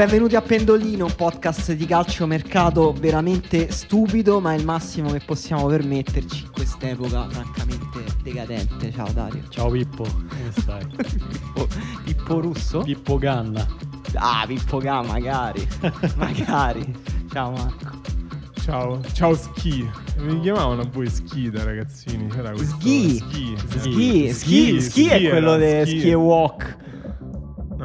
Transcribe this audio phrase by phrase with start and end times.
[0.00, 5.20] Benvenuti a Pendolino, un podcast di calcio mercato veramente stupido, ma è il massimo che
[5.22, 8.90] possiamo permetterci in quest'epoca francamente decadente.
[8.92, 9.42] Ciao Dario.
[9.50, 10.86] Ciao Pippo, come stai?
[10.96, 11.68] Pippo,
[12.02, 12.80] Pippo Russo?
[12.80, 13.66] Pippo Ganna.
[14.14, 15.68] Ah, Pippo Ga, magari.
[16.16, 16.96] magari.
[17.30, 18.00] Ciao Marco.
[18.62, 19.86] Ciao, ciao Ski.
[20.16, 22.26] Mi chiamavano voi Ski da ragazzini.
[22.28, 23.16] C'era questo Ski.
[23.16, 23.54] Ski.
[23.68, 25.98] Ski, ski, ski è era, quello di Ski.
[25.98, 26.88] ski e walk.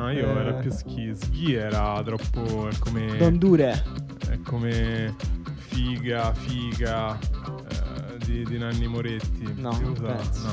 [0.06, 0.40] No, io Eh.
[0.40, 1.14] era più Ski.
[1.16, 2.68] Ski era troppo.
[2.68, 3.18] È come.
[3.18, 3.84] Don Dure.
[4.30, 5.16] È come.
[5.58, 7.18] Figa, figa.
[7.18, 9.44] eh, di, di Nanni Moretti.
[9.56, 10.48] No, Si non usa- penso.
[10.48, 10.52] No,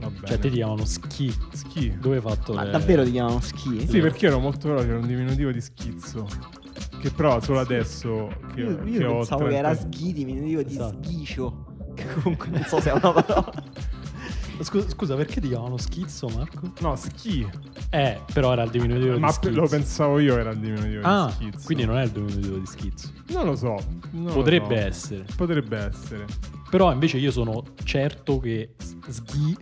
[0.00, 0.26] non penso.
[0.26, 1.34] Cioè ti chiamano ski.
[1.52, 1.96] Ski.
[1.98, 3.86] Dove hai fatto Ma le- davvero ti chiamano ski?
[3.86, 6.26] Sì, perché ero molto veloce, era un diminutivo di schizzo.
[6.98, 10.40] Che però solo adesso che, Io, che io ho pensavo che 30 era sghidi, mi
[10.40, 10.98] dico di Esatto.
[11.02, 11.66] sghicio.
[11.94, 13.52] Che comunque non so se è una parola.
[14.60, 16.72] Scusa, scusa, perché ti chiamano schizzo, Marco?
[16.80, 17.46] No, ski.
[17.90, 19.60] Eh, però era il diminutivo Ma di schizzo.
[19.60, 21.64] lo pensavo io era il diminutivo Ah, di schizzo.
[21.66, 23.10] quindi non è il diminutivo di schizzo.
[23.28, 23.76] Non lo so.
[24.12, 24.86] non lo Potrebbe so.
[24.86, 25.24] essere.
[25.36, 26.24] Potrebbe essere.
[26.70, 28.74] Però invece io sono certo che
[29.08, 29.56] sghi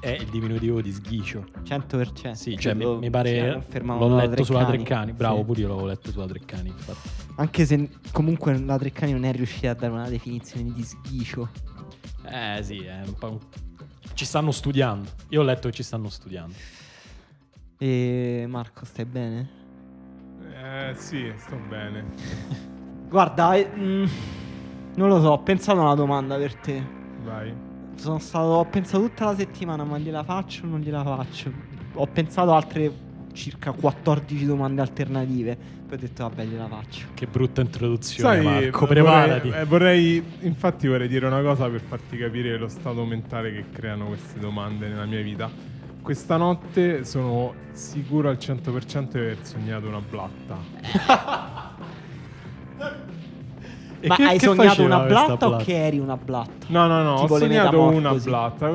[0.00, 1.44] è il diminutivo di sghicio.
[1.64, 2.32] 100%.
[2.32, 4.84] Sì, cioè mi, Lo- mi pare confermano l'ho letto sulla Treccani.
[4.84, 5.12] Treccani.
[5.12, 5.44] Bravo, Sì.
[5.44, 7.08] pure io l'avevo letto sulla Treccani, infatti.
[7.36, 11.48] Anche se comunque la Treccani non è riuscita a dare una definizione di sghicio.
[12.30, 13.30] Eh sì, è un po'...
[13.30, 13.38] un-
[14.18, 15.08] Ci stanno studiando.
[15.28, 16.52] Io ho letto che ci stanno studiando.
[17.78, 19.48] E Marco, stai bene?
[20.60, 22.04] Eh sì, sto bene.
[23.08, 24.06] Guarda, eh, mm,
[24.96, 26.84] non lo so, ho pensato a una domanda per te.
[27.22, 27.54] Vai.
[27.94, 31.52] Sono stato, ho pensato tutta la settimana, ma gliela faccio o non gliela faccio?
[31.92, 32.92] Ho pensato altre
[33.38, 35.56] circa 14 domande alternative.
[35.88, 37.06] Poi ho detto, vabbè, gliela faccio.
[37.14, 38.80] Che brutta introduzione, Sai, Marco.
[38.86, 39.48] vorrei- Preparati.
[39.50, 44.06] eh, vorrei, infatti vorrei dire una cosa per farti capire lo stato mentale che creano
[44.06, 45.48] queste domande nella mia vita.
[46.02, 50.56] Questa notte sono sicuro al 100% di aver sognato una blatta.
[54.00, 55.64] E ma che- hai che sognato una questa blatta o blatta?
[55.64, 56.66] che eri una blatta?
[56.68, 58.70] No, no, no, Tipo ho sognato una blatta.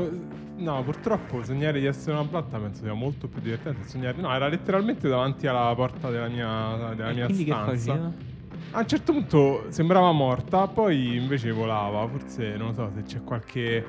[0.56, 3.88] No, purtroppo sognare di essere una blatta penso sia molto più divertente.
[3.88, 4.19] Sognare...
[4.22, 8.31] No, era letteralmente davanti alla porta della mia, della mia stanza.
[8.72, 12.08] A un certo punto sembrava morta, poi invece volava.
[12.08, 13.86] Forse non lo so se c'è qualche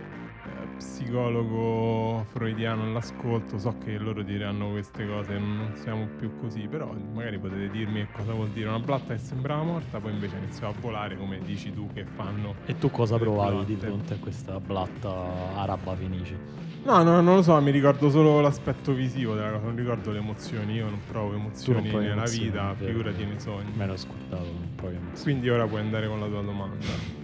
[0.76, 3.58] psicologo freudiano all'ascolto.
[3.58, 6.66] So che loro diranno queste cose, non non siamo più così.
[6.68, 10.36] Però magari potete dirmi che cosa vuol dire una blatta che sembrava morta, poi invece
[10.36, 12.54] iniziò a volare, come dici tu che fanno.
[12.66, 16.62] E tu cosa provavi di fronte a questa blatta araba fenice?
[16.84, 20.18] No, no, non lo so, mi ricordo solo l'aspetto visivo della cosa, non ricordo le
[20.18, 20.74] emozioni.
[20.74, 22.92] Io non provo emozioni provi nella emozioni, vita, vero.
[22.92, 23.72] figurati nei sogni.
[23.74, 27.23] Me l'ho ascoltato un po' di Quindi ora puoi andare con la tua domanda.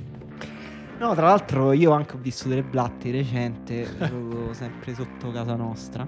[1.01, 6.07] No, tra l'altro io anche ho visto delle blatte recente, proprio sempre sotto casa nostra.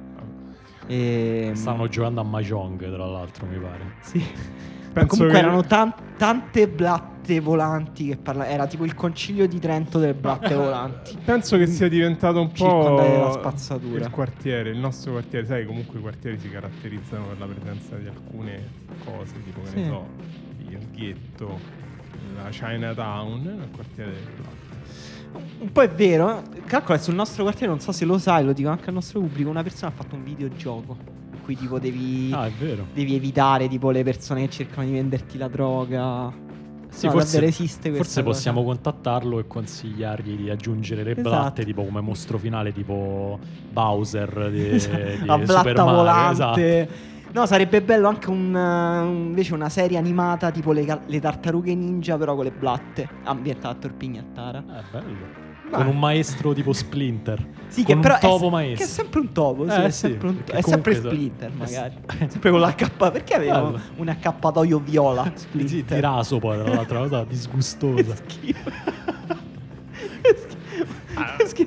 [0.86, 3.94] E Stanno giocando a Mahjong, tra l'altro, mi pare.
[4.00, 4.18] Sì.
[4.92, 9.58] Penso Comunque che- erano tan- tante blatte volanti che parla- era tipo il concilio di
[9.58, 11.16] Trento delle blatte volanti.
[11.24, 14.04] Penso che sia diventato un po' spazzatura.
[14.04, 15.46] il quartiere, il nostro quartiere.
[15.46, 18.68] Sai, comunque i quartieri si caratterizzano per la presenza di alcune
[19.06, 19.76] cose, tipo che Sì.
[19.80, 20.06] ne so,
[20.68, 21.58] il ghetto,
[22.36, 24.61] la Chinatown, il quartiere delle blatte.
[25.60, 26.62] Un po' è vero, eh.
[26.66, 29.48] calcola sul nostro quartiere, non so se lo sai, lo dico anche al nostro pubblico,
[29.48, 30.96] una persona ha fatto un videogioco
[31.32, 32.48] in cui tipo devi, Ah,
[32.92, 36.32] devi evitare tipo le persone che cercano di venderti la droga.
[36.90, 38.22] Sì, No, forse, esiste forse cosa.
[38.22, 41.28] possiamo contattarlo e consigliargli di aggiungere le Esatto.
[41.30, 43.38] blatte, tipo come mostro finale, tipo
[43.72, 44.72] Bowser di, di
[45.24, 46.32] la Super blatta Mario, volante.
[46.82, 47.10] esatto.
[47.32, 52.16] No, sarebbe bello anche un, uh, invece una serie animata tipo le, le tartarughe ninja,
[52.18, 54.58] però con le blatte, ambientata a Torpignattara.
[54.58, 55.40] Eh, bello.
[55.70, 55.80] Dai.
[55.84, 57.38] Con un maestro tipo Splinter.
[57.68, 58.76] Sì, con che un però è, topo se- maestro.
[58.76, 61.48] che è sempre un topo, sì, Eh, è sì, sempre, un- perché è sempre Splinter
[61.50, 61.94] eh, magari.
[62.10, 62.16] sì.
[62.28, 63.10] sempre con l'H.
[63.10, 63.80] Perché aveva Bello.
[63.96, 65.94] un accappatoio viola Sì, Splinter?
[65.96, 68.14] di raso poi, tra l'altro, una cosa disgustosa.
[70.22, 70.60] Che schifo.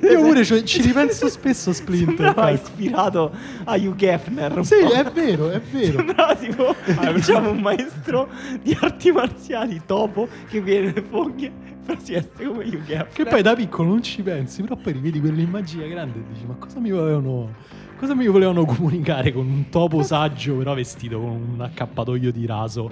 [0.02, 2.16] Io pure ci, ci ripenso spesso a Splinter.
[2.16, 3.32] Sembrava ispirato
[3.64, 4.64] a Hugh Hefner.
[4.64, 4.92] Sì, po'.
[4.92, 5.98] è vero, è vero.
[5.98, 6.74] Sembrava tipo
[7.14, 8.28] diciamo un maestro
[8.62, 13.08] di arti marziali topo che viene le foglie però si veste come Hugh Hefner.
[13.12, 16.54] Che poi da piccolo non ci pensi, però poi rivedi quell'immagine grande e dici: Ma
[16.54, 17.84] cosa mi volevano.
[17.96, 22.90] Cosa mi volevano comunicare con un topo saggio, però vestito con un accappatoio di raso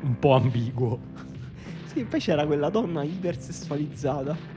[0.00, 0.98] un po' ambiguo?
[1.84, 4.55] Sì, poi c'era quella donna ipersessualizzata.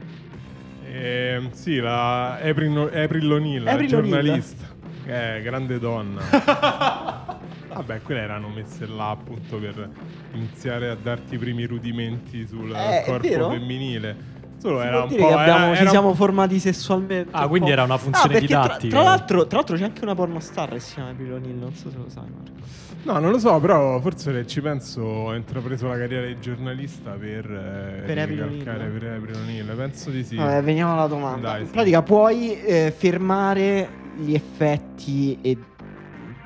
[0.91, 4.67] Ehm, sì, la April, April O'Neil, la April giornalista.
[5.05, 6.21] Eh, grande donna.
[7.69, 9.89] Vabbè, quelle erano messe là appunto per
[10.33, 13.49] iniziare a darti i primi rudimenti sul Eh, è corpo vero?
[13.51, 14.37] femminile.
[14.59, 15.15] Solo era un po'.
[15.15, 17.29] che abbiamo- era- ci era- siamo formati sessualmente.
[17.31, 17.73] Ah, un quindi po'.
[17.73, 18.93] era una funzione tra- didattica.
[18.95, 21.89] Tra, l'altro, tra l'altro c'è anche una pornostar che si chiama April O'Neil, non so
[21.89, 22.57] se lo sai Marco.
[23.01, 27.11] No, non lo so, però forse se ci penso ho intrapreso la carriera di giornalista
[27.11, 29.73] per, eh, Per April ricalcare per April O'Neil.
[29.77, 30.35] Penso di sì.
[30.35, 31.51] Vabbè, veniamo alla domanda.
[31.51, 31.71] Dai, In sì.
[31.71, 35.57] pratica puoi eh, fermare gli effetti e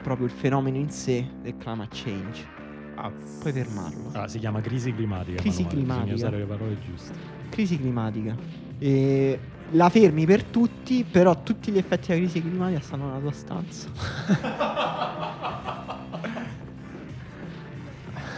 [0.04, 2.52] proprio il fenomeno in sé del climate change.
[2.96, 3.40] Azz.
[3.42, 4.10] Puoi fermarlo.
[4.12, 5.42] Ah, si chiama crisi climatica.
[5.42, 6.14] Crisi Manuel, Bisogna climatica.
[6.16, 7.14] usare le parole giuste.
[7.54, 8.36] Crisi climatica.
[8.80, 9.40] E
[9.70, 13.88] la fermi per tutti, però tutti gli effetti della crisi climatica stanno nella tua stanza.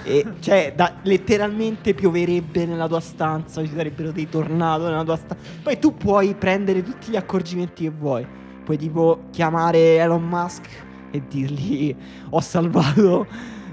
[0.07, 5.44] E cioè, da- letteralmente pioverebbe nella tua stanza, ci sarebbero dei tornado nella tua stanza.
[5.63, 8.23] Poi tu puoi prendere tutti gli accorgimenti che vuoi.
[8.63, 10.67] Puoi tipo chiamare Elon Musk
[11.15, 11.95] e dirgli
[12.29, 13.27] ho salvato.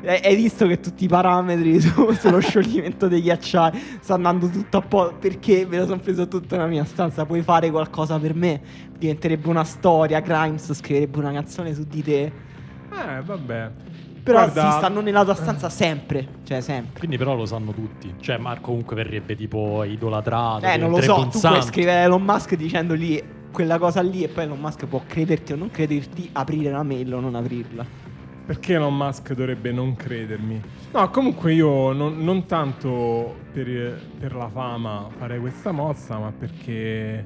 [0.05, 4.81] Hai visto che tutti i parametri su- sullo scioglimento dei ghiacciai sta andando tutto a
[4.81, 7.25] po' perché me lo sono preso tutto nella mia stanza.
[7.25, 8.61] Puoi fare qualcosa per me?
[8.99, 10.19] Diventerebbe una storia.
[10.19, 12.23] Grimes scriverebbe una canzone su di te.
[12.25, 13.71] Eh, vabbè.
[14.25, 16.27] Però Guarda- sì, stanno nella tua stanza sempre.
[16.44, 16.99] Cioè, sempre.
[16.99, 18.15] Quindi però lo sanno tutti.
[18.21, 20.67] Cioè Marco comunque verrebbe tipo idolatrato.
[20.67, 23.23] Eh, non lo so, tu puoi scrivere a Elon Musk dicendogli
[23.53, 27.15] quella cosa lì e poi Elon Musk può crederti o non crederti, aprire la mail
[27.15, 27.87] o non aprirla.
[28.45, 30.61] Perché Elon Musk dovrebbe non credermi?
[30.93, 37.25] No, comunque io non, non tanto per, per la fama farei questa mossa, ma perché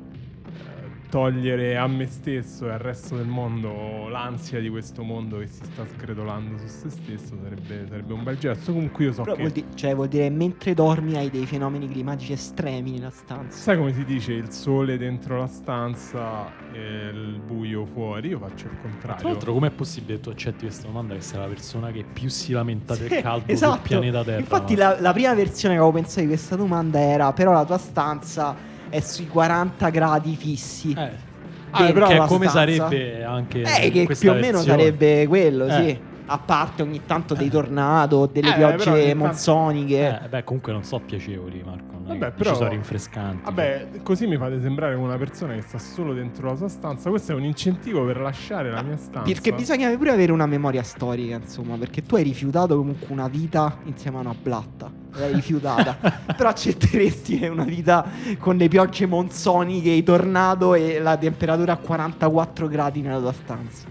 [1.09, 5.65] togliere a me stesso e al resto del mondo l'ansia di questo mondo che si
[5.65, 8.73] sta sgretolando su se stesso sarebbe, sarebbe un bel gesto.
[8.73, 9.41] Comunque io so Però che...
[9.41, 13.59] vuol, di- cioè, vuol dire mentre dormi hai dei fenomeni climatici estremi nella stanza.
[13.63, 18.29] Sai come si dice il sole dentro la stanza e il buio fuori?
[18.29, 19.29] Io faccio il Tra contrario.
[19.29, 22.53] l'altro, com'è possibile che tu accetti questa domanda che sei la persona che più si
[22.53, 23.73] lamenta del Sì, caldo esatto.
[23.73, 24.39] sul pianeta Terra?
[24.41, 27.79] Infatti la, la prima versione che avevo pensato di questa domanda era però la tua
[27.79, 28.59] stanza
[28.97, 30.93] è sui 40 gradi fissi.
[30.97, 31.35] Eh,
[31.73, 32.89] Ah, però che come stanza.
[32.89, 34.65] sarebbe anche Eh, che più o meno versione.
[34.79, 35.89] sarebbe quello, sì.
[35.89, 36.01] Eh.
[36.27, 40.21] A parte ogni tanto dei tornado, delle Eh, piogge monsoniche.
[40.25, 41.96] Eh, beh, comunque non so piacevoli, Marco.
[42.07, 43.43] Non Vabbè, però- ci sono rinfrescanti.
[43.45, 47.11] Vabbè, così mi fate sembrare una persona che sta solo dentro la sua stanza.
[47.11, 49.23] Questo è un incentivo per lasciare la mia stanza.
[49.23, 53.79] Perché bisogna pure avere una memoria storica, insomma, perché tu hai rifiutato comunque una vita
[53.85, 54.89] insieme a una blatta.
[55.15, 55.97] L'hai rifiutata.
[56.37, 58.07] Però accetteresti una vita
[58.39, 63.87] con le piogge monsoniche, i tornado e la temperatura a 44 gradi nella tua stanza.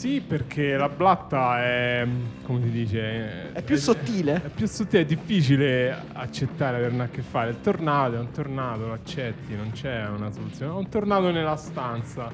[0.00, 2.06] Sì, perché la blatta è.
[2.44, 3.52] come si dice?
[3.52, 4.40] È più sottile?
[4.44, 7.50] È più sottile, è difficile accettare averne a che fare.
[7.50, 10.72] Il tornado è un tornado, lo accetti, non c'è una soluzione.
[10.72, 12.32] È un tornado nella stanza.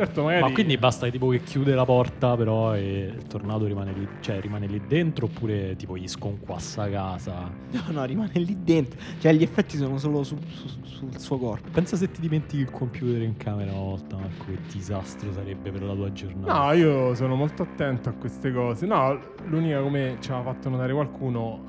[0.00, 0.42] Certo, magari.
[0.42, 4.08] Ma quindi basta che tipo che chiude la porta, però, e il tornado rimane lì,
[4.20, 7.50] cioè rimane lì dentro, oppure tipo gli sconquassa casa.
[7.80, 8.98] No, no, rimane lì dentro.
[9.18, 11.68] Cioè, gli effetti sono solo su- su- sul suo corpo.
[11.70, 15.82] Pensa se ti dimentichi il computer in camera una volta, Marco, che disastro sarebbe per
[15.82, 16.52] la tua giornata.
[16.66, 18.86] No, io sono molto attento a queste cose.
[18.86, 21.68] No, l'unica come ci aveva fatto notare qualcuno.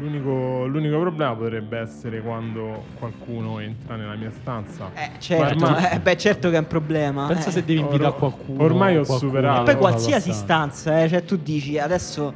[0.00, 4.90] L'unico, l'unico problema potrebbe essere quando qualcuno entra nella mia stanza.
[4.94, 5.64] Eh, certo.
[5.64, 7.26] Ormai- eh, beh, certo che è un problema.
[7.26, 7.52] Pensa eh.
[7.52, 8.62] se devi invitare Or- qualcuno.
[8.62, 9.60] ormai ho qualcuno superato.
[9.62, 11.02] E poi qualsiasi stanza.
[11.02, 12.34] eh, cioè tu dici adesso,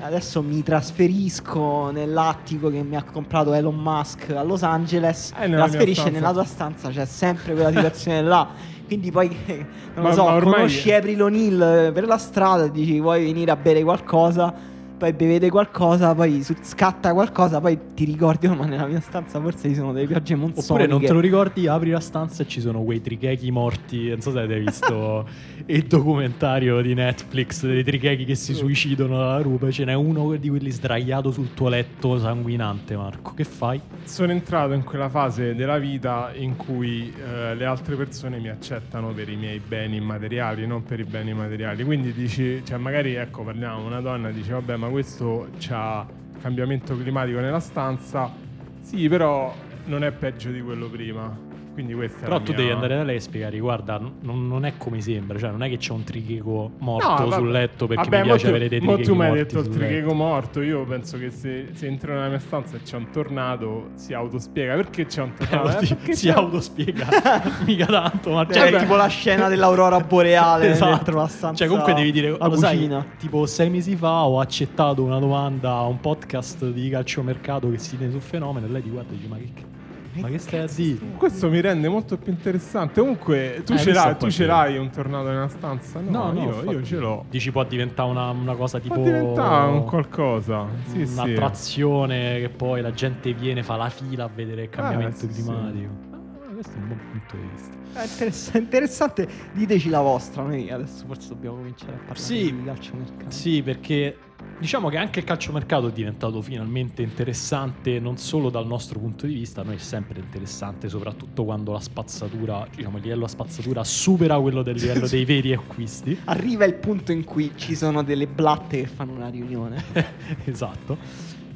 [0.00, 6.10] adesso mi trasferisco nell'attico che mi ha comprato Elon Musk a Los Angeles, Eh, trasferisce
[6.10, 8.46] nella tua stanza, c'è sempre quella situazione là.
[8.86, 9.28] Quindi poi,
[9.94, 13.56] non Ma- lo so, conosci April O'Neil per la strada e dici vuoi venire a
[13.56, 19.00] bere qualcosa, poi bevete qualcosa, poi scatta qualcosa, poi ti ricordi, oh, ma nella mia
[19.00, 20.72] stanza forse ci sono delle piogge monsoniche.
[20.72, 24.08] Oppure non te lo ricordi, apri la stanza e ci sono quei trichechi morti.
[24.08, 25.26] Non so se avete visto
[25.66, 29.70] il documentario di Netflix dei trichechi che si suicidano dalla rupe.
[29.70, 33.34] Ce n'è uno di quelli sdraiato sul tuo letto sanguinante, Marco.
[33.34, 33.80] Che fai?
[34.02, 39.12] Sono entrato in quella fase della vita in cui eh, le altre persone mi accettano
[39.12, 41.84] per i miei beni immateriali, non per i beni materiali.
[41.84, 46.06] Quindi dici, cioè magari ecco, parliamo, una donna dice vabbè, ma questo c'ha
[46.40, 48.32] cambiamento climatico nella stanza.
[48.80, 49.54] Sì, però
[49.86, 51.47] non è peggio di quello prima.
[51.78, 54.72] Quindi questa Però tu mia- devi andare da lei e spiegare, guarda, non, non è
[54.76, 58.16] come sembra, cioè non è che c'è un tricheco morto No, sul letto perché Vabbè,
[58.22, 60.14] mi piace tu- avere dei trichechi tu mi hai detto il tricheco letto.
[60.14, 60.60] morto.
[60.60, 64.74] Io penso che se, se entro nella mia stanza e c'è un tornado, si autospiega.
[64.74, 65.68] Perché c'è un tornado?
[65.68, 67.06] Eh, Eh, si- si c'è- autospiega
[67.64, 70.94] mica tanto, ma Cioè, cioè, è tipo la scena dell'aurora boreale Esatto.
[70.96, 71.58] dentro la stanza.
[71.58, 75.74] Cioè, comunque devi dire, la lo sai, tipo sei mesi fa ho accettato una domanda
[75.74, 79.16] a un podcast di calciomercato che si tiene sul fenomeno e lei ti guarda e
[79.16, 79.76] dice, ma che...
[80.20, 80.98] Ma che stai a dire?
[81.16, 83.00] Questo mi rende molto più interessante.
[83.00, 86.00] Comunque, tu Eh, ce l'hai, tu ce l'hai un tornado nella stanza?
[86.00, 86.84] No, io, io infatti.
[86.84, 87.24] ce l'ho.
[87.30, 88.94] Dici può diventare una, una cosa tipo...
[88.94, 90.66] Può diventare un qualcosa.
[90.86, 91.12] Sì, sì.
[91.12, 95.42] un'attrazione che poi la gente viene, fa la fila a vedere il cambiamento sì, sì.
[95.42, 95.92] climatico.
[96.12, 97.76] Ah, questo è un buon punto di vista.
[98.00, 100.42] È interess- interessante, diteci la vostra.
[100.42, 102.54] Noi adesso forse dobbiamo cominciare a parlare Sì.
[102.54, 103.30] di calciomercato.
[103.30, 104.16] Sì, perché
[104.58, 109.34] diciamo che anche il calciomercato è diventato finalmente interessante non solo dal nostro punto di
[109.34, 113.84] vista, a noi è sempre interessante, soprattutto quando la spazzatura, diciamo il livello a spazzatura
[113.84, 116.18] supera quello del livello dei veri acquisti.
[116.24, 119.84] Arriva il punto in cui ci sono delle blatte che fanno una riunione.
[120.44, 120.96] esatto.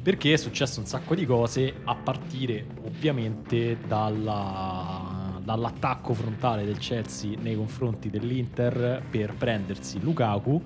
[0.01, 7.37] Perché è successo un sacco di cose a partire ovviamente dalla- dall'attacco frontale del Chelsea
[7.39, 10.61] nei confronti dell'Inter per prendersi Lukaku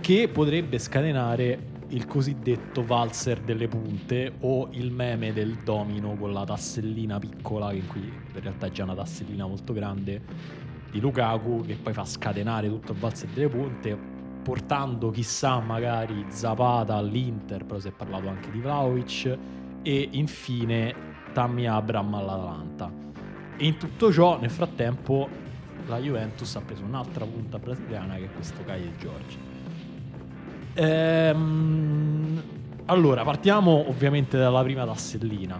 [0.00, 6.44] che potrebbe scatenare il cosiddetto valzer delle punte o il meme del domino con la
[6.44, 10.20] tassellina piccola che qui in realtà è già una tassellina molto grande
[10.90, 14.14] di Lukaku che poi fa scatenare tutto il valzer delle punte
[14.46, 19.36] portando chissà magari Zapata all'Inter, però si è parlato anche di Vlaovic
[19.82, 20.94] e infine
[21.32, 22.88] Tammy Abram all'Atalanta.
[23.56, 25.28] E in tutto ciò, nel frattempo,
[25.88, 29.45] la Juventus ha preso un'altra punta brasiliana che è questo Caio Giorgi.
[30.76, 32.42] Ehm,
[32.86, 35.58] allora, partiamo ovviamente dalla prima tassellina.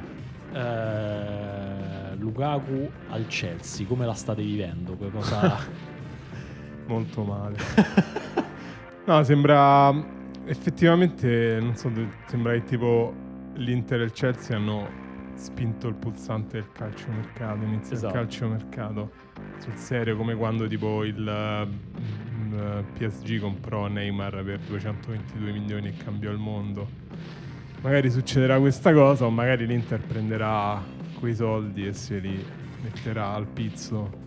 [0.52, 4.96] Eh, Lukaku al Chelsea, come la state vivendo?
[5.10, 5.58] Cosa...
[6.86, 7.56] Molto male.
[9.06, 9.92] no, sembra
[10.44, 11.90] effettivamente, non so,
[12.26, 13.12] sembra che tipo
[13.54, 15.04] l'Inter e il Chelsea hanno
[15.34, 18.06] spinto il pulsante del calciomercato, inizia Esatto.
[18.14, 19.10] il calciomercato
[19.58, 21.68] sul serio come quando tipo il
[22.52, 26.88] eh, PSG comprò Neymar per 222 milioni e cambiò il mondo.
[27.82, 30.82] Magari succederà questa cosa o magari l'Inter prenderà
[31.18, 32.44] quei soldi e se li
[32.82, 34.24] metterà al pizzo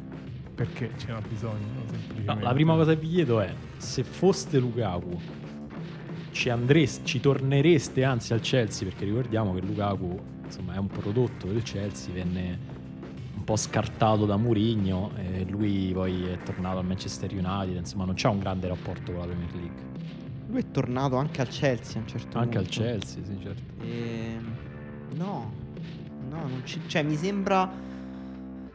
[0.55, 1.87] perché ce n'ha bisogno
[2.25, 5.19] No, la prima cosa che vi chiedo è: se foste Lukaku,
[6.31, 8.87] ci, andreste, ci tornereste anzi al Chelsea?
[8.87, 12.59] Perché ricordiamo che Lukaku insomma, è un prodotto del Chelsea, venne
[13.49, 17.77] po' scartato da Mourinho e lui poi è tornato al Manchester United.
[17.77, 19.81] Insomma, non c'ha un grande rapporto con la Premier League.
[20.49, 22.79] Lui è tornato anche al Chelsea a un certo Anche al punto.
[22.79, 23.83] Chelsea, sì, certo.
[23.83, 24.55] Ehm,
[25.15, 25.51] no,
[26.29, 27.71] no, non ci- cioè mi sembra.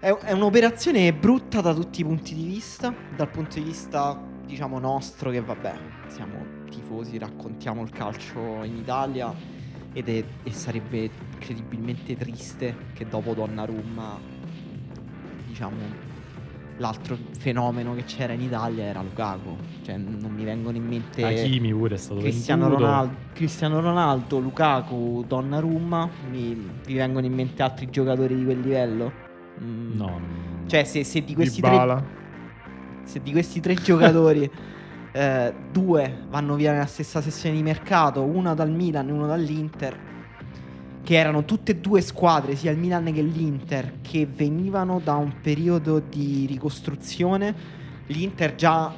[0.00, 2.92] È, è un'operazione brutta da tutti i punti di vista.
[3.14, 5.74] Dal punto di vista, diciamo, nostro, che vabbè,
[6.08, 9.32] siamo tifosi, raccontiamo il calcio in Italia.
[9.92, 14.33] Ed è, e sarebbe incredibilmente triste che dopo Donnarumma,
[15.54, 15.76] diciamo,
[16.78, 19.56] l'altro fenomeno che c'era in Italia era Lukaku.
[19.84, 21.24] Cioè, non mi vengono in mente.
[21.24, 22.68] Hakimi pure è stato Cristiano.
[22.68, 29.12] Ronaldo, Cristiano Ronaldo, Lukaku, Donnarumma, mi, vi vengono in mente altri giocatori di quel livello?
[29.62, 29.96] Mm.
[29.96, 30.20] No,
[30.66, 32.04] Cioè, se, se di questi tre, Dybala.
[33.04, 34.50] se di questi tre giocatori
[35.12, 39.96] eh, due vanno via nella stessa sessione di mercato, uno dal Milan e uno dall'Inter,
[41.04, 45.40] che erano tutte e due squadre, sia il Milan che l'Inter, che venivano da un
[45.42, 47.54] periodo di ricostruzione.
[48.06, 48.92] L'Inter già,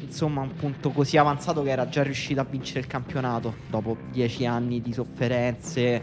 [0.00, 4.44] insomma, un punto così avanzato che era già riuscito a vincere il campionato dopo dieci
[4.44, 6.02] anni di sofferenze,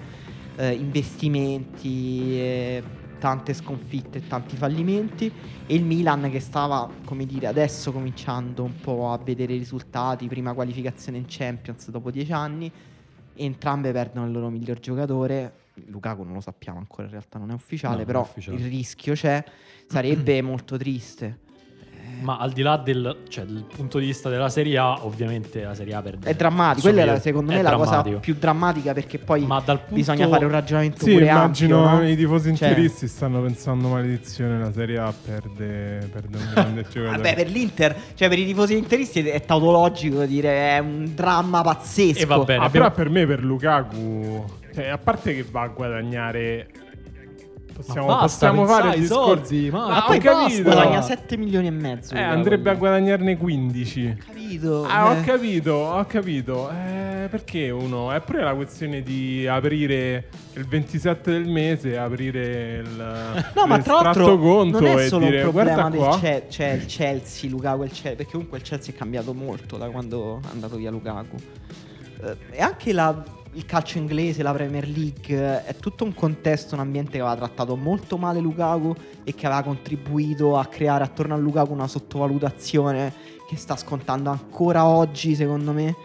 [0.55, 2.83] eh, investimenti, eh,
[3.19, 5.29] tante sconfitte e tanti fallimenti.
[5.67, 10.25] E il Milan che stava, come dire, adesso cominciando un po' a vedere i risultati,
[10.27, 12.71] prima qualificazione in Champions dopo dieci anni.
[13.35, 15.61] Entrambe perdono il loro miglior giocatore.
[15.87, 18.57] Lukaku non lo sappiamo ancora, in realtà non è ufficiale, No, non è però ufficiale.
[18.57, 19.43] il rischio c'è.
[19.87, 21.39] Sarebbe molto triste.
[22.21, 25.73] Ma al di là del, cioè, del punto di vista della Serie A, ovviamente la
[25.75, 26.29] Serie A perde.
[26.29, 28.19] È drammatico, quella è la- secondo è me la cosa drammatico.
[28.19, 32.09] più drammatica perché poi punto bisogna fare un ragionamento Sì, pure immagino ampio, no?
[32.09, 37.17] i tifosi Cioè- interisti stanno pensando maledizione, la Serie A perde, perde un grande giocatore.
[37.17, 42.19] Vabbè, per l'Inter, cioè per i tifosi interisti è tautologico dire è un dramma pazzesco.
[42.21, 42.63] E va bene.
[42.63, 46.67] Ah, abbiamo- però per me, per Lukaku, cioè, a parte che va a guadagnare,
[47.85, 49.45] possiamo, basta possiamo fare discorso.
[49.45, 50.61] soldi, ma- Ah, Ma ho poi capito.
[50.63, 52.15] guadagna 7 milioni e mezzo.
[52.15, 54.17] Eh, andrebbe a guadagnarne 15.
[54.25, 54.85] Capito?
[54.85, 55.21] Ah, ho Eh.
[55.21, 56.69] capito, ho capito.
[56.69, 58.11] Eh, perché uno?
[58.11, 64.01] È pure la questione di aprire il 27 del mese, aprire il No, ma tra
[64.01, 66.17] l'altro conto non è e solo dire un problema del.
[66.19, 69.77] Ce- cioè il Chelsea, Lukaku e il Chelsea, perché comunque il Chelsea è cambiato molto
[69.77, 71.35] da quando è andato via Lukaku.
[72.23, 73.23] Eh, e anche la-
[73.53, 77.35] il calcio inglese, la Premier League, eh, è tutto un contesto, un ambiente che aveva
[77.35, 83.13] trattato molto male Lukaku e che aveva contribuito a creare attorno a Lukaku una sottovalutazione
[83.47, 85.95] che sta scontando ancora oggi, secondo me.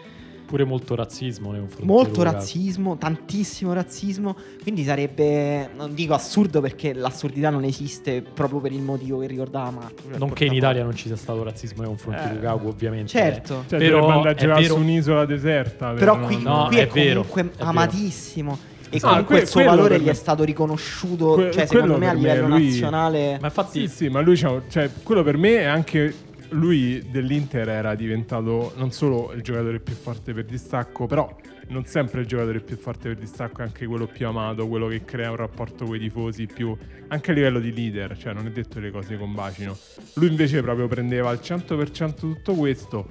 [0.49, 4.35] Pure molto razzismo nei confronti di Molto razzismo, tantissimo razzismo.
[4.63, 9.69] Quindi sarebbe, non dico assurdo perché l'assurdità non esiste proprio per il motivo che ricordava
[9.69, 10.01] Marco.
[10.09, 12.67] cioè Non che in Italia non ci sia stato razzismo nei confronti di Eh, Lukaku,
[12.67, 13.09] ovviamente.
[13.09, 13.63] Certo.
[13.69, 15.89] Cioè, Però dovrebbe andare a è vero- su un'isola deserta.
[15.89, 17.69] per Però non- qui, No, qui è è, vero, comunque è vero.
[17.69, 18.57] amatissimo.
[18.89, 21.95] E Ah, comunque que- il suo valore per gli è stato riconosciuto, Que- cioè secondo
[21.99, 23.37] me a per me, livello lui- nazionale.
[23.39, 26.11] Ma infatti, Sì, sì, ma lui c'ha- cioè, quello per me è anche
[26.49, 31.35] lui dell'Inter era diventato non solo il giocatore più forte per distacco, però
[31.69, 35.05] non sempre il giocatore più forte per distacco è anche quello più amato, quello che
[35.05, 36.75] crea un rapporto con i tifosi più
[37.07, 39.77] anche a livello di leader, cioè non è detto che le cose combacino.
[40.15, 43.07] Lui invece proprio prendeva al 100% tutto questo.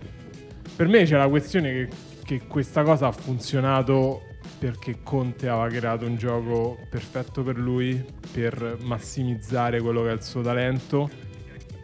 [0.75, 1.89] Per me c'è la questione che,
[2.25, 4.23] che questa cosa ha funzionato
[4.59, 10.23] perché Conte aveva creato un gioco perfetto per lui per massimizzare quello che è il
[10.23, 11.28] suo talento.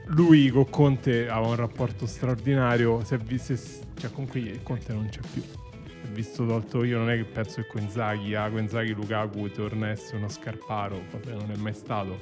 [0.09, 3.01] Lui con Conte aveva un rapporto straordinario.
[3.09, 3.55] È visto,
[3.97, 5.43] cioè, comunque Conte non c'è più.
[5.43, 6.99] Si è visto tolto io.
[6.99, 10.29] Non è che penso che con Inzaghi, ah, con Inzaghi Lukaku torna a essere uno
[10.29, 11.01] scarparo.
[11.11, 12.19] Vabbè, non è mai stato.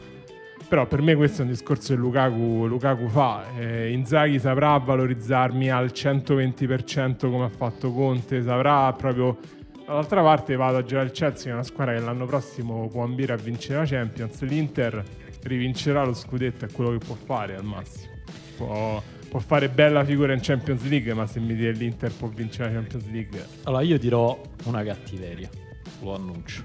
[0.68, 3.44] Però per me questo è un discorso che Lukaku, Lukaku fa.
[3.58, 9.38] Eh, Inzaghi saprà valorizzarmi al 120% come ha fatto Conte, saprà proprio...
[9.84, 13.02] Dall'altra parte vado a giocare al Chelsea, che è una squadra che l'anno prossimo può
[13.02, 14.40] ambire a vincere la Champions.
[14.42, 15.04] L'Inter
[15.42, 18.12] rivincerà lo scudetto, è quello che può fare al massimo.
[18.56, 22.72] Può, può fare bella figura in Champions League, ma se mi dire l'Inter può vincere
[22.72, 23.46] la Champions League...
[23.64, 25.48] allora io dirò una cattiveria,
[26.00, 26.62] lo annuncio.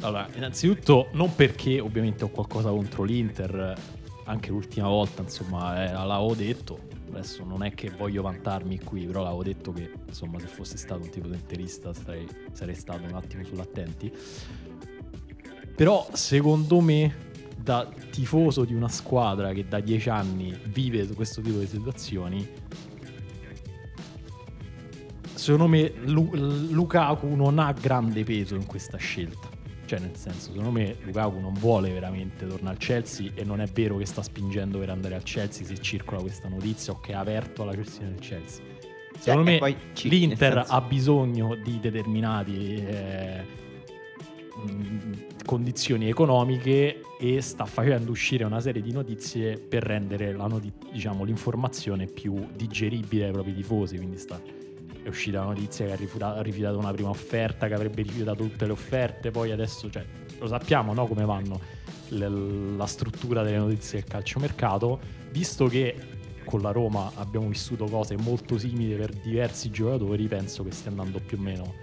[0.00, 3.76] Allora, innanzitutto non perché ovviamente ho qualcosa contro l'Inter,
[4.24, 6.78] anche l'ultima volta, insomma, eh, l'avevo detto,
[7.10, 11.02] adesso non è che voglio vantarmi qui, però l'avevo detto che, insomma, se fossi stato
[11.02, 14.12] un tipo di interista sarei, sarei stato un attimo sull'attenti.
[15.74, 17.26] Però, secondo me,
[17.68, 22.48] da tifoso di una squadra che da dieci anni vive questo tipo di situazioni,
[25.34, 26.30] secondo me Lu-
[26.70, 29.48] Lukaku non ha grande peso in questa scelta.
[29.84, 33.66] Cioè, nel senso, secondo me Lukaku non vuole veramente tornare al Chelsea e non è
[33.66, 37.14] vero che sta spingendo per andare al Chelsea se circola questa notizia o che è
[37.14, 38.62] aperto alla questione del Chelsea.
[39.18, 43.44] Secondo e me ci- l'Inter senso- ha bisogno di determinati eh,
[44.66, 50.70] mh, condizioni economiche e sta facendo uscire una serie di notizie per rendere la noti-
[50.92, 53.96] diciamo, l'informazione più digeribile ai propri tifosi.
[53.96, 54.38] Quindi sta,
[55.02, 58.44] è uscita la notizia che ha rifiuta- ha rifiutato una prima offerta, che avrebbe rifiutato
[58.44, 60.04] tutte le offerte, poi adesso cioè,
[60.38, 61.58] lo sappiamo no, come vanno
[62.08, 62.28] le-
[62.76, 65.96] la struttura delle notizie del calciomercato, visto che
[66.44, 71.20] con la Roma abbiamo vissuto cose molto simili per diversi giocatori, penso che stia andando
[71.20, 71.74] più o meno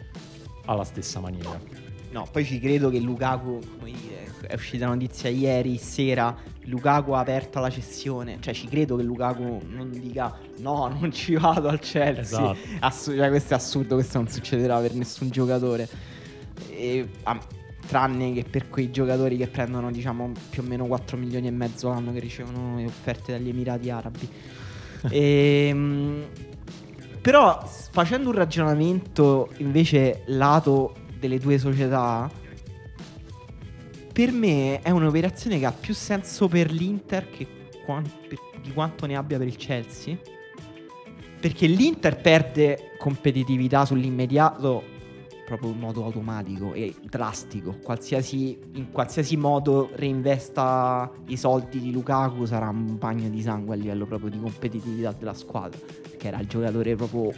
[0.65, 1.84] alla stessa maniera.
[2.15, 7.19] No, poi ci credo che Lukaku, come dire, è uscita notizia ieri sera, Lukaku ha
[7.19, 11.79] aperto alla cessione, cioè ci credo che Lukaku non dica no, non ci vado al
[11.79, 12.53] Chelsea.
[12.53, 12.57] Esatto.
[12.79, 15.89] Assu- cioè, questo è assurdo, questo non succederà per nessun giocatore.
[16.69, 17.37] E, ah,
[17.85, 21.89] tranne che per quei giocatori che prendono diciamo più o meno 4 milioni e mezzo
[21.89, 24.29] l'anno che ricevono le offerte dagli Emirati Arabi.
[25.11, 26.25] Ehm,
[27.21, 32.29] però facendo un ragionamento invece lato delle due società,
[34.13, 37.45] per me è un'operazione che ha più senso per l'Inter che
[37.85, 40.17] quan- per- di quanto ne abbia per il Chelsea.
[41.39, 44.93] Perché l'Inter perde competitività sull'immediato
[45.45, 47.77] proprio in modo automatico e drastico.
[47.83, 53.77] Qualsiasi, in qualsiasi modo reinvesta i soldi di Lukaku sarà un bagno di sangue a
[53.77, 55.79] livello proprio di competitività della squadra.
[56.01, 57.31] Perché era il giocatore proprio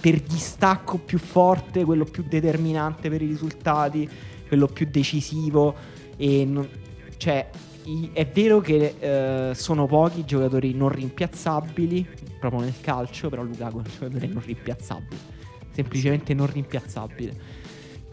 [0.00, 4.08] per distacco più forte, quello più determinante per i risultati,
[4.48, 5.74] quello più decisivo.
[6.16, 6.68] E non-
[7.16, 7.48] cioè,
[7.84, 12.06] i- è vero che eh, sono pochi i giocatori non rimpiazzabili
[12.38, 15.34] proprio nel calcio, però Lukaku è un giocatore non rimpiazzabile
[15.76, 17.34] semplicemente non rimpiazzabile.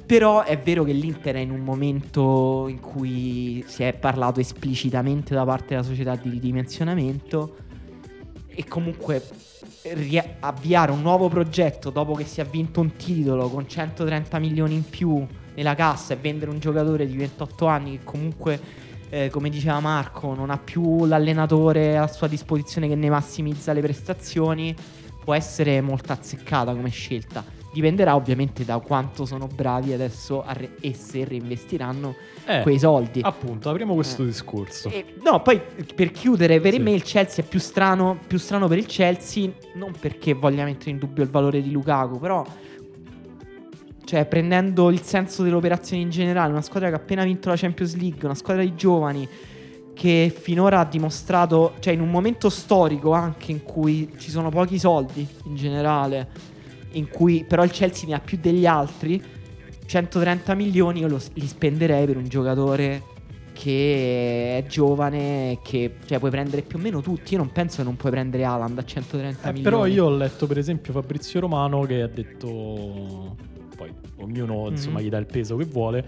[0.06, 5.34] Però è vero che l'Inter è in un momento in cui si è parlato esplicitamente
[5.34, 7.56] da parte della società di ridimensionamento
[8.56, 9.22] e comunque
[9.94, 14.76] ri- avviare un nuovo progetto dopo che si è vinto un titolo con 130 milioni
[14.76, 18.60] in più nella cassa e vendere un giocatore di 28 anni che comunque
[19.10, 23.82] eh, come diceva Marco non ha più l'allenatore a sua disposizione che ne massimizza le
[23.82, 24.76] prestazioni
[25.24, 27.44] può essere molto azzeccata come scelta.
[27.74, 32.14] Dipenderà ovviamente da quanto sono bravi adesso re- e se reinvestiranno
[32.46, 33.20] Eh, quei soldi.
[33.24, 34.26] appunto, apriamo questo Eh.
[34.28, 34.90] discorso.
[34.90, 35.60] E- no, poi
[35.96, 36.80] per chiudere, per Sì.
[36.80, 40.92] me il Chelsea è più strano, più strano per il Chelsea, non perché voglia mettere
[40.92, 42.46] in dubbio il valore di Lukaku, però
[44.06, 47.96] cioè prendendo il senso dell'operazione in generale, una squadra che ha appena vinto la Champions
[47.96, 49.28] League, una squadra di giovani
[49.96, 54.78] che finora ha dimostrato, cioè in un momento storico anche in cui ci sono pochi
[54.78, 56.52] soldi in generale
[56.94, 59.22] in cui però il Chelsea ne ha più degli altri,
[59.86, 63.04] 130 milioni io lo- li spenderei per un giocatore
[63.54, 67.34] che è giovane, che cioè, puoi prendere più o meno tutti.
[67.34, 69.62] Io non penso che non puoi prendere Haaland a 130 Eh, milioni.
[69.64, 73.36] però io ho letto per esempio Fabrizio Romano che ha detto,
[73.78, 75.06] poi ognuno insomma Mhm.
[75.06, 76.04] gli dà il peso che vuole,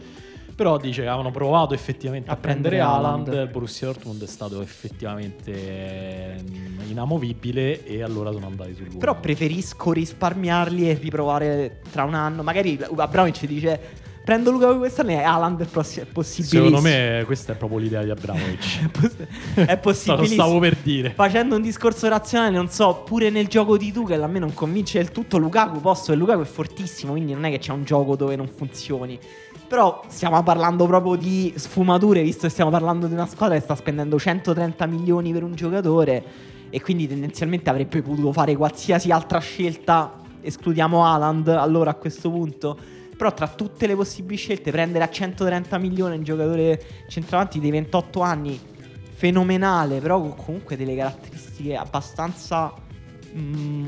[0.56, 3.52] però dice che avevano provato effettivamente a, A prendere prendere Haaland, Haaland.
[3.52, 6.36] Borussia Dortmund è stato effettivamente eh,
[6.88, 8.98] inamovibile e allora sono andati sull'uomo.
[9.00, 12.42] Però preferisco risparmiarli e riprovare tra un anno.
[12.44, 16.66] Magari Abramovic dice prendo Lukaku quest'anno e Haaland è, possi- è possibilissimo.
[16.66, 18.90] Secondo me questa è proprio l'idea di Abramovic.
[18.90, 20.44] è, poss- è Stavo, possibilissimo.
[20.44, 21.10] stavo per dire.
[21.12, 24.98] Facendo un discorso razionale, non so, pure nel gioco di Tuchel a me non convince
[24.98, 28.16] del tutto Lukaku, posto che Lukaku è fortissimo, quindi non è che c'è un gioco
[28.16, 29.20] dove non funzioni.
[29.68, 33.76] Però stiamo parlando proprio di sfumature, visto che stiamo parlando di una squadra che sta
[33.76, 36.24] spendendo 130 milioni per un giocatore
[36.70, 42.78] e quindi tendenzialmente avrebbe potuto fare qualsiasi altra scelta, escludiamo Haaland allora a questo punto.
[43.18, 48.20] Però tra tutte le possibili scelte prendere a 130 milioni un giocatore centravanti dei 28
[48.20, 48.60] anni
[49.14, 52.74] fenomenale, però con comunque delle caratteristiche abbastanza
[53.36, 53.88] mm,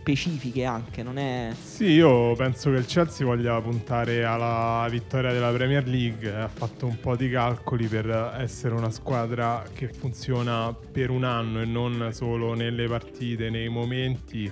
[0.00, 1.52] specifiche anche, non è...
[1.54, 6.34] Sì, io penso che il Chelsea voglia puntare alla vittoria della Premier League.
[6.34, 11.60] Ha fatto un po' di calcoli per essere una squadra che funziona per un anno
[11.60, 14.50] e non solo nelle partite, nei momenti.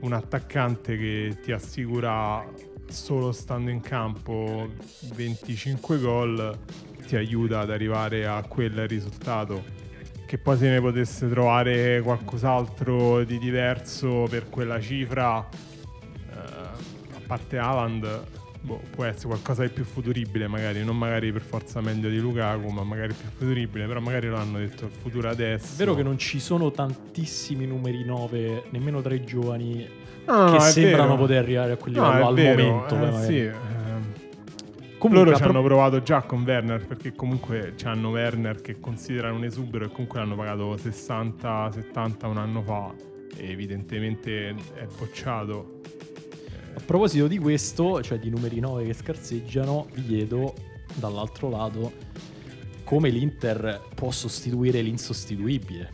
[0.00, 2.44] Un attaccante che ti assicura
[2.88, 4.70] solo stando in campo
[5.14, 6.58] 25 gol
[7.06, 9.75] ti aiuta ad arrivare a quel risultato
[10.26, 15.46] che poi se ne potesse trovare qualcos'altro di diverso per quella cifra,
[16.32, 18.22] eh, a parte Haaland,
[18.60, 22.68] boh, può essere qualcosa di più futuribile magari, non magari per forza meglio di Lukaku,
[22.70, 25.74] ma magari più futuribile, però magari lo hanno detto il futuro adesso.
[25.74, 29.88] È vero che non ci sono tantissimi numeri 9, nemmeno tra i giovani,
[30.26, 31.16] No, no, che sembrano vero.
[31.20, 33.20] poter arrivare a quel No, al vero, momento.
[33.20, 33.50] eh, sì,
[35.08, 39.36] Comunque, loro ci pro- hanno provato già con Werner perché comunque hanno Werner che considerano
[39.36, 42.94] un esubero e comunque l'hanno pagato 60-70 un anno fa
[43.36, 45.80] e evidentemente è bocciato.
[46.74, 50.54] A proposito di questo, cioè di numeri 9 che scarseggiano, vi chiedo
[50.94, 51.92] dall'altro lato
[52.84, 55.90] come l'Inter può sostituire l'insostituibile.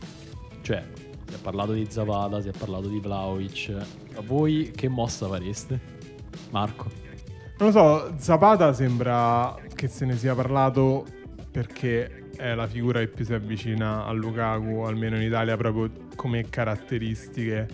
[0.61, 0.83] Cioè,
[1.27, 3.75] si è parlato di Zapata, si è parlato di Vlaovic.
[4.15, 5.79] A voi che mossa fareste?
[6.51, 7.02] Marco?
[7.55, 11.05] Non lo so, Zapata sembra che se ne sia parlato
[11.51, 16.49] perché è la figura che più si avvicina a Lukaku, almeno in Italia, proprio come
[16.49, 17.67] caratteristiche,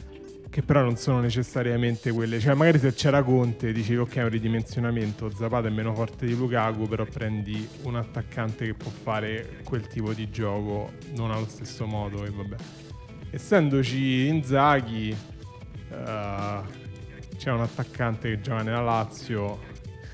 [0.50, 2.40] che però non sono necessariamente quelle.
[2.40, 6.36] Cioè, magari se c'era Conte, dicevi ok, è un ridimensionamento, Zapata è meno forte di
[6.36, 11.86] Lukaku, però prendi un attaccante che può fare quel tipo di gioco, non allo stesso
[11.86, 12.56] modo, e vabbè.
[13.32, 15.16] Essendoci Inzaghi,
[15.90, 16.88] eh,
[17.40, 19.60] c'è un attaccante che gioca nella Lazio.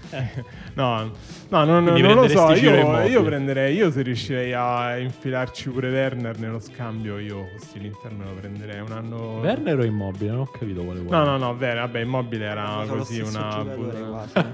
[0.76, 1.12] no,
[1.50, 2.54] no, non, non lo so.
[2.54, 8.12] Io, io prenderei, io se riuscirei a infilarci pure Werner nello scambio, io fossi l'Inter
[8.14, 9.40] me lo prenderei un anno.
[9.40, 10.30] Werner o Immobile?
[10.32, 11.18] Non ho capito quale vuole.
[11.18, 13.50] No, no, no, Werner, vabbè, immobile era lo così una.
[13.50, 14.46] giocatore bu- quasi.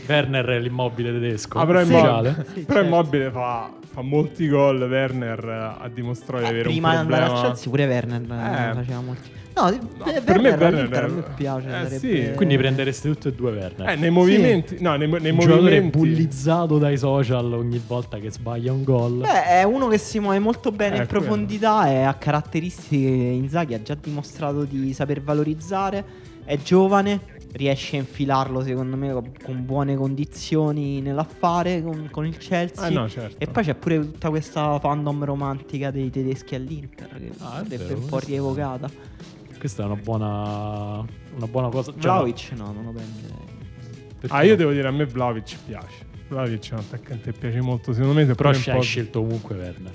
[0.08, 1.58] Werner è l'immobile tedesco.
[1.60, 1.80] Ah, però.
[1.82, 2.86] Immobile, Sì, però certo.
[2.86, 4.82] Immobile fa, fa molti gol.
[4.82, 7.44] Werner eh, ha dimostrato di Eh, avere prima un di andare problema.
[7.44, 8.74] a Chelsea pure Werner eh, Eh.
[8.74, 9.30] faceva molti.
[9.54, 11.66] No, No, per me Werner Werner è- me piace.
[11.66, 12.32] eh, sarebbe- sì.
[12.34, 13.88] Quindi prendereste tutti e due Werner.
[13.90, 15.98] Eh, nei movimenti, no, nei, nei giocatore movimenti.
[15.98, 19.18] bullizzato dai social ogni volta che sbaglia un gol.
[19.18, 23.12] Beh, è uno che si muove molto bene Eh, in profondità e ha caratteristiche che
[23.12, 26.04] Inzaghi ha già dimostrato di saper valorizzare.
[26.44, 27.20] È giovane,
[27.52, 29.12] riesce a infilarlo secondo me
[29.44, 32.86] con- buone condizioni nell'affare con, con il Chelsea.
[32.86, 33.36] Eh, no, certo.
[33.38, 37.76] E poi c'è pure tutta questa fandom romantica dei tedeschi all'Inter che Ah, è sarebbe
[37.76, 38.88] vero, un po' rievocata.
[39.60, 41.04] Questa è una buona,
[41.36, 41.92] una buona cosa.
[41.92, 43.36] Cioè, Vlaovic no, non lo prenderei.
[44.18, 46.06] perché Ah, io devo dire, a me Vlaovic piace.
[46.28, 47.92] Vlaovic è un attaccante che piace molto.
[47.92, 49.92] Secondo me, se Però hai po'- scelto comunque Werner.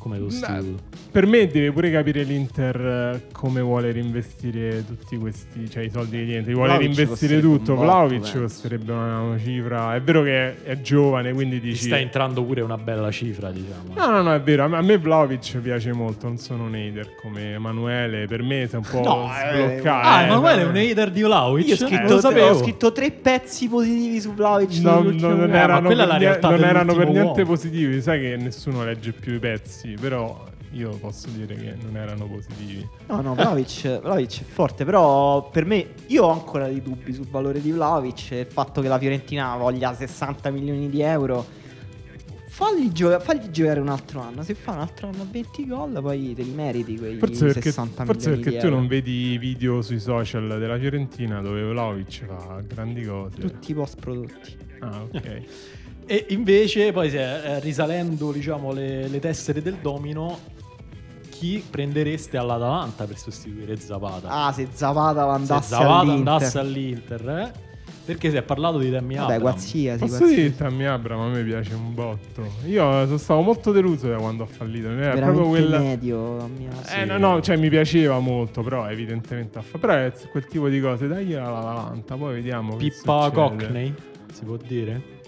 [0.00, 0.82] Come sostituto.
[1.12, 6.16] Per me deve pure capire l'Inter eh, come vuole reinvestire tutti questi, cioè i soldi
[6.18, 7.76] che niente, vuole Vlahovic reinvestire tutto.
[7.76, 8.40] Vlaovic penso.
[8.40, 9.94] costerebbe una, una cifra.
[9.94, 13.92] È vero che è giovane, quindi dici sta entrando pure una bella cifra, diciamo.
[13.94, 14.64] No, no, no, è vero.
[14.64, 16.26] A me, Vlaovic piace molto.
[16.28, 18.26] Non sono un hater come Emanuele.
[18.26, 20.08] Per me si è un po' No, eh, sbloccato.
[20.08, 21.66] Ah, eh, Emanuele è un hater di Vlaovic?
[21.66, 22.46] Io ho Eh, scritto, lo sapevo.
[22.48, 24.78] ho scritto tre pezzi positivi su Vlaovic.
[24.80, 25.16] No, non
[25.50, 27.44] ma erano, per, la nie- realtà non erano per niente uomo.
[27.52, 28.00] positivi.
[28.00, 32.86] Sai che nessuno legge più i pezzi, però io posso dire che non erano positivi.
[33.06, 37.26] No, no, Vlaovic, Vlahovic è forte, però per me io ho ancora dei dubbi sul
[37.28, 41.58] valore di Vlaovic e il fatto che la Fiorentina voglia 60 milioni di euro
[42.60, 44.42] Fagli, gio- fagli giocare un altro anno.
[44.42, 47.62] Se fa un altro anno a 20 gol, poi te li meriti quei Forse perché,
[47.62, 52.26] 60 forse milioni perché tu non vedi i video sui social della Fiorentina dove Vlaovic
[52.26, 53.40] fa grandi cose.
[53.40, 54.56] Tutti post prodotti.
[54.80, 55.42] Ah, ok.
[56.06, 60.38] E invece, poi, se, eh, risalendo diciamo, le, le tessere del domino,
[61.28, 64.28] chi prendereste all'Atalanta per sostituire Zapata?
[64.28, 66.16] Ah, se Zapata se andasse Zapata all'Inter.
[66.32, 67.68] andasse all'Inter, eh?
[68.02, 69.40] Perché si è parlato di Tammy Vabbè, Abraham.
[69.42, 70.42] qualsiasi, Posso qualsiasi.
[70.42, 72.44] dire Tammy Abraham a me piace un botto.
[72.66, 74.88] Io sono stato molto deluso da quando ha fallito.
[74.88, 75.78] Era Veramente proprio quella.
[75.78, 76.50] medio.
[76.58, 79.78] mia- Eh, no, no, cioè mi piaceva molto, però evidentemente ha fatto.
[79.78, 82.74] Però è quel tipo di cose, dai all'Atalanta, poi vediamo.
[82.74, 83.30] Pippa.
[83.32, 83.94] Cockney,
[84.32, 85.18] si può dire?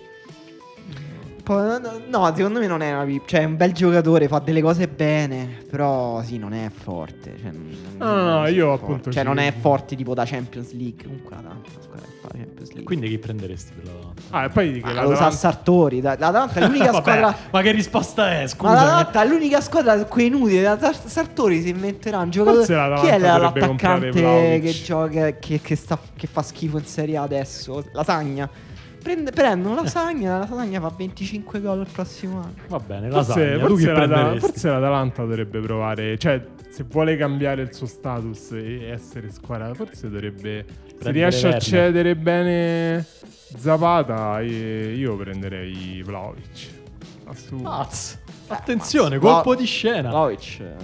[2.09, 4.87] No, secondo me non è una pip- Cioè, è un bel giocatore, fa delle cose
[4.89, 5.65] bene.
[5.69, 7.35] Però, sì, non è forte.
[7.41, 8.85] Cioè, non- No, no, non no, è io forte.
[8.85, 11.03] appunto Cioè, ci- non è forte tipo da Champions League.
[11.05, 12.83] Comunque, la squadra che fa la Champions League.
[12.85, 14.23] Quindi chi prenderesti per l'Atalanta?
[14.31, 15.31] Ah, e poi che Ma lo sa.
[15.31, 16.01] Sartori.
[16.01, 17.37] L'Atalanta è l'unica Vabbè, squadra.
[17.51, 18.41] Ma che risposta è?
[18.43, 18.73] Ma Scusa.
[18.73, 20.63] l'Atalanta è l'unica squadra quei inutili.
[20.63, 22.65] La Sar- Sartori si inventerà un giocatore.
[22.65, 27.23] Chi è dovrebbe l'attaccante che gioca che, che sta- che fa schifo in Serie A
[27.23, 27.85] adesso?
[27.93, 28.49] Lasagna.
[29.03, 30.39] Prende, prendono Lasagna.
[30.39, 32.55] La Lasagna fa 25 gol il prossimo anno.
[32.69, 34.47] Va bene, Forse, lasagna, forse, l'Ata- prenderesti?
[34.51, 40.09] forse l'Atalanta dovrebbe provare, cioè se vuole cambiare il suo status e essere squadra, forse
[40.09, 41.63] dovrebbe, se Prendere riesce a Werner.
[41.63, 43.07] cedere bene
[43.57, 46.81] Zapata, eh, io prenderei Vlaovic.
[47.25, 48.21] Pazzo.
[48.49, 50.09] Attenzione, mazza, colpo Vla- di scena.
[50.11, 50.75] Vlahovic, eh,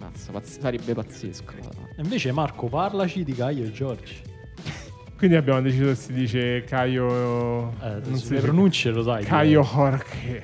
[0.00, 1.52] mazza, pazz- sarebbe pazzesco.
[1.96, 4.23] E Invece Marco, parlaci di Caio e Giorgi.
[5.16, 7.70] Quindi abbiamo deciso che si dice Caio...
[7.82, 9.24] Eh, non si le pronunce lo sai.
[9.24, 10.42] Caio che- Jorge.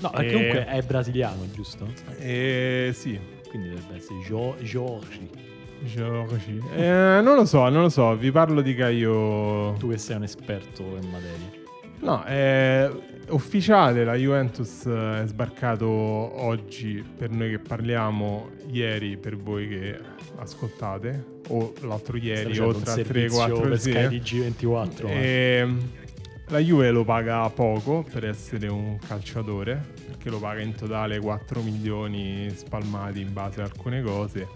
[0.00, 1.88] No, perché Eh, comunque è brasiliano, giusto?
[2.18, 5.28] Eh, sì, Quindi dovrebbe essere Gio- Giorgi.
[5.84, 6.60] Giorgi.
[6.76, 9.74] Eh, non lo so, non lo so, vi parlo di Caio...
[9.78, 11.60] Tu che sei un esperto in materia.
[12.00, 12.90] No, è
[13.28, 19.98] ufficiale, la Juventus è sbarcato oggi per noi che parliamo, ieri per voi che
[20.36, 23.90] ascoltate, o l'altro ieri, facendo oltre un a 3, servizio 4, per sì.
[23.90, 25.06] Sky TG24.
[25.08, 25.12] eh.
[25.12, 25.68] E
[26.48, 31.62] la Juve lo paga poco per essere un calciatore, perché lo paga in totale 4
[31.62, 34.48] milioni spalmati in base a alcune cose,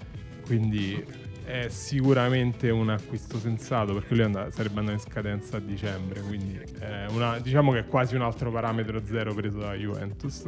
[0.44, 1.02] quindi
[1.44, 6.60] è sicuramente un acquisto sensato perché lui and- sarebbe andato in scadenza a dicembre, quindi
[6.80, 10.42] è una- diciamo che è quasi un altro parametro zero preso dalla Juventus.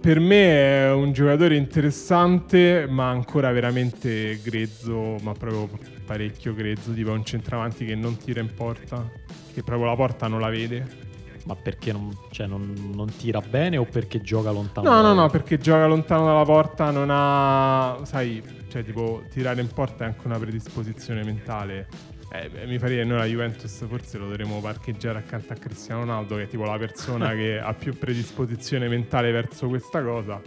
[0.00, 5.68] Per me è un giocatore interessante, ma ancora veramente grezzo, ma proprio
[6.06, 9.06] parecchio grezzo, tipo un centravanti che non tira in porta,
[9.52, 11.08] che proprio la porta non la vede.
[11.44, 14.88] Ma perché non, cioè, non, non tira bene o perché gioca lontano?
[14.88, 19.68] No, no, no, perché gioca lontano dalla porta, non ha, sai, cioè tipo tirare in
[19.68, 21.88] porta è anche una predisposizione mentale.
[22.32, 26.36] Eh, mi fa ridere, noi la Juventus forse lo dovremmo parcheggiare accanto a Cristiano Ronaldo,
[26.36, 30.40] che è tipo la persona che ha più predisposizione mentale verso questa cosa.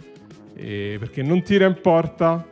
[0.54, 2.46] E perché non tira in porta,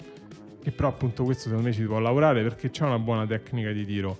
[0.63, 3.87] e però appunto questo secondo me ci può lavorare perché c'ha una buona tecnica di
[3.87, 4.19] tiro.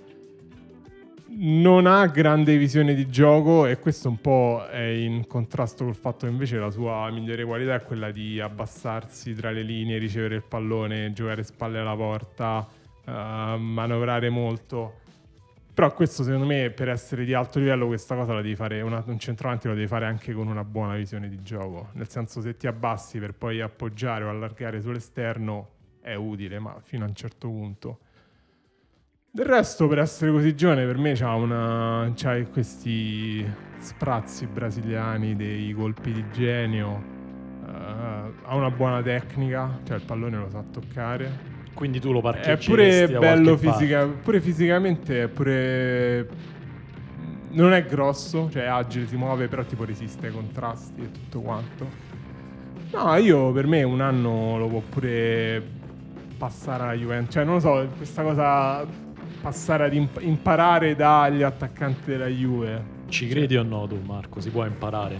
[1.35, 6.25] Non ha grande visione di gioco e questo un po' è in contrasto col fatto
[6.25, 10.43] che invece la sua migliore qualità è quella di abbassarsi tra le linee, ricevere il
[10.43, 12.67] pallone, giocare spalle alla porta,
[13.05, 13.11] eh,
[13.59, 15.01] manovrare molto.
[15.73, 19.03] Però questo secondo me per essere di alto livello questa cosa la devi fare, una-
[19.07, 21.89] un centravanti lo devi fare anche con una buona visione di gioco.
[21.93, 25.69] Nel senso se ti abbassi per poi appoggiare o allargare sull'esterno
[26.01, 27.99] è utile, ma fino a un certo punto.
[29.31, 33.43] Del resto, per essere così giovane, per me c'ha, una, c'ha questi
[33.79, 37.11] sprazzi brasiliani dei colpi di genio.
[37.65, 41.52] eh, ha una buona tecnica, cioè il pallone lo sa toccare.
[41.73, 46.27] Quindi tu lo È parcheggi pure bello fisica, pure fisicamente, è pure.
[47.51, 51.41] Non è grosso, cioè è agile, si muove, però tipo resiste ai contrasti e tutto
[51.41, 51.87] quanto.
[52.91, 55.61] No, io per me un anno lo può pure
[56.37, 57.33] passare alla Juventus.
[57.33, 58.85] Cioè, non lo so, questa cosa.
[59.41, 62.81] Passare ad imp- imparare dagli attaccanti della Juve.
[63.09, 64.39] Ci credi o no tu, Marco?
[64.39, 65.19] Si può imparare?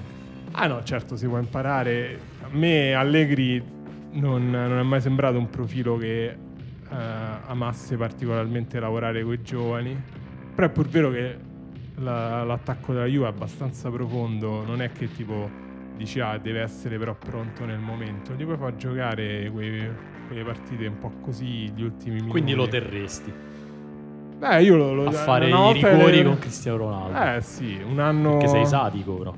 [0.52, 2.20] Ah no, certo si può imparare.
[2.44, 3.62] A me Allegri
[4.14, 6.96] non, non è mai sembrato un profilo che eh,
[7.46, 10.02] amasse particolarmente lavorare con i giovani.
[10.56, 11.38] Però è pur vero che
[11.96, 14.64] la- l'attacco della Juve è abbastanza profondo.
[14.66, 15.50] Non è che tipo
[15.96, 18.34] dici ah deve essere però pronto nel momento.
[18.34, 19.90] Gli puoi far giocare quei-
[20.28, 22.32] quelle partite un po' così gli ultimi minuti.
[22.32, 23.32] Quindi lo terresti
[24.38, 27.38] Beh, io lo, lo a fare i rigori le- con Cristiano Ronaldo.
[27.38, 28.32] Eh sì, un anno.
[28.32, 29.34] Perché sei sadico, però.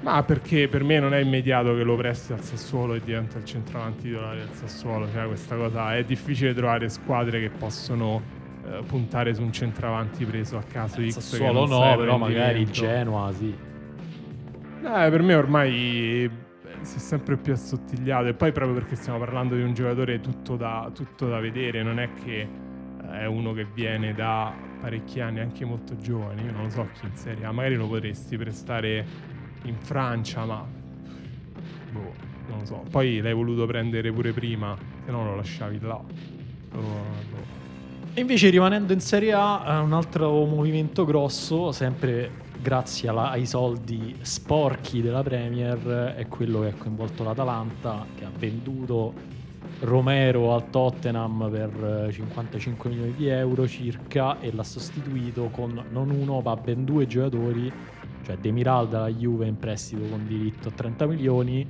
[0.00, 3.44] Ma perché per me non è immediato che lo presti al Sassuolo e diventa il
[3.44, 5.08] centravanti titolare del Sassuolo.
[5.12, 8.22] Cioè, questa cosa è difficile trovare squadre che possono
[8.64, 12.64] eh, puntare su un centravanti preso a caso che Sassuolo no, però magari.
[12.70, 13.66] Genoa sì.
[14.80, 16.30] Eh, per me ormai eh,
[16.82, 20.56] si è sempre più assottigliato e poi proprio perché stiamo parlando di un giocatore tutto
[20.56, 25.40] da, tutto da vedere, non è che eh, è uno che viene da parecchi anni,
[25.40, 29.04] anche molto giovane, io non lo so chi in Serie A, magari lo potresti prestare
[29.64, 30.64] in Francia, ma
[31.92, 32.12] boh,
[32.48, 32.84] non lo so.
[32.90, 35.94] Poi l'hai voluto prendere pure prima, se no lo lasciavi là.
[35.94, 36.04] Oh,
[36.72, 37.56] boh.
[38.14, 43.46] E invece rimanendo in Serie A, eh, un altro movimento grosso, sempre grazie alla- ai
[43.46, 49.36] soldi sporchi della Premier, è quello che ha coinvolto l'Atalanta, che ha venduto
[49.80, 56.10] Romero al Tottenham per eh, 55 milioni di euro circa e l'ha sostituito con non
[56.10, 57.70] uno ma ben due giocatori,
[58.22, 61.66] cioè Demiral dalla Juve in prestito con diritto a 30 milioni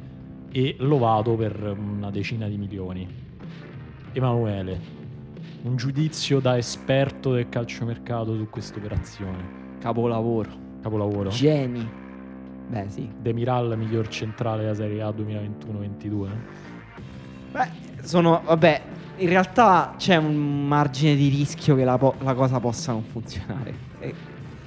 [0.51, 3.07] e Lovato per una decina di milioni.
[4.13, 4.81] Emanuele,
[5.63, 9.77] un giudizio da esperto del calciomercato su questa operazione.
[9.79, 10.51] Capolavoro.
[10.83, 11.31] Capolavoro.
[11.31, 11.89] Geni.
[12.69, 13.11] Beh, sì.
[13.21, 16.29] Demiral miglior centrale della Serie A 2021-22.
[17.53, 17.69] Beh,
[18.03, 18.43] sono.
[18.45, 18.83] Vabbè,
[19.17, 23.75] in realtà c'è un margine di rischio che la, po- la cosa possa non funzionare.
[24.01, 24.15] E-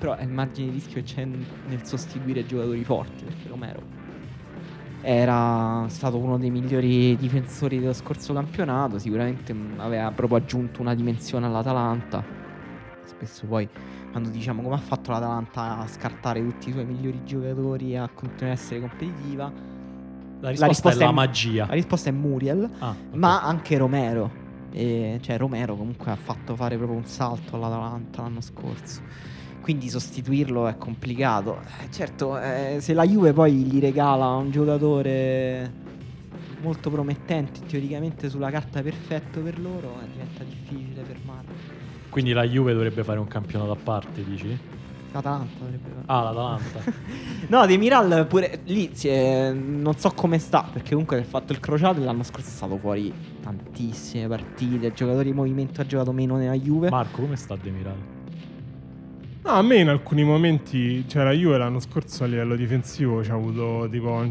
[0.01, 3.23] però è il margine di rischio che c'è nel sostituire giocatori forti.
[3.23, 3.81] Perché Romero
[5.03, 8.97] era stato uno dei migliori difensori dello scorso campionato.
[8.97, 12.23] Sicuramente mm, aveva proprio aggiunto una dimensione all'Atalanta.
[13.03, 13.69] Spesso poi
[14.09, 18.09] quando diciamo come ha fatto l'Atalanta a scartare tutti i suoi migliori giocatori e a
[18.09, 19.51] continuare a essere competitiva,
[20.39, 21.65] La risposta, risposta è la magia.
[21.67, 22.67] la risposta è Muriel.
[22.79, 23.15] Ah, ok.
[23.15, 24.31] Ma anche Romero.
[24.71, 29.01] E, cioè Romero comunque ha fatto fare proprio un salto all'Atalanta l'anno scorso.
[29.61, 31.59] Quindi sostituirlo è complicato.
[31.83, 35.71] Eh, certo, eh, se la Juve poi gli regala un giocatore
[36.61, 41.53] molto promettente, teoricamente sulla carta perfetto per loro, eh, diventa difficile fermarlo.
[42.09, 44.57] Quindi la Juve dovrebbe fare un campionato a parte, dici?
[45.13, 46.03] L'Atalanta dovrebbe fare.
[46.07, 46.79] Ah, l'Atalanta.
[47.47, 51.59] No, De Miral pure lì è- non so come sta, perché comunque ha fatto il
[51.59, 56.11] crociato e l'anno scorso è stato fuori tantissime partite, il giocatore di movimento ha giocato
[56.13, 56.89] meno nella Juve.
[56.89, 58.19] Marco, come sta Demiral?
[59.43, 63.33] No, a me in alcuni momenti, cioè la Juve l'anno scorso a livello difensivo c'ha
[63.33, 64.23] avuto tipo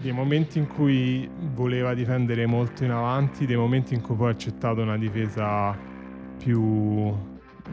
[0.00, 4.30] dei momenti in cui voleva difendere molto in avanti, dei momenti in cui poi ha
[4.30, 5.76] accettato una difesa
[6.38, 7.12] più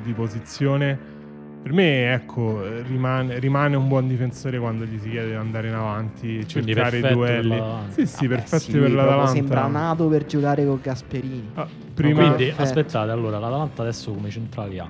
[0.03, 1.17] di posizione.
[1.61, 5.73] Per me, ecco, rimane, rimane un buon difensore quando gli si chiede di andare in
[5.75, 7.49] avanti, Quindi cercare i perfetto duelli.
[7.49, 7.91] per l'Atalanta.
[7.93, 9.31] Sì, sì, Vabbè, perfetti sì, per l'Atalanta.
[9.31, 11.49] Sembra nato per giocare con Gasperini.
[11.53, 12.61] Ah, prima, Quindi Perfetto.
[12.63, 14.87] aspettate, allora l'Atalanta adesso come centrali ha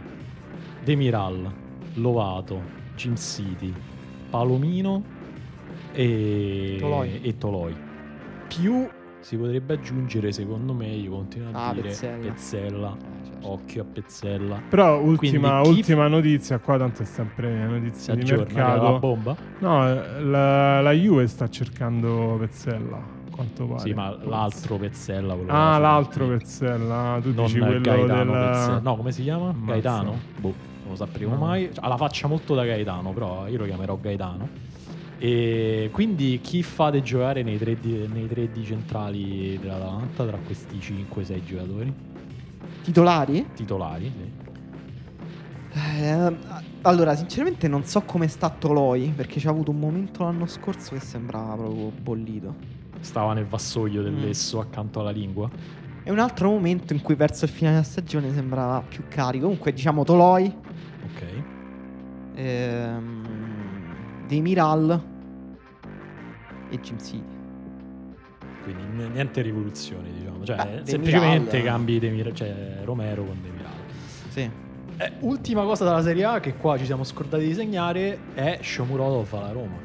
[0.83, 1.51] Demiral,
[1.95, 2.61] Lovato,
[2.95, 3.73] Jim City,
[4.29, 5.03] Palomino
[5.91, 7.21] e Toloi.
[7.21, 7.75] e Toloi.
[8.47, 8.87] Più
[9.19, 12.17] si potrebbe aggiungere, secondo me, io continuo a Ah, dire Pezzella.
[12.31, 12.97] Pezzella.
[12.97, 13.47] Eh, certo.
[13.51, 14.61] Occhio a Pezzella.
[14.69, 18.57] Però ultima, Quindi chi- ultima notizia, qua tanto è sempre Si notizia di aggiorna è
[18.57, 18.99] la mercato.
[18.99, 19.35] bomba?
[19.59, 23.79] No, la, la Juve sta cercando Pezzella, pare.
[23.79, 25.37] Sì, ma l'altro Pezzella.
[25.47, 26.27] Ah, l'altro.
[26.27, 28.49] Pezzella, tu non dici quello Gaetano del...
[28.49, 28.79] Pezzella.
[28.79, 29.49] No, come si chiama?
[29.49, 29.71] Ammazza.
[29.71, 30.19] Gaetano?
[30.39, 30.53] Boh,
[30.89, 31.69] non lo sapremo mai.
[31.73, 34.47] Cioè, ha la faccia molto da Gaetano, però io lo chiamerò Gaetano.
[35.19, 40.77] E quindi chi fate giocare nei tre, di, nei tre di centrali dell'Atalanta tra questi
[40.77, 41.93] 5-6 giocatori?
[42.83, 43.45] Titolari?
[43.53, 44.47] Titolari, sì.
[46.01, 46.35] Eh,
[46.81, 51.01] allora, sinceramente non so come sta Toloi, perché c'ha avuto un momento l'anno scorso che
[51.01, 52.55] sembrava proprio bollito.
[53.01, 54.21] Stava nel vassoio del Mm.
[54.23, 55.49] lesso accanto alla lingua.
[56.09, 59.43] E un altro momento in cui verso il fine della stagione sembrava più carico.
[59.43, 60.51] Comunque, diciamo Toloi,
[61.03, 61.23] Ok.
[62.33, 63.27] ehm,
[64.25, 65.01] Demiral
[66.71, 67.37] e Jim City.
[68.63, 70.43] Quindi n- niente rivoluzioni, diciamo.
[70.43, 73.71] Cioè, Beh, semplicemente Demiral- cambi Demir- cioè, Romero con Demiral.
[74.29, 74.49] Sì.
[74.97, 79.31] Eh, ultima cosa dalla Serie A che qua ci siamo scordati di segnare è Shomurodov
[79.35, 79.77] alla Roma.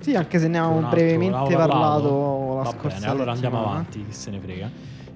[0.00, 3.78] Sì, anche se ne avevamo brevemente l'avevamo parlato la Va scorsa bene, allora andiamo settimana.
[3.80, 4.70] avanti, chi se ne frega.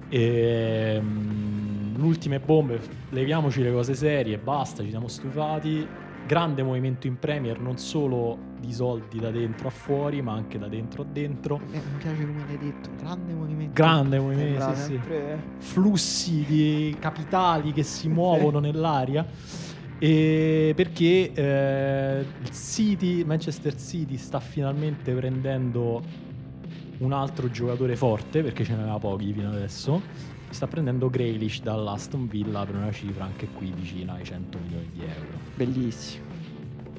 [0.09, 2.79] Ehm, l'ultime bombe,
[3.09, 5.87] leviamoci le cose serie, basta, ci siamo stufati.
[6.27, 10.67] Grande movimento in Premier, non solo di soldi da dentro a fuori, ma anche da
[10.67, 11.59] dentro a dentro.
[11.71, 13.73] Eh, mi piace come l'hai detto, grande movimento.
[13.73, 14.87] Grande movimento, sì, sì.
[14.87, 19.25] sempre- flussi di capitali che si muovono nell'aria.
[19.99, 26.01] E perché eh, City, Manchester City sta finalmente prendendo
[26.99, 30.01] un altro giocatore forte perché ce n'aveva pochi fino adesso.
[30.49, 35.01] Sta prendendo Grealish dall'Aston Villa per una cifra anche qui vicina ai 100 milioni di
[35.01, 35.37] euro.
[35.55, 36.23] Bellissimo.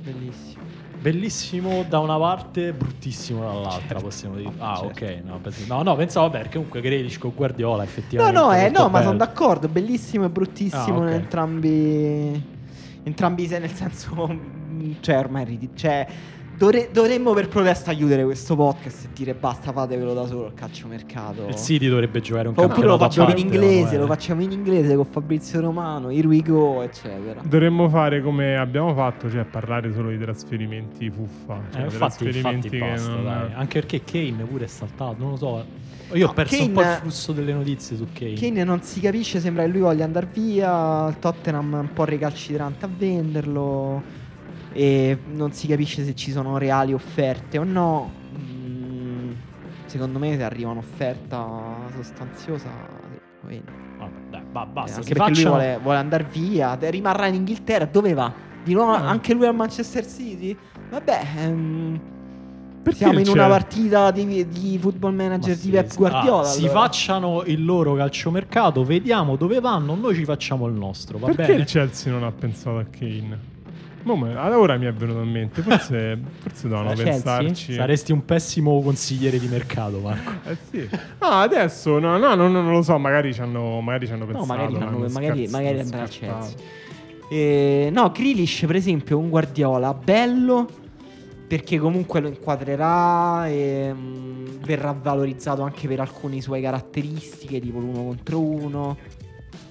[0.02, 0.62] Bellissimo.
[1.00, 4.02] Bellissimo da una parte, bruttissimo dall'altra, Certo.
[4.02, 4.50] possiamo dire.
[4.58, 5.04] Ah, Certo.
[5.04, 5.20] ok.
[5.24, 8.38] No, pens- no, no, pensavo perché comunque Grealish con Guardiola No, effettivamente.
[8.40, 9.68] no, eh, molto no, ma sono d'accordo.
[9.68, 11.08] Bellissimo e bruttissimo Ah, ok.
[11.08, 12.42] in entrambi.
[13.04, 14.54] Entrambi, se- nel senso.
[15.00, 16.06] Cioè, ormai cioè,
[16.56, 21.46] Dovre- dovremmo per protesta chiudere questo podcast e dire basta, fatevelo da solo il calciomercato.
[21.48, 24.08] Il City dovrebbe giocare un Oppure lo facciamo in parte, inglese, no, lo eh.
[24.08, 27.42] facciamo in inglese con Fabrizio Romano, Here we go, eccetera.
[27.44, 31.60] Dovremmo fare come abbiamo fatto, cioè parlare solo di trasferimenti fuffa.
[31.72, 33.52] Cioè Eh, infatti, trasferimenti infatti basta, non- dai.
[33.52, 35.64] Anche perché Kane pure è saltato, non lo so.
[36.14, 38.32] Io ho perso un po' Kane- il flusso delle notizie su Kane.
[38.32, 42.04] Kane non si capisce, sembra che lui voglia andare via, il Tottenham è un po'
[42.04, 44.24] recalcitrante a venderlo
[44.76, 48.10] e non si capisce se ci sono reali offerte o no.
[48.38, 49.30] Mm,
[49.86, 51.46] secondo me se arriva un'offerta
[51.94, 52.68] sostanziosa.
[53.42, 53.62] Vabbè,
[54.30, 55.00] dai, ba- basta.
[55.00, 58.32] Eh, si anche perché lui facciano- vuole, vuole andare via, rimarrà in Inghilterra, dove va?
[58.62, 59.08] Di nuovo Ah.
[59.08, 60.56] anche lui al Manchester City?
[60.90, 62.00] Vabbè, ehm,
[62.82, 65.94] Perché siamo in c'è- una partita di, di football Ma manager sì, di Pep.
[65.96, 66.40] Guardiola.
[66.42, 66.80] Ah, si allora.
[66.80, 71.58] facciano il loro calciomercato, vediamo dove vanno, noi ci facciamo il nostro, va Perché bene?
[71.60, 73.54] il Chelsea non ha pensato a Kane?
[74.06, 77.12] Mo me- ora mi è venuto in mente, forse, forse Chelsea?
[77.12, 77.72] pensarci.
[77.74, 80.48] Saresti un pessimo consigliere di mercato, Marco.
[80.48, 80.88] Eh sì.
[81.20, 84.32] No, adesso no, no, no, non lo so, magari ci hanno, magari ci hanno No,
[84.32, 84.46] pensato.
[84.46, 85.84] magari, l'hanno magari, magari.
[87.28, 90.68] Eh, no, Grealish per esempio un Guardiola bello
[91.48, 98.04] perché comunque lo inquadrerà e mm, verrà valorizzato anche per alcune sue caratteristiche tipo l'uno
[98.04, 98.96] contro uno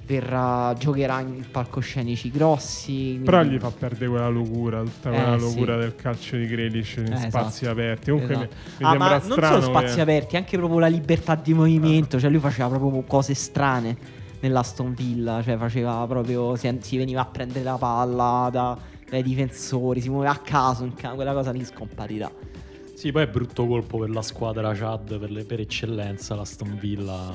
[0.06, 5.44] verrà, giocherà in palcoscenici grossi Però gli fa perdere quella locura, tutta Eh, quella sì.
[5.44, 7.72] locura del calcio di Grealish in Eh, spazi esatto.
[7.72, 8.12] aperti.
[8.12, 8.56] Comunque Esatto.
[8.56, 9.52] mi, mi Ah, sembra ma strano.
[9.52, 12.20] non solo spazi che- aperti, anche proprio la libertà di movimento.
[12.20, 13.98] Cioè, lui faceva proprio cose strane
[14.42, 15.42] nell'Aston Villa.
[15.44, 16.56] Cioè, faceva proprio.
[16.56, 18.78] Si, si veniva a prendere la palla da-
[19.10, 20.92] dai difensori, si muoveva a caso.
[21.16, 22.32] Quella cosa lì scomparirà.
[22.94, 26.36] Sì, poi è brutto colpo per la squadra Chad per, le- per eccellenza.
[26.36, 27.34] La Aston Villa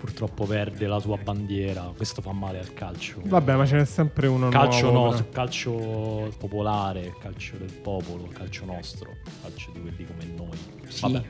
[0.00, 1.92] purtroppo perde la sua bandiera.
[1.94, 3.20] Questo fa male al calcio.
[3.22, 5.10] Vabbè, ma ce n'è sempre uno calcio nuovo.
[5.10, 5.28] no, però.
[5.30, 10.58] calcio popolare, calcio del popolo, calcio nostro, calcio di quelli come noi.
[10.88, 11.00] Sì.
[11.02, 11.22] Vabbè.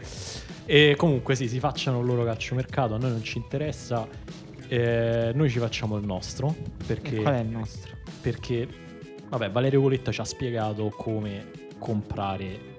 [0.67, 4.07] E comunque sì, si facciano il loro calciomercato, a noi non ci interessa.
[4.69, 6.55] Eh, noi ci facciamo il nostro
[6.87, 7.97] perché, E qual è il nostro?
[8.21, 8.69] perché
[9.29, 12.70] vabbè, Valerio Coletta ci ha spiegato come comprare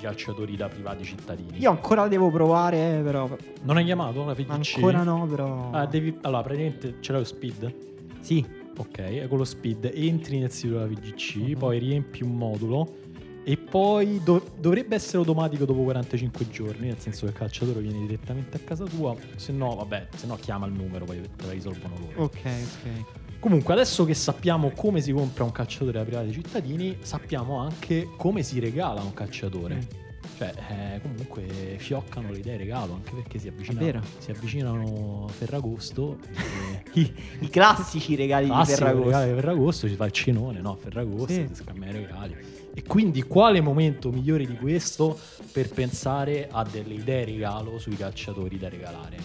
[0.00, 1.58] calciatori da privati cittadini.
[1.58, 3.28] Io ancora devo provare, però.
[3.62, 4.74] Non hai chiamato la FDC?
[4.76, 5.70] Ancora no, però.
[5.72, 6.16] Ah, devi...
[6.22, 7.74] Allora, praticamente ce l'hai lo speed?
[8.20, 8.44] Sì.
[8.76, 11.58] Ok, con lo speed entri nel sito della VGC, Mhm.
[11.58, 12.96] poi riempi un modulo
[13.44, 17.98] e poi do- dovrebbe essere automatico dopo 45 giorni, nel senso che il calciatore viene
[18.00, 21.52] direttamente a casa tua, se no, vabbè, se no chiama il numero, poi te la
[21.52, 22.22] risolvono loro.
[22.24, 23.04] Ok, ok.
[23.40, 28.42] Comunque, adesso che sappiamo come si compra un calciatore da privati cittadini, sappiamo anche come
[28.42, 29.74] si regala un calciatore.
[29.76, 29.98] Mm.
[30.36, 36.18] Cioè, eh, comunque fioccano le idee regalo, anche perché si, avvicina- si avvicinano Ferragosto.
[36.94, 39.08] e- I, i classici regali di Classico, Ferragosto.
[39.10, 40.76] regali di Ferragosto, ci fa il cenone, no?
[40.76, 41.46] Ferragosto, Sì.
[41.48, 42.36] si scambia i regali.
[42.74, 45.18] E quindi quale momento migliore di questo
[45.52, 49.16] per pensare a delle idee regalo sui calciatori da regalare?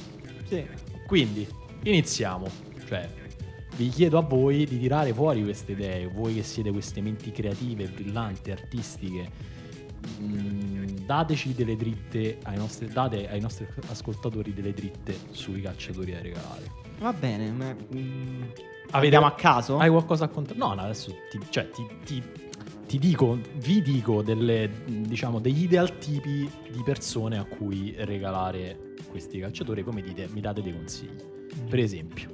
[0.47, 0.66] Sì.
[1.05, 1.47] Quindi,
[1.84, 2.47] iniziamo.
[2.88, 3.07] Cioè,
[3.78, 7.88] vi chiedo a voi di tirare fuori queste idee, voi che siete queste menti creative,
[7.88, 9.53] brillanti, artistiche.
[10.21, 16.21] mm, dateci delle dritte ai nostri, date ai nostri ascoltatori delle dritte sui calciatori da
[16.21, 16.71] regalare.
[16.99, 17.51] Va bene.
[17.51, 18.43] Ma, mm,
[18.91, 19.78] Avete- a caso?
[19.80, 20.57] Hai qualcosa a contare?
[20.59, 22.23] No, no, adesso ti, cioè, ti, ti-
[22.86, 29.39] ti dico, vi dico delle, diciamo, degli ideal tipi di persone a cui regalare questi
[29.39, 31.15] calciatori, come dite, mi date dei consigli.
[31.67, 32.30] Per esempio,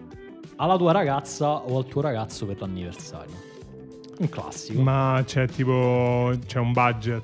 [0.62, 3.50] alla tua ragazza o al tuo ragazzo per l'anniversario.
[4.20, 4.82] Un classico.
[4.82, 6.32] Ma c'è tipo.
[6.46, 7.24] C'è un budget.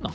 [0.00, 0.12] no.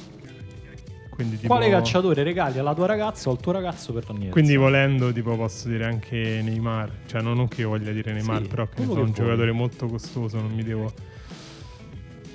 [1.09, 1.47] Quindi tipo.
[1.55, 4.31] Quale calciatore regali alla tua ragazza o al tuo ragazzo per l'anniversario?
[4.31, 6.91] Quindi volendo, tipo, posso dire anche Neymar.
[7.07, 9.05] Cioè, non, non che io voglia dire Neymar, Sì, però che ne quello so, che
[9.07, 9.25] un vuoi.
[9.25, 10.93] giocatore molto costoso, non mi devo.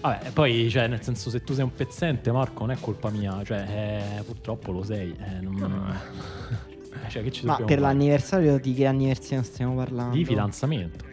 [0.01, 3.41] Vabbè, poi, cioè, nel senso, se tu sei un pezzente, Marco, non è colpa mia.
[3.45, 5.15] Cioè, eh, purtroppo lo sei.
[5.17, 5.99] eh, non-
[7.09, 7.81] cioè, che ci Ma per fare?
[7.81, 10.15] l'anniversario di che anniversario stiamo parlando?
[10.17, 11.05] Di fidanzamento.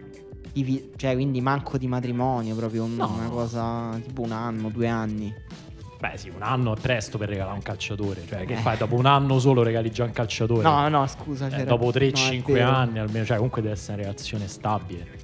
[0.54, 3.12] Di vi- cioè, quindi manco di matrimonio, proprio No.
[3.18, 5.34] una cosa tipo un anno, due anni.
[6.00, 8.24] Beh, sì, un anno è presto per regalare un calciatore.
[8.28, 8.58] Cioè, che Eh.
[8.58, 8.78] fai?
[8.78, 10.62] Dopo un anno solo regali già un calciatore.
[10.62, 11.48] No, no, scusa.
[11.48, 12.70] Eh, dopo no, è 3-5 vero.
[12.70, 13.26] anni almeno.
[13.26, 15.24] Cioè, comunque deve essere una relazione stabile.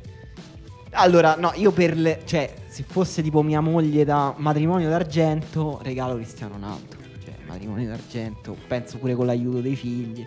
[0.93, 2.21] Allora, no, io per le.
[2.25, 6.95] Cioè, se fosse tipo mia moglie da matrimonio d'argento, regalo Cristiano Ronaldo.
[7.51, 10.25] Cioè, matrimonio d'argento, penso pure con l'aiuto dei figli.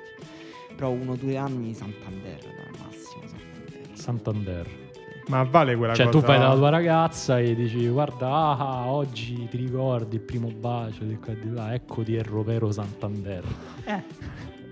[0.77, 3.89] Però uno o due anni Santander, dai, al massimo Santander.
[3.99, 4.67] Santander.
[5.29, 6.19] Ma vale quella Cioè, cosa.
[6.19, 11.05] tu fai dalla tua ragazza e dici: Guarda, ah, oggi ti ricordi il primo bacio
[11.05, 11.73] di qua e di là.
[11.73, 13.43] Eccoti il ropero Santander.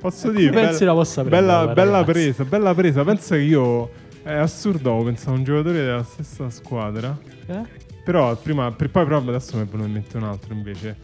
[0.01, 0.51] Posso Come dire.
[0.53, 3.05] pensi bella- la possa prendere Bella, la bella presa, bella presa.
[3.05, 3.91] Pensa che io.
[4.23, 7.17] È assurdo, ho pensato a un giocatore della stessa squadra.
[7.47, 7.63] Eh?
[8.05, 10.97] Però prima, per poi però adesso mi è venuto in mente un altro invece.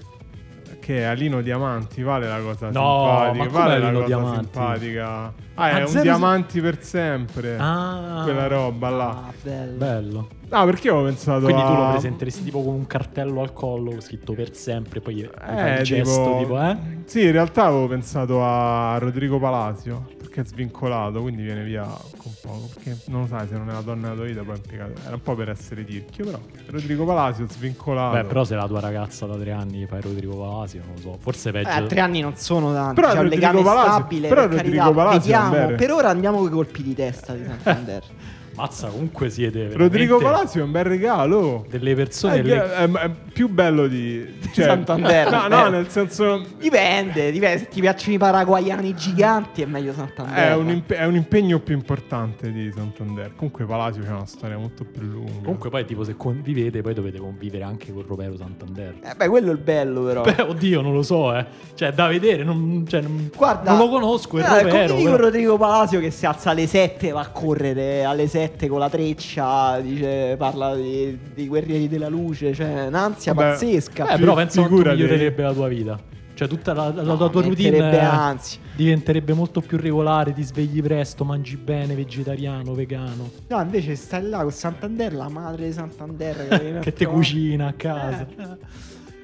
[0.88, 3.58] Che è Alino Diamanti, vale la cosa No, simpatica.
[3.58, 4.38] vale la cosa Diamanti?
[4.42, 5.32] simpatica.
[5.56, 7.56] Ah, è Ah, un zero- diamanti per sempre.
[7.58, 9.08] Ah, Quella roba là.
[9.08, 9.76] Ah, bello.
[9.76, 10.28] bello.
[10.48, 11.78] Ah, perché avevo pensato Quindi tu a...
[11.84, 15.82] lo presenteresti tipo con un cartello al collo scritto per sempre, poi Eh, fai il
[15.84, 16.76] gesto tipo, tipo, eh?
[17.04, 22.32] Sì, in realtà avevo pensato a Rodrigo Palasio, perché è svincolato, quindi viene via con
[22.42, 22.68] poco.
[22.74, 24.92] Perché non lo sai, se non è la donna della tua vita, poi è impiegato.
[25.04, 26.38] Era un po' per essere tirchio, però.
[26.66, 28.16] Rodrigo Palasio svincolato.
[28.16, 31.16] Beh, però se la tua ragazza da tre anni fai Rodrigo Palasio, non lo so,
[31.18, 31.68] forse peggio.
[31.68, 32.94] Eh, a tre anni non sono tanti.
[33.00, 34.28] Però C'è un Rodrigo legame Palasio- stabile.
[34.28, 34.94] però per Rodrigo carità.
[34.94, 35.74] Palasio Vediamo.
[35.76, 38.02] Per ora andiamo con i colpi di testa di Santander.
[38.58, 41.64] Mazza, comunque siete Rodrigo Palasio è un bel regalo.
[41.70, 45.30] delle persone È, le- è- è più bello di cioè, Santander.
[45.30, 45.70] No, no, Eh.
[45.70, 47.58] nel senso dipende, dipende.
[47.58, 50.48] Se ti piacciono i paraguayani giganti, è meglio Santander.
[50.48, 53.32] è un, impe- è un impegno più importante di Santander.
[53.36, 55.32] Comunque Palasio c'è una storia molto più lunga.
[55.42, 58.96] Comunque poi tipo se convivete poi dovete convivere anche con Romero Santander.
[59.02, 60.22] Eh, beh, quello è il bello, però.
[60.22, 61.46] Beh, oddio, non lo so, eh.
[61.74, 64.68] Cioè, da vedere, non, cioè, non, Guarda, non lo conosco, il eh, Romero.
[64.70, 68.46] convivi con però- Rodrigo Palasio che si alza alle 7 va a correre alle 7
[68.68, 73.50] con la treccia, dice, parla di, dei guerrieri della luce, cioè un'ansia Vabbè.
[73.50, 74.14] pazzesca.
[74.14, 74.96] Eh, però penso figurati.
[74.96, 76.00] migliorerebbe la tua vita.
[76.34, 78.60] Cioè, tutta la, la- la No, tua routine eh, ansia.
[78.76, 84.42] diventerebbe molto più regolare, ti svegli presto, mangi bene, vegetariano, vegano, No, invece stai là
[84.42, 88.24] con Santander, la madre di Santander che te cucina a casa.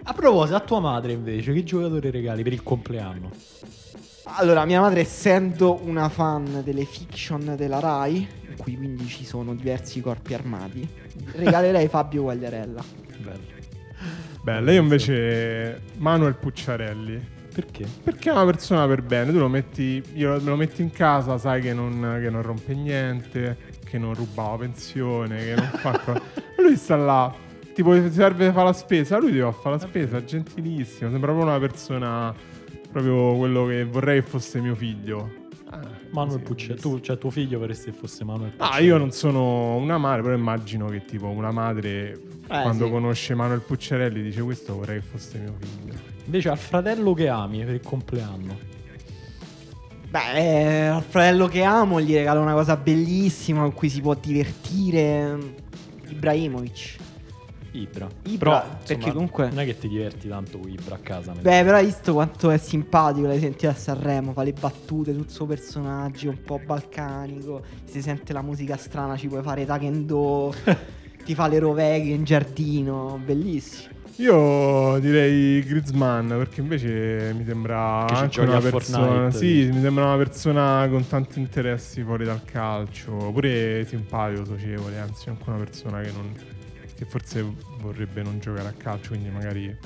[0.07, 3.31] A proposito, a tua madre invece, che giocatore regali per il compleanno?
[4.37, 9.55] Allora, mia madre, essendo una fan delle fiction della Rai, in cui quindi ci sono
[9.55, 10.89] diversi corpi armati,
[11.33, 12.85] regalerei Fabio Guagliarella.
[13.19, 13.53] Bello.
[14.43, 17.33] Bella, io invece Manuel Pucciarelli.
[17.55, 17.87] Perché?
[18.03, 21.39] Perché è una persona per bene, tu lo metti, io me lo metti in casa,
[21.39, 25.99] sai che non, che non rompe niente, che non ruba la pensione, che non fa
[25.99, 26.21] co-
[26.61, 27.33] Lui sta là,
[27.73, 31.31] tipo ti serve fare la spesa, lui ti va a fare la spesa, gentilissimo, sembra
[31.31, 32.35] proprio una persona,
[32.91, 35.43] proprio quello che vorrei che fosse mio figlio.
[36.15, 36.81] Ah, Manuel sì, Pucciarelli.
[36.81, 36.89] sì.
[36.89, 38.87] Tu, cioè tuo figlio vorresti che fosse Manuel Ah, Pucciarelli?
[38.87, 42.91] io non sono una madre, però immagino che tipo una madre quando sì.
[42.91, 45.95] conosce Manuel Pucciarelli dice questo vorrei che fosse mio figlio.
[46.25, 48.73] Invece al fratello che ami per il compleanno.
[50.09, 54.15] Beh, eh, al fratello che amo gli regalo una cosa bellissima con cui si può
[54.15, 55.37] divertire.
[56.09, 56.97] Ibrahimovic.
[57.75, 58.09] Ibra.
[58.27, 61.33] Ibra, Però, perché insomma, comunque- Non è che ti diverti tanto con Ibra a casa.
[61.33, 65.29] Beh, però hai visto quanto è simpatico, l'hai sentito a Sanremo, fa le battute sul
[65.29, 70.55] suo personaggio, un po' balcanico, si sente la musica strana, ci puoi fare Takendo,
[71.25, 73.93] ti fa le roveghe in giardino, bellissimo.
[74.18, 79.07] Io direi Griezmann perché invece mi sembra Che anche una persona.
[79.31, 83.11] Fortnite, Sì, mi sembra una persona con tanti interessi fuori dal calcio.
[83.33, 86.33] Pure simpatico, socievole, anzi, anche una persona che non.
[86.97, 87.45] Che forse
[87.81, 89.77] vorrebbe non giocare a calcio, quindi magari.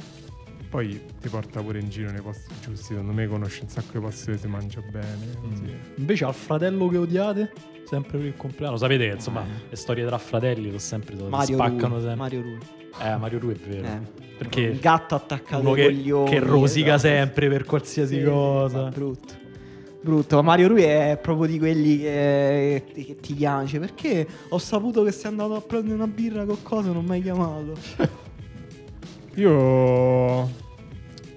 [0.68, 2.88] Poi ti porta pure in giro nei posti giusti.
[2.88, 5.30] Secondo me conosce un sacco di posti dove si mangia bene.
[5.40, 5.74] Così.
[5.96, 7.52] Invece al fratello che odiate?
[7.86, 8.76] Sempre per il compleanno.
[8.76, 9.68] Sapete che insomma Eh.
[9.70, 12.16] le storie tra fratelli sono sempre Mario spaccano Rui, sempre.
[12.16, 12.58] Mario Rui.
[13.00, 13.86] Eh, Mario Rui è vero.
[13.86, 14.00] Eh.
[14.36, 16.30] Perché Il gatto attaccato uno ai che, coglioni.
[16.30, 17.14] che rosica esatto.
[17.14, 18.84] sempre per qualsiasi Sì, cosa.
[18.92, 19.34] sì, brutto.
[20.00, 23.34] Brutto, ma Mario Rui è proprio di quelli che, che ti.
[23.34, 27.04] Dice, perché ho saputo che sei andato a prendere una birra con cosa e non
[27.04, 27.72] mi hai chiamato?
[29.34, 30.48] Io.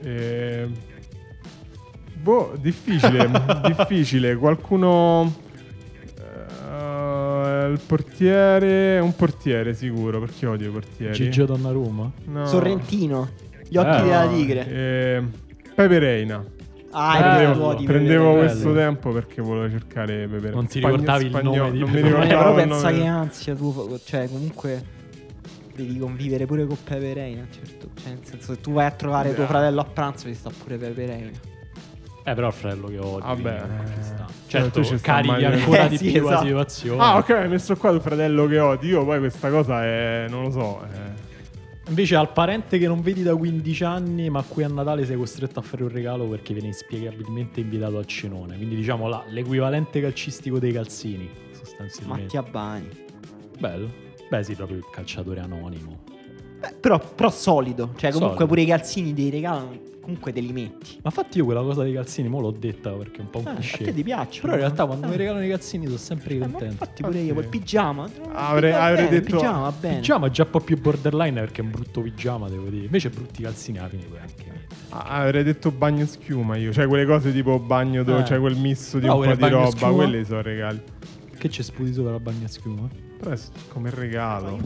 [0.03, 0.67] eh,
[2.21, 3.29] boh, difficile.
[3.65, 4.35] difficile.
[4.35, 5.33] Qualcuno.
[6.67, 8.99] eh, il portiere.
[8.99, 10.19] Un portiere sicuro.
[10.19, 11.13] Perché odio i portieri.
[11.13, 12.11] Gigio Donnarumma?
[12.25, 12.45] No.
[12.45, 13.29] Sorrentino,
[13.67, 14.67] gli occhi Eh, della tigre.
[14.69, 15.23] eh,
[15.75, 16.43] Pepe Reina.
[16.93, 20.49] Ah, Eh, è Prendevo, odi prendevo questo tempo perché volevo cercare Pepe.
[20.49, 22.23] Non ti Spagno- ricordavi il spagnolo- nome di Non mi Pepe Reina?
[22.25, 23.01] Eh, però il pensa nome.
[23.01, 24.83] che ansia tu, cioè comunque
[25.73, 27.89] devi convivere pure con Pepe Reina, certo.
[28.01, 29.47] Cioè, nel senso, se tu vai a trovare tuo Eh.
[29.47, 31.29] fratello a pranzo, ci sta pure Pepe Reina.
[32.23, 33.19] Eh, però il fratello che odio.
[33.19, 33.61] Vabbè,
[33.95, 34.25] ci sta.
[34.27, 36.45] eh, Certo, sta carichi ancora Eh, di sì, più la esatto.
[36.45, 37.01] situazione.
[37.01, 38.87] Ah, ok, hai messo qua il fratello che odi.
[38.89, 40.25] Io poi questa cosa è.
[40.29, 40.81] non lo so.
[40.83, 41.29] eh.
[41.87, 45.17] Invece al parente che non vedi da 15 anni, ma a cui a Natale sei
[45.17, 48.55] costretto a fare un regalo perché viene inspiegabilmente invitato al cenone.
[48.55, 52.37] Quindi diciamo là, l'equivalente calcistico dei calzini, sostanzialmente.
[52.37, 52.89] Mattia Bani.
[53.59, 53.91] Bello.
[54.29, 56.10] Beh sì, proprio il calciatore anonimo.
[56.61, 57.89] Beh, però, però solido.
[57.95, 58.45] Cioè, comunque Solido.
[58.47, 59.89] pure i calzini dei regalano.
[60.01, 60.93] Comunque te li metti.
[60.95, 63.47] Ma infatti io quella cosa dei calzini, mo l'ho detta perché è un po' un
[63.47, 63.83] Eh, a cliché.
[63.85, 64.41] te ti piacciono.
[64.41, 65.09] Però in realtà quando Eh.
[65.11, 66.71] mi regalano i calzini sono sempre Eh, ma contento.
[66.71, 68.09] infatti pure io, il pigiama.
[68.33, 69.95] Avrei- Va avrei bene, detto- pigiama, va bene.
[69.97, 72.85] Pigiama è già un po' più borderline perché è un brutto pigiama, devo dire.
[72.85, 74.67] Invece brutti calzini alla fine puoi anche mettere.
[74.89, 76.73] Ah, avrei detto bagno schiuma io.
[76.73, 78.23] Cioè, quelle cose tipo bagno dove Eh.
[78.23, 79.69] c'è quel misto di Però un po' di bagno roba.
[79.69, 79.93] schiuma?
[79.93, 80.81] Quelli sono regali.
[81.37, 82.87] Che c'è sputi sopra la bagna schiuma?
[83.19, 83.37] Però è
[83.69, 84.57] come regalo.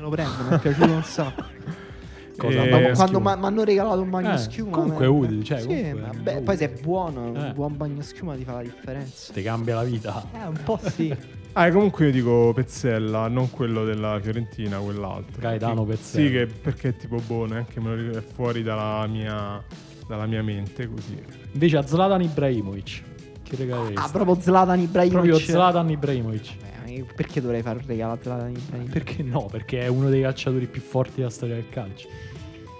[0.00, 1.44] Me lo prendo, mi è piaciuto un sacco.
[2.38, 2.62] Cosa?
[2.64, 4.78] Eh, Ma quando mi hanno regalato un bagno Eh, schiuma.
[4.78, 6.56] comunque è utile, cioè, sì, comunque vabbè, è poi utile.
[6.56, 7.38] se è buono, Eh.
[7.38, 9.32] un buon bagno schiuma ti fa la differenza.
[9.34, 10.24] Ti cambia la vita.
[10.32, 11.14] Eh, un po' sì.
[11.52, 15.40] Ah, comunque io dico Pezzella, non quello della Fiorentina, quell'altro.
[15.40, 16.24] Gaetano Pezzella.
[16.26, 19.60] Sì, che perché è tipo boh, neanche me lo è fuori dalla mia,
[20.06, 21.20] dalla mia mente così.
[21.50, 23.02] Invece a Zlatan Ibrahimovic.
[23.42, 23.96] Che regaleresti?
[24.00, 25.28] Ah, proprio Zlatan Ibrahimovic.
[25.28, 26.46] Proprio Zlatan Ibrahimovic.
[26.50, 26.69] Eh, io
[27.14, 28.92] perché dovrei fare un regalo a Zlatan Ibrahimovic?
[28.92, 29.46] Perché no?
[29.50, 32.08] Perché è uno dei calciatori più forti della storia del calcio.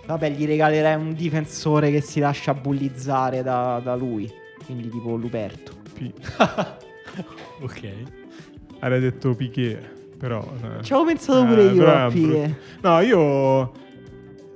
[0.07, 4.31] Vabbè, gli regalerei un difensore che si lascia bullizzare da, da lui.
[4.65, 5.73] Quindi tipo Luperto.
[5.95, 6.13] P-
[7.63, 7.93] ok.
[8.81, 10.41] avrei detto Piquet, però...
[10.63, 10.83] eh.
[10.83, 12.11] Ci avevo pensato pure Eh, io però.
[12.83, 13.73] No, io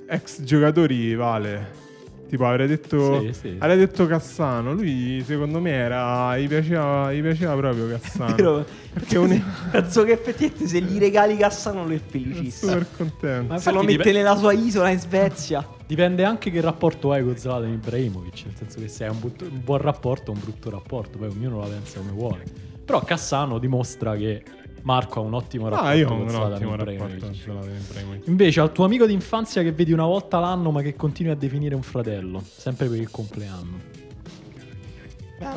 [0.07, 1.83] ex giocatori vale.
[2.27, 3.55] Tipo avrei detto Sì, sì.
[3.59, 8.35] avrei detto Cassano, lui secondo me era gli piaceva, gli piaceva proprio Cassano.
[8.35, 8.65] Vero?
[8.93, 12.71] Perché un Penso che effettivamente se gli regali Cassano lui è felicissimo.
[12.71, 13.53] super contento.
[13.53, 15.67] Ma Se lo mette dip- nella sua isola in Svezia.
[15.85, 18.45] Dipende anche che rapporto hai con Zlatan Ibrahimovic.
[18.45, 21.27] Nel senso che se hai un, but- un buon rapporto o un brutto rapporto, poi
[21.27, 22.43] ognuno la pensa come vuole.
[22.83, 24.43] Però Cassano dimostra che
[24.85, 28.27] Marco ha un ottimo rapporto Ah, io ho un ottimo rapporto con Ibrahimovic.
[28.27, 31.73] Invece al tuo amico d'infanzia che vedi una volta l'anno ma che continui a definire
[31.73, 33.79] un fratello, sempre per il compleanno.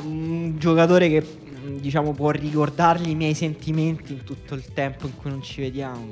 [0.03, 1.27] Un giocatore che
[1.79, 6.07] diciamo può ricordargli i miei sentimenti in tutto il tempo in cui non ci vediamo.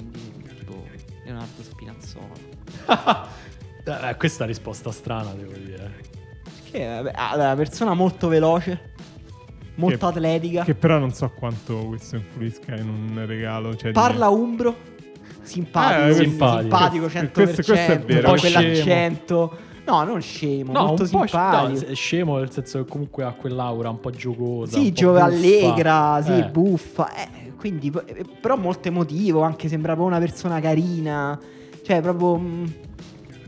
[0.58, 0.84] Tipo
[1.24, 3.34] Leonardo Spinazzola.
[3.86, 5.94] Eh, questa è una risposta strana, devo dire.
[6.68, 8.85] Che è vabbè, è una persona molto veloce,
[9.76, 10.64] molto Che- atletica.
[10.64, 13.74] Che però non so quanto questo influisca in un regalo.
[13.76, 14.76] Cioè di- Parla umbro.
[15.42, 16.60] Simpatico, Eh, simpatico.
[16.62, 17.32] simpatico, Questo- 100%.
[17.54, 18.28] questo- questo è vero.
[18.30, 19.56] Poi quell'accento.
[19.86, 21.80] No, non scemo, No, molto un po' simpatico.
[21.86, 24.76] no, è scemo nel senso che comunque ha quell'aura un po' giocosa.
[24.76, 26.48] Sì, gioca allegra, sì, Eh.
[26.48, 27.14] buffa.
[27.14, 31.38] eh, quindi, eh, però molto emotivo, anche sembra proprio una persona carina.
[31.84, 32.36] Cioè, proprio...
[32.36, 32.72] mh,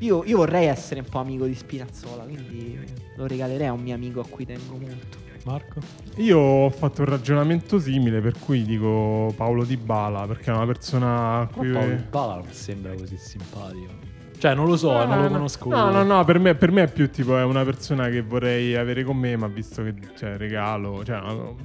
[0.02, 2.78] Io, io vorrei essere un po' amico di Spinazzola, quindi
[3.16, 5.18] lo regalerei a un mio amico a cui tengo molto.
[5.48, 5.80] Marco?
[6.16, 10.66] Io ho fatto un ragionamento simile, per cui dico Paolo Di Bala, perché è una
[10.66, 11.70] persona a cui...
[11.72, 13.92] Paolo Bala non sembra così simpatico.
[14.38, 15.30] Cioè, non lo so, Ah, non lo no.
[15.30, 15.68] conosco.
[15.68, 18.76] No, no, no, per me, per me è più tipo è una persona che vorrei
[18.76, 21.56] avere con me, ma visto che cioè, regalo, cioè no,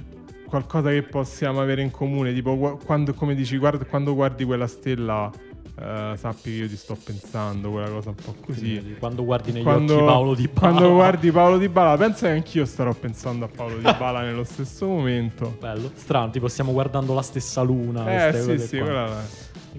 [0.46, 5.30] qualcosa che possiamo avere in comune, tipo quando, come dici, guarda, quando guardi quella stella,
[5.76, 8.96] eh, sappi che io ti sto pensando, quella cosa un po' così.
[8.98, 10.58] Quando guardi negli Quando, occhi Paolo Di Bala.
[10.60, 14.44] quando guardi Paolo Di Bala, pensa che anch'io starò pensando a Paolo Di Bala nello
[14.44, 15.56] stesso momento.
[15.58, 18.28] Bello, strano, tipo stiamo guardando la stessa luna.
[18.28, 18.86] Eh sì, sì, qua.
[18.86, 19.22] quella là.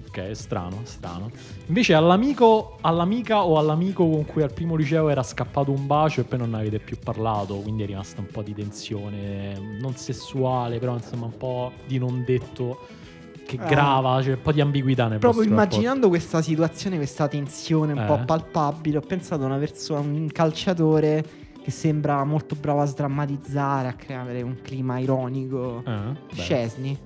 [0.06, 1.30] Ok, strano, strano.
[1.68, 6.24] Invece all'amico, all'amica o all'amico con cui al primo liceo era scappato un bacio e
[6.24, 10.78] poi non ne avete più parlato, quindi è rimasta un po' di tensione, non sessuale,
[10.78, 13.04] però insomma un po' di non detto
[13.46, 13.66] che Eh.
[13.68, 18.04] grava, c'è un po' di ambiguità nel Proprio immaginando questa situazione, questa tensione un Eh.
[18.06, 21.24] po' palpabile, ho pensato a una persona, un calciatore
[21.62, 25.82] che sembra molto bravo a sdrammatizzare, a creare un clima ironico.
[25.84, 26.30] rapporto.
[26.34, 26.98] Eh, Scesni.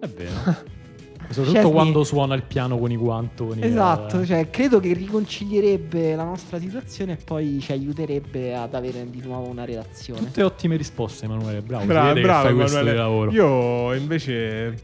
[0.00, 0.30] È vero.
[1.30, 3.62] Soprattutto Chesney- quando suona il piano con i guantoni.
[3.64, 4.26] Esatto, eh.
[4.26, 9.48] cioè credo che riconcilierebbe la nostra situazione e poi ci aiuterebbe ad avere di nuovo
[9.48, 10.20] una relazione.
[10.20, 11.62] Tutte ottime risposte, Emanuele.
[11.62, 12.98] Bravo, Bravo, bravo, fai questo di Emanuele.
[12.98, 13.30] lavoro.
[13.32, 14.74] Io invece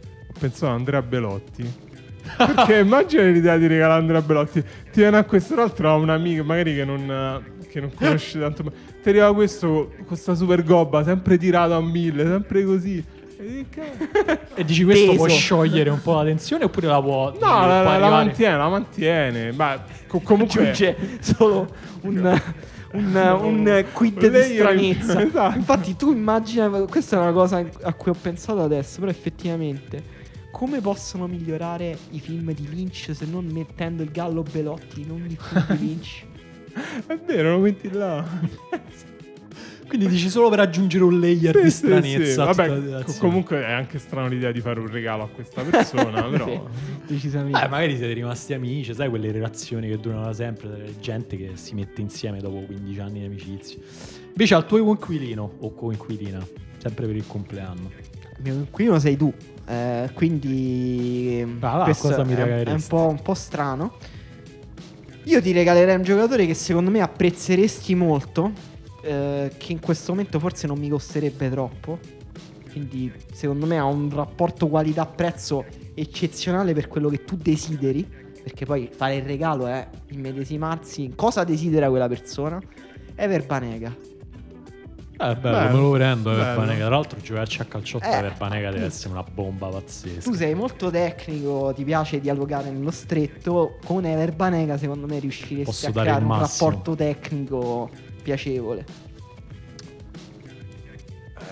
[0.40, 1.88] pensato a Andrea Belotti.
[2.36, 4.60] Perché immagina l'idea di regalare Andrea Belotti.
[4.62, 8.38] Ti viene a questo, tra l'altro, ha un amico magari che non, che non conosce
[8.38, 8.62] tanto.
[8.64, 8.70] ma
[9.02, 13.04] Ti arriva questo, con questa super gobba, sempre tirato a mille, sempre così.
[14.54, 15.16] E dici, questo Peso.
[15.16, 17.32] può sciogliere un po' la tensione oppure la può...
[17.32, 19.52] No, la, la- la mantiene, la mantiene.
[19.52, 20.60] Ma co- comunque.
[20.70, 22.40] Aggiunge solo un,
[22.92, 25.22] un, un quid di stranezza.
[25.24, 25.56] esatto.
[25.56, 30.18] Infatti, tu immagina, questa è una cosa a cui ho pensato adesso, però effettivamente.
[30.50, 35.36] Come possono migliorare i film di Lynch se non mettendo il gallo Belotti in ogni
[35.40, 36.24] film di Lynch?
[37.06, 38.24] È vero, lo metti là.
[39.86, 42.24] Quindi dici solo per aggiungere un layer Sì, di sì, stranezza.
[42.30, 42.36] sì.
[42.36, 46.22] la Vabbè, co- comunque è anche strano l'idea di fare un regalo a questa persona,
[46.28, 46.46] però.
[46.46, 47.58] Sì, decisamente.
[47.60, 51.74] Eh, magari siete rimasti amici, sai quelle relazioni che durano da sempre, gente che si
[51.74, 53.78] mette insieme dopo 15 anni di amicizia.
[54.28, 56.46] Invece al tuo coinquilino o coinquilina,
[56.78, 57.90] sempre per il compleanno.
[58.36, 59.32] Il mio inquilino sei tu.
[59.70, 63.94] Eh, quindi Ah, là, questo è, è un, po', un po' strano.
[65.24, 68.52] Io ti regalerei un giocatore che secondo me apprezzeresti molto.
[69.02, 71.98] eh, che in questo momento forse non mi costerebbe troppo.
[72.70, 75.64] Quindi secondo me ha un rapporto qualità-prezzo
[75.94, 78.06] eccezionale per quello che tu desideri.
[78.42, 82.58] Perché poi fare il regalo è immedesimarsi in cosa desidera quella persona.
[83.14, 83.94] Ever Banega.
[85.22, 85.76] Eh, bello, Bello.
[85.76, 86.60] me lo prendo per Bello.
[86.60, 86.86] Banega.
[86.86, 90.30] Tra l'altro, giocarci a calciotto Eh, per Banega deve essere una bomba pazzesca.
[90.30, 93.76] Tu sei molto tecnico, ti piace dialogare nello stretto.
[93.84, 97.90] Con Ever Banega, secondo me, riusciresti Posso a dare creare un rapporto tecnico
[98.22, 98.84] piacevole.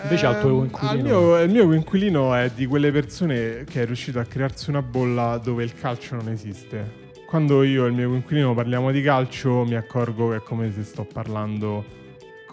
[0.04, 3.82] Invece al tuo Ehm, coinquilino- al mio- il mio coinquilino è di quelle persone che
[3.82, 7.06] è riuscito a crearsi una bolla dove il calcio non esiste.
[7.26, 10.84] Quando io e il mio coinquilino parliamo di calcio mi accorgo che è come se
[10.84, 11.96] sto parlando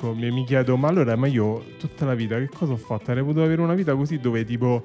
[0.05, 3.11] con- mi mi chiedo ma allora ma io tutta la vita che cosa ho fatto?
[3.11, 4.83] Avrei potuto avere una vita così dove tipo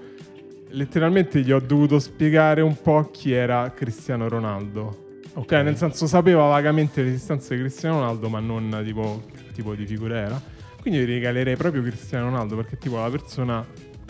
[0.71, 5.09] letteralmente gli ho dovuto spiegare un po' chi era Cristiano Ronaldo.
[5.35, 5.49] Ok.
[5.49, 9.87] Cioè, nel senso, sapeva vagamente l'esistenza di Cristiano Ronaldo, ma non tipo che tipo di
[9.87, 10.43] figura era.
[10.81, 13.65] Quindi io regalerei proprio Cristiano Ronaldo, perché tipo la persona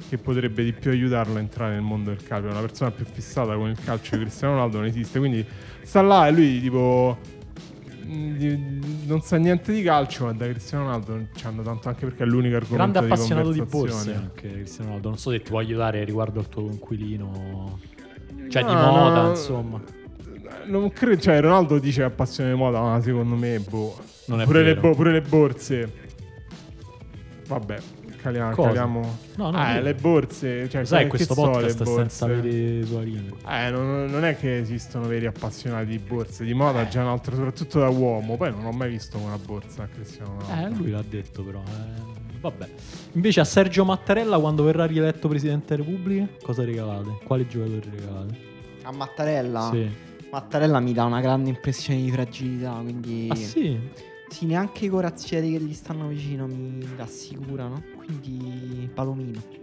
[0.08, 3.54] che potrebbe di più aiutarlo a entrare nel mondo del calcio, una persona più fissata
[3.54, 5.18] con il calcio di Cristiano Ronaldo non esiste.
[5.18, 5.44] Quindi
[5.82, 7.18] sta là e lui tipo
[8.10, 12.26] non sa niente di calcio, ma da Cristiano Ronaldo ci hanno tanto anche perché è
[12.26, 15.08] l'unico argomento Grande appassionato di borse anche Cristiano Ronaldo.
[15.08, 17.78] Non so se ti può aiutare riguardo al tuo coinquilino.
[18.48, 19.80] Cioè, di No, moda, no, insomma.
[20.66, 23.96] Non credo, cioè Ronaldo dice che è passione di moda, ma secondo me, boh.
[24.26, 25.92] Pure, le pure le borse.
[27.46, 27.78] Vabbè,
[28.20, 28.54] caliamo.
[28.54, 28.68] Cosa?
[28.68, 29.18] caliamo.
[29.36, 29.82] No, no, eh, dillo.
[29.84, 30.68] le borse.
[30.68, 33.66] Cioè, Sai, questo podcast è senza avere lingua.
[33.66, 36.44] Eh, non, non è che esistono veri appassionati di borse.
[36.44, 38.36] Di moda già un altro, soprattutto da uomo.
[38.36, 41.60] Poi non ho mai visto una borsa a Cristiano Eh, lui l'ha detto però.
[41.60, 42.18] eh.
[42.40, 42.68] Vabbè.
[43.12, 47.18] Invece a Sergio Mattarella, quando verrà rieletto Presidente della Repubblica, cosa regalate?
[47.24, 48.38] Quali giocatori regalate?
[48.84, 49.88] A Mattarella, Sì.
[50.30, 52.78] Mattarella mi dà una grande impressione di fragilità.
[52.82, 53.78] Quindi, Ah sì?
[54.28, 57.82] sì, neanche i corazzieri che gli stanno vicino mi rassicurano.
[58.04, 59.58] Quindi, Palomino.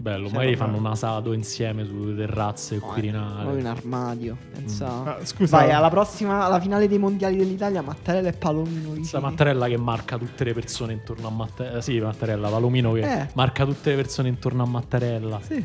[0.00, 3.50] Bello, magari fanno un asado insieme sulle terrazze No, è Quirinale.
[3.50, 4.36] Poi un armadio.
[4.50, 5.16] Pensa.
[5.18, 8.92] Ah, scusa, Vai, alla prossima, alla finale dei mondiali dell'Italia, Mattarella e Palomino.
[8.92, 9.20] Vicini.
[9.22, 11.80] Mattarella che marca tutte le persone intorno a Mattarella.
[11.82, 13.28] Sì, Mattarella, Palomino che Eh.
[13.34, 15.38] marca tutte le persone intorno a Mattarella.
[15.42, 15.62] Sì.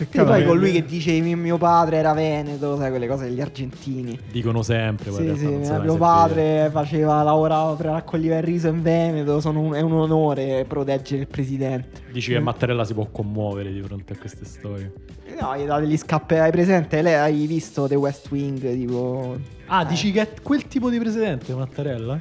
[0.00, 3.40] E peccato poi con lui che dice mio, padre era veneto, sai quelle cose degli
[3.40, 4.18] argentini.
[4.30, 5.10] Dicono sempre.
[5.12, 9.74] Sì, sì, mai mio padre faceva, lavorava per raccogliere il riso in Veneto, sono un-
[9.74, 12.00] è un onore proteggere il presidente.
[12.10, 14.90] Dici che Mattarella si può commuovere di fronte a queste storie.
[15.38, 17.02] No, gli date gli scappi, hai presente?
[17.02, 19.36] Lei hai visto The West Wing, tipo...
[19.66, 19.86] Ah, Eh.
[19.86, 22.18] dici che è quel tipo di presidente Mattarella?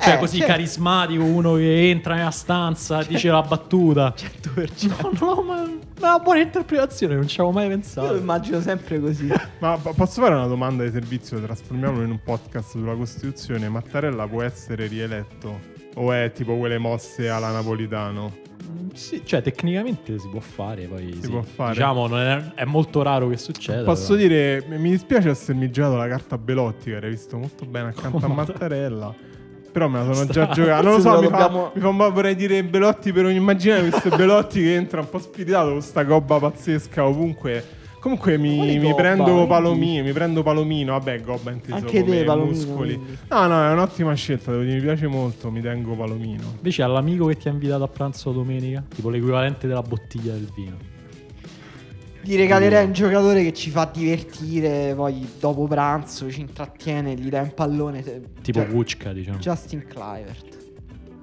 [0.00, 0.52] Cioè, Eh, così certo.
[0.52, 4.14] carismatico, uno che entra nella stanza, dice la battuta.
[4.16, 4.86] 100%.
[5.20, 5.62] No, no, ma
[5.98, 8.16] una buona interpretazione, non ci avevo mai Io lo pensato.
[8.16, 9.26] immagino sempre così.
[9.58, 11.40] Ma po- posso fare una domanda di servizio?
[11.40, 13.68] Trasformiamolo in un podcast sulla Costituzione.
[13.68, 15.76] Mattarella può essere rieletto?
[15.94, 18.36] O è tipo quelle mosse alla Napolitano?
[18.70, 20.86] Mm, Sì, cioè, tecnicamente si può fare.
[20.86, 21.28] Poi Si sì.
[21.30, 21.72] può fare.
[21.72, 23.82] Diciamo, non è, è molto raro che succeda.
[23.82, 24.28] Posso però.
[24.28, 28.20] dire, mi dispiace essermi giocato la carta Belotti, che avrei visto molto bene accanto a
[28.28, 28.34] Come?
[28.34, 29.12] Mattarella.
[29.78, 30.82] Però me la sono già giocata.
[30.82, 33.24] Non lo so, lo mi, dobbiamo- fa, mi fa un po' vorrei dire Belotti per
[33.26, 37.64] ogni immaginare questo Belotti che entra un po' spiritato con sta gobba pazzesca ovunque.
[38.00, 38.94] Comunque mi, mi gobba?
[38.94, 42.94] prendo Palomino, mi prendo Palomino, vabbè gobba inteso Anche come te, Palomino, muscoli.
[42.94, 43.18] quindi.
[43.28, 46.42] No, no, è un'ottima scelta, devo dire, mi piace molto, mi tengo Palomino.
[46.56, 50.76] Invece all'amico che ti ha invitato a pranzo domenica, tipo l'equivalente della bottiglia del vino.
[52.28, 57.44] Gli regalerei un giocatore che ci fa divertire, poi dopo pranzo ci intrattiene, gli dai
[57.44, 58.02] un pallone.
[58.42, 59.38] Tipo cioè, Vucca, diciamo.
[59.38, 60.58] Justin Clivert.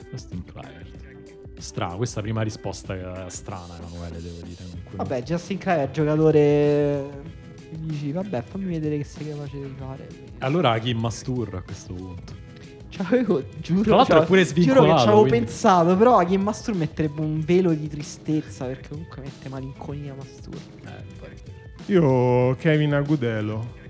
[0.10, 1.60] Justin Clivert.
[1.60, 4.64] Strano, questa prima risposta è strana, Emanuele, devo dire.
[4.64, 4.96] comunque.
[4.96, 7.34] Vabbè, Justin Clivert giocatore...
[7.70, 10.08] Dici, vabbè, fammi vedere che sei capace di fare.
[10.40, 12.45] Allora Kim Mastur a questo punto.
[12.98, 16.18] C'avevo, giuro, Tra l'altro è c'avevo- pure Giuro che svincolato, ci avevo quindi- pensato, però
[16.18, 20.56] a Kim Mastur metterebbe un velo di tristezza, perché comunque mette malinconia Mastur.
[20.86, 20.90] Eh,
[21.20, 21.30] poi.
[21.88, 23.84] Io Kevin Agudelo.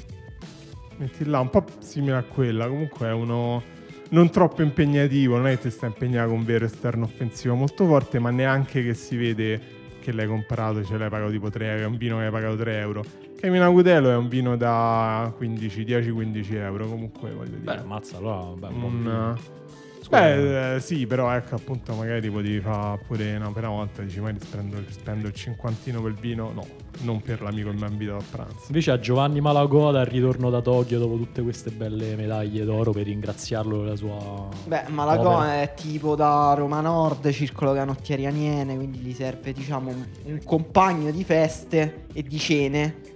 [0.97, 2.67] Metti là, un po' simile a quella.
[2.67, 3.61] Comunque è uno
[4.09, 5.35] non troppo impegnativo.
[5.37, 8.81] Non è che ti sta impegnato con un vero esterno offensivo molto forte, ma neanche
[8.83, 9.59] che si vede
[9.99, 10.83] che l'hai comprato.
[10.83, 11.83] Ce l'hai pagato tipo 3 euro.
[11.83, 13.03] È un vino che hai pagato 3 euro.
[13.45, 16.87] Kevin Agudelo è un vino da 15, 10-15 euro.
[16.87, 17.75] Comunque voglio dire.
[17.75, 19.53] Beh, mazza, allora, beh, un un, più.
[20.01, 24.01] Scusa, Beh, eh, sì, però ecco, appunto, magari potevi fare pure no, per una volta,
[24.01, 26.65] dici, magari spendo, spendo il cinquantino per il vino, no,
[27.01, 28.65] non per l'amico che mi ha invitato a pranzo.
[28.65, 33.05] Invece a Giovanni Malagoda al ritorno da Tokyo dopo tutte queste belle medaglie d'oro per
[33.05, 34.47] ringraziarlo della sua...
[34.65, 35.61] Beh, Malagò opera.
[35.61, 41.11] è tipo da Roma Nord, circolo canottieri aniene, quindi gli serve, diciamo, un, un compagno
[41.11, 43.13] di feste e di cene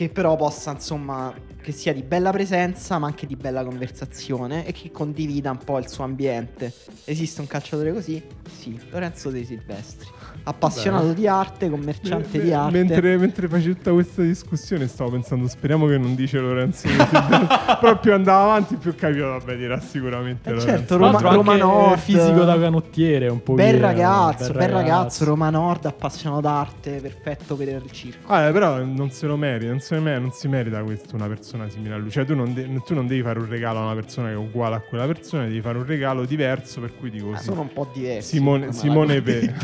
[0.00, 1.30] che però possa, insomma,
[1.60, 5.76] che sia di bella presenza ma anche di bella conversazione e che condivida un po'
[5.76, 6.72] il suo ambiente.
[7.04, 8.22] Esiste un calciatore così?
[8.50, 10.08] Sì, Lorenzo De Silvestri.
[10.50, 11.14] Appassionato Beh.
[11.14, 12.76] di arte, commerciante Me- di arte.
[12.78, 16.88] Mentre, mentre facevi tutta questa discussione stavo pensando, speriamo che non dice Lorenzo.
[17.80, 21.98] Però più andava avanti più capivo, vabbè dirà sicuramente Eh, certo, Roma- Roma Nord.
[21.98, 27.68] fisico da canottiere, un po' Bel ragazzo, bel ragazzo, Roma Nord, appassionato d'arte, perfetto per
[27.68, 28.32] il circo.
[28.32, 31.28] Ah, eh, però non se lo merita, non, se lo non si merita questo una
[31.28, 32.10] persona simile a lui.
[32.10, 34.36] Cioè, tu non, de- tu non devi fare un regalo a una persona che è
[34.36, 36.80] uguale a quella persona, devi fare un regalo diverso.
[36.80, 37.44] Per cui dico Ah, sì.
[37.44, 38.36] sono un po' diversi.
[38.36, 39.54] Simone, Simone Pe.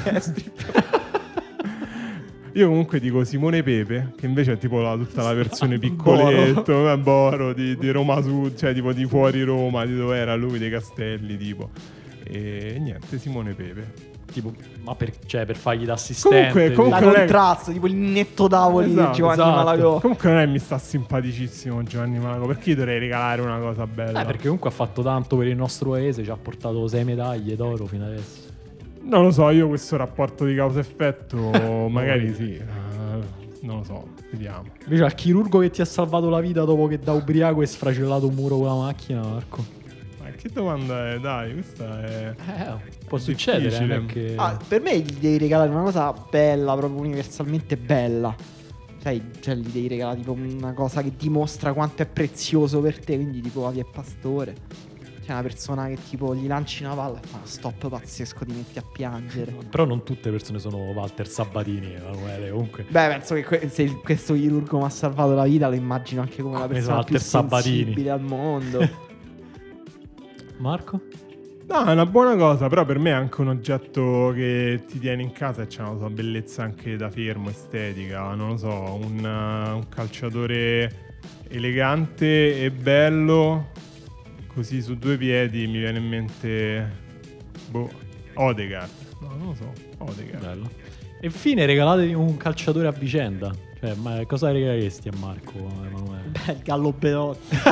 [2.53, 6.97] Io comunque dico Simone Pepe, che invece è tipo la- tutta la versione piccoletto, eh,
[6.97, 10.71] Boro, di, di Roma Sud, cioè tipo di fuori Roma, di dove era lui, dei
[10.71, 11.69] castelli, tipo.
[12.25, 14.15] E niente, Simone Pepe.
[14.33, 16.51] Tipo, ma per, cioè, per fargli da assistente.
[16.51, 19.57] Comunque- comunque- La non è- contrasto, tipo il netto tavoli Esatto, di Giovanni esatto.
[19.57, 20.01] Malagò.
[20.01, 24.23] Comunque non è mi sta simpaticissimo Giovanni Malago, perché io dovrei regalare una cosa bella.
[24.23, 27.55] Eh, perché comunque ha fatto tanto per il nostro paese, ci ha portato sei medaglie
[27.55, 28.45] d'oro fino adesso.
[29.07, 31.39] Non lo so, io questo rapporto di causa-effetto
[31.89, 32.55] magari sì.
[32.55, 32.65] eh,
[33.61, 34.65] non lo so, vediamo.
[34.83, 38.27] Invece al chirurgo che ti ha salvato la vita dopo che da ubriaco hai sfracellato
[38.27, 39.65] un muro con la macchina, Marco.
[40.21, 41.21] Ma che domanda è?
[41.21, 42.35] Dai, questa è...
[42.35, 43.97] Eh, può succedere, difficile.
[43.97, 44.35] è che...
[44.37, 48.35] Ah, per me gli devi regalare una cosa bella, proprio universalmente bella.
[48.99, 53.15] Sai, cioè gli devi regalare tipo una cosa che dimostra quanto è prezioso per te,
[53.15, 54.55] quindi tipo Avi e Pastore.
[55.27, 58.53] C'è una persona che tipo gli lanci una palla e fa uno stop pazzesco, ti
[58.53, 59.53] metti a piangere.
[59.69, 62.85] Però non tutte le persone sono Walter Sabatini, Emanuele, comunque.
[62.85, 66.21] Beh, penso che que- se il- questo chirurgo mi ha salvato la vita, lo immagino
[66.21, 67.77] anche come la persona più Walter Sabatini.
[67.77, 68.89] sensibile al mondo.
[70.59, 71.01] Marco?
[71.69, 75.25] No, è una buona cosa, però per me è anche un oggetto che ti tieni
[75.25, 78.33] in casa e c'è una sua bellezza anche da fermo, estetica.
[78.35, 78.71] Non lo so,
[79.03, 81.05] un, uh, un calciatore
[81.49, 83.71] elegante e bello,
[84.57, 86.91] così su due piedi mi viene in mente...
[87.69, 87.91] Boh,
[88.35, 88.91] Odegaard.
[89.21, 90.43] No, non lo so, Odegaard.
[90.45, 90.71] Bello.
[91.21, 93.55] E infine regalatevi un calciatore a vicenda.
[93.79, 96.29] Cioè, ma cosa regaleresti a Marco, Emanuele?
[96.29, 97.57] Beh, il Gallo Belotti.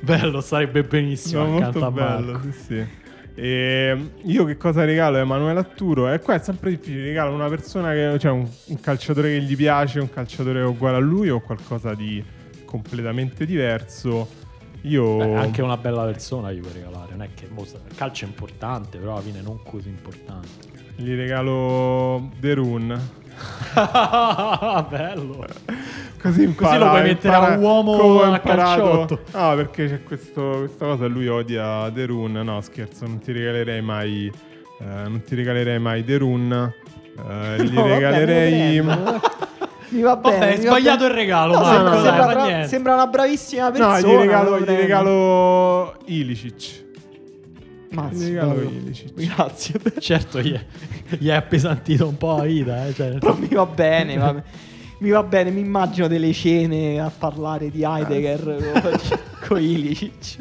[0.00, 2.52] Bello, sarebbe benissimo No, accanto molto a bello, Marco.
[2.52, 2.86] sì, sì.
[3.34, 6.12] E io che cosa regalo a Emanuele Atturo?
[6.12, 9.56] E qua è sempre difficile, regalo una persona che, cioè un, un calciatore che gli
[9.56, 12.22] piace, un calciatore uguale a lui o qualcosa di
[12.64, 14.28] completamente diverso.
[14.82, 17.10] Io Beh, anche una bella persona gli puoi regalare.
[17.10, 20.48] Non è che il calcio è importante, però alla fine non così importante.
[20.96, 23.18] gli regalo The Rune.
[24.88, 25.46] Bello.
[26.20, 29.20] Così, impara, lo puoi mettere impara a un uomo a calciotto.
[29.32, 32.42] No, perché c'è questo- questa cosa, lui odia The Rune.
[32.42, 34.30] No, scherzo, non ti regalerei mai.
[34.80, 36.74] eh, non ti regalerei mai The Rune.
[37.16, 38.80] Eh, gli No, vabbè, regalerei.
[38.82, 38.94] Mi
[40.00, 40.38] va bene.
[40.38, 41.10] Vabbè, hai mi va sbagliato bene.
[41.10, 42.68] il regalo, No, Marco, sembra, dai, sembra fa bra- niente.
[42.68, 43.98] sembra una bravissima No, persona.
[44.00, 46.84] gli regalo, me lo gli regalo Ilicic.
[47.90, 48.60] Mazzo, gli regalo.
[48.62, 49.12] Ilicic.
[49.34, 49.74] Grazie.
[49.98, 50.64] Certo, gli è,
[51.18, 52.86] gli è appesantito un po' la vita.
[52.86, 52.94] Eh?
[52.94, 54.16] Cioè, Però mi va bene.
[54.16, 54.42] va-
[54.98, 55.50] mi va bene.
[55.50, 58.98] Mi immagino delle cene a parlare di Heidegger con,
[59.48, 60.36] con Ilicic.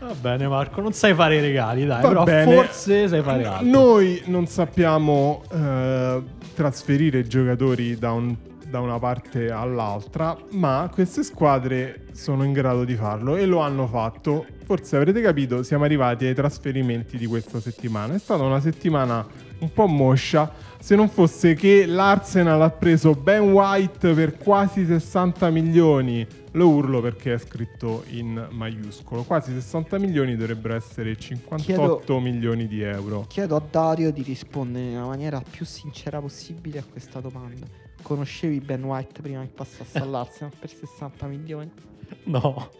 [0.00, 2.00] Va bene, Marco, non sai fare i regali, dai.
[2.02, 2.54] Va però bene.
[2.54, 3.66] forse sai fare altro.
[3.68, 6.22] Noi non sappiamo eh,
[6.58, 8.34] trasferire giocatori da, un-
[8.68, 13.86] da una parte all'altra, ma queste squadre sono in grado di farlo e lo hanno
[13.86, 14.44] fatto.
[14.64, 18.14] Forse avrete capito, siamo arrivati ai trasferimenti di questa settimana.
[18.14, 19.24] È stata una settimana
[19.60, 20.52] un po' moscia.
[20.80, 26.26] Se non fosse che l'Arsenal ha preso Ben White per quasi 60 milioni.
[26.52, 29.22] Lo urlo perché è scritto in maiuscolo.
[29.24, 33.26] Quasi 60 milioni dovrebbero essere 58 milioni di euro.
[33.28, 37.66] Chiedo a Dario di rispondere nella maniera più sincera possibile a questa domanda.
[38.00, 41.70] Conoscevi Ben White prima che passasse all'Arsenal per 60 milioni?
[42.24, 42.70] No.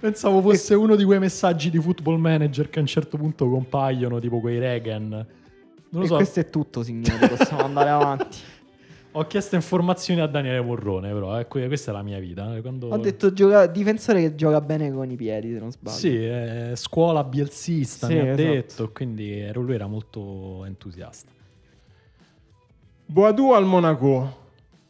[0.00, 4.18] Pensavo fosse uno di quei messaggi di football manager che a un certo punto compaiono,
[4.18, 5.08] tipo quei Reagan.
[5.08, 5.26] Non
[5.90, 6.14] lo e so.
[6.16, 7.28] questo è tutto, signori.
[7.28, 8.38] Possiamo andare avanti.
[9.12, 12.54] Ho chiesto informazioni a Daniele Morrone, però eh, que- questa è la mia vita.
[12.54, 12.88] eh, Quando...
[12.88, 15.96] Ho detto gioca- difensore che gioca bene con i piedi, se non sbaglio.
[15.96, 18.42] Sì, eh, scuola bielzista Sì, mi ha esatto.
[18.42, 21.30] detto, quindi ero- lui era molto entusiasta.
[23.06, 24.38] Boadù al Monaco.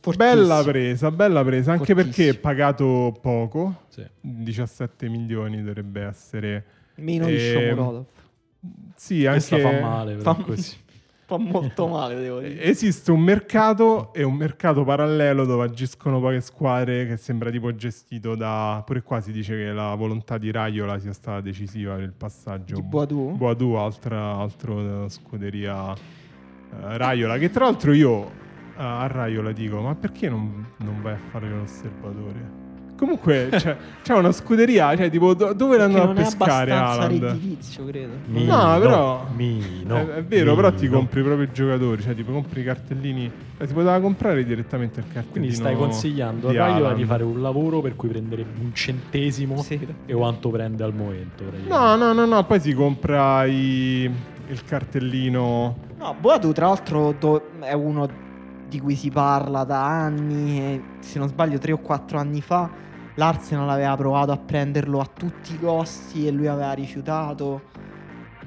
[0.00, 0.34] Fortissimo.
[0.34, 2.24] Bella presa, bella presa, anche Fortissimo.
[2.26, 3.82] perché pagato poco.
[3.88, 4.04] Sì.
[4.20, 6.64] 17 milioni dovrebbe essere.
[6.96, 8.04] Meno di Ehm, Shomurodov.
[8.96, 10.76] Sì, Questa anche fa male, però fa- così.
[11.30, 12.60] Fa molto male, devo dire.
[12.60, 18.34] Esiste un mercato e un mercato parallelo dove agiscono poche squadre che sembra tipo gestito
[18.34, 18.82] da...
[18.84, 22.74] Pure qua si dice che la volontà di Raiola sia stata decisiva per il passaggio.
[22.74, 23.36] Di Boadù?
[23.36, 28.28] Boadù, altra altro eh, scuderia eh, Raiola, che tra l'altro io
[28.74, 32.59] a Raiola dico, ma perché non, non vai a fare l'osservatore?
[33.00, 37.86] Comunque c'è, c'è una scuderia, cioè tipo do- dove l'hanno a non è pescare redditizio,
[37.86, 38.12] credo.
[38.26, 42.30] Mino, No, però- Mino, è, è vero, però ti compri proprio i giocatori, cioè tipo
[42.30, 45.32] compri i cartellini, eh, ti poteva comprare direttamente il cartellino.
[45.32, 49.80] Quindi stai consigliando a Raiola di fare un lavoro per cui prenderebbe un centesimo Sì.
[50.04, 51.44] e quanto prende al momento.
[51.68, 54.02] No, no, no, no, poi si compra i-
[54.48, 55.76] il cartellino.
[55.98, 58.28] No, Boadu tra l'altro do- è uno
[58.68, 62.70] di cui si parla da anni e se non sbaglio 3 o 4 anni fa
[63.14, 67.62] l'Arsenal aveva provato a prenderlo a tutti i costi e lui aveva rifiutato.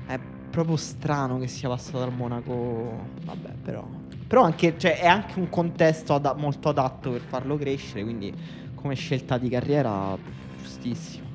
[0.06, 3.08] È proprio strano che sia passato dal Monaco.
[3.24, 3.86] Vabbè, però
[4.34, 8.34] però anche cioè, è anche un contesto ada- molto adatto per farlo crescere, quindi
[8.74, 10.18] come scelta di carriera
[10.60, 11.28] giustissimo.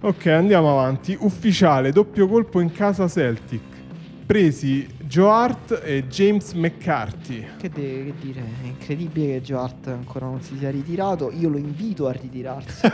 [0.00, 1.14] Ok, andiamo avanti.
[1.20, 3.60] Ufficiale, doppio colpo in casa Celtic.
[4.24, 7.46] Presi Joe Hart e James McCarthy.
[7.58, 11.30] Che, de- che dire, è incredibile che Joe Hart ancora non si sia ritirato.
[11.30, 12.88] Io lo invito a ritirarsi.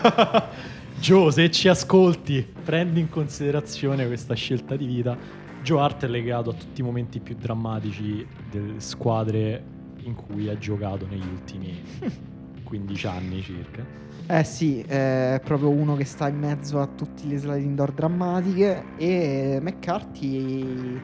[1.01, 5.17] Gio, se ci ascolti, prendi in considerazione questa scelta di vita.
[5.63, 9.65] Joe Hart è legato a tutti i momenti più drammatici delle squadre
[10.03, 11.81] in cui ha giocato negli ultimi
[12.63, 13.85] 15 anni circa.
[14.27, 18.85] Eh sì, è proprio uno che sta in mezzo a tutte le slide indoor drammatiche
[18.97, 21.01] e McCarthy,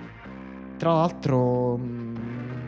[0.78, 2.14] tra l'altro, mh,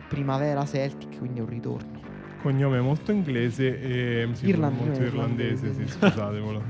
[0.09, 1.99] primavera Celtic, quindi un ritorno.
[2.43, 5.87] Cognome molto inglese e sì, Irland- molto eh, irlandese, irlandese.
[5.93, 6.63] sì, scusatemelo.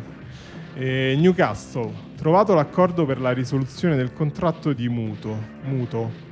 [0.74, 5.36] E Newcastle, trovato l'accordo per la risoluzione del contratto di muto.
[5.64, 6.28] Muto.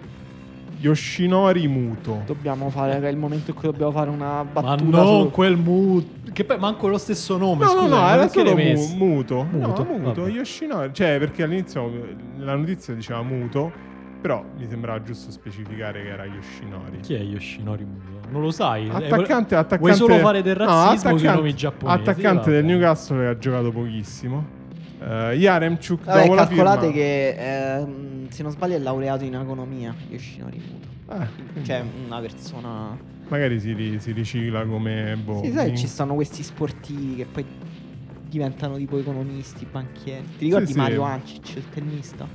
[0.80, 2.22] Yoshinori Muto.
[2.24, 5.56] Dobbiamo fare, è il momento in cui dobbiamo fare una Ma battuta non su- quel
[5.56, 6.30] mood.
[6.32, 7.64] Che poi manco lo stesso nome.
[7.64, 9.42] No, scusa, no, no, ma era solo mu- muto.
[9.50, 10.20] Muto, No, muto.
[10.22, 10.30] vabbè.
[10.32, 10.90] Yoshinori.
[10.92, 11.90] Cioè, perché all'inizio
[12.38, 13.72] la notizia diceva muto,
[14.20, 17.00] però mi sembrava giusto specificare che era Yoshinori.
[17.00, 18.28] Chi è Yoshinori Muto?
[18.30, 18.86] Non lo sai?
[18.86, 19.76] Eh, Attaccante, attaccante.
[19.78, 22.00] Vuoi solo fare del No, razzismo sui attaccante- nomi giapponesi?
[22.00, 22.64] Attaccante del.
[22.64, 24.56] Newcastle che ha giocato pochissimo.
[25.00, 29.34] Uh, Yaremchuk Vabbè, dopo la calcolate firma- che ehm, se non sbaglio è laureato in
[29.36, 31.22] economia Yoshinori Muto.
[31.56, 32.98] Eh, Cioè una persona...
[33.28, 37.44] magari si, si ricicla come boh, Sì, sai, in- ci stanno questi sportivi che poi
[38.28, 40.24] diventano tipo economisti, banchieri.
[40.36, 40.78] Ti ricordi Sì, sì.
[40.78, 42.26] Mario Ancic, il tennista?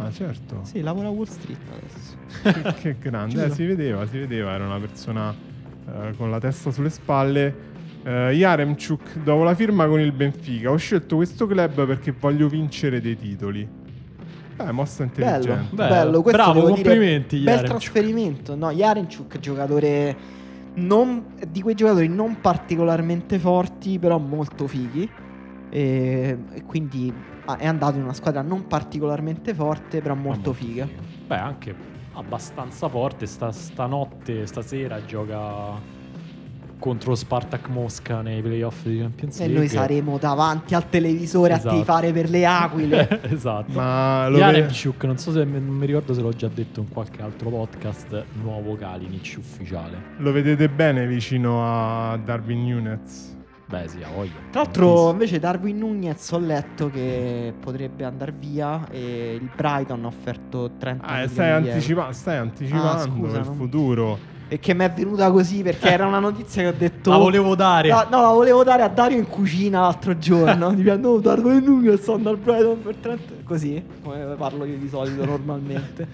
[0.00, 0.60] Ah, certo.
[0.62, 2.74] Sì, lavora a Wall Street adesso.
[2.80, 6.90] che, grande, eh, si vedeva, si vedeva, era una persona eh, con la testa sulle
[6.90, 7.70] spalle.
[8.04, 13.00] Eh, Yaremchuk, dopo la firma con il Benfica, ho scelto questo club perché voglio vincere
[13.00, 13.68] dei titoli.
[14.56, 15.74] Eh, mossa intelligente.
[15.74, 15.88] Bello.
[15.88, 16.22] bello.
[16.22, 18.54] Questo Bravo, devo dire, complimenti, Bel trasferimento.
[18.54, 20.40] No, Yarenchuk, giocatore
[20.74, 25.08] non, di quei giocatori non particolarmente forti, però molto fighi.
[25.70, 27.12] E, e quindi
[27.44, 30.88] ah, è andato in una squadra non particolarmente forte, però molto figa.
[31.26, 31.74] Beh, anche
[32.14, 33.26] abbastanza forte.
[33.26, 36.00] Sta, stanotte, stasera gioca
[36.78, 39.56] contro Spartak Mosca nei playoff di Champions E League.
[39.56, 41.76] noi saremo davanti al televisore Esatto.
[41.76, 43.20] a tifare per le aquile.
[43.30, 43.70] esatto.
[43.70, 47.22] Ma lo Yaremchuk, non so se non mi ricordo se l'ho già detto in qualche
[47.22, 49.96] altro podcast, nuovo Kalinic ufficiale.
[50.16, 53.36] Lo vedete bene vicino a Darwin Nunes?
[53.72, 54.32] Beh, sì, ha voglia.
[54.50, 60.08] Tra l'altro, invece, Darwin Nunez ho letto che potrebbe andare via e il Brighton ha
[60.08, 64.18] offerto 30 Ah, milioni stai, anticipa- stai anticipando scusa, il non- futuro.
[64.48, 67.08] E che mi è venuta così perché era una notizia che ho detto.
[67.08, 67.88] La volevo dare.
[67.88, 70.74] No, no, la volevo dare a Dario in cucina l'altro giorno.
[70.76, 73.32] Ti no, Darwin Nunez sta andare al Brighton per 30.
[73.42, 76.06] Così, come parlo io di solito normalmente.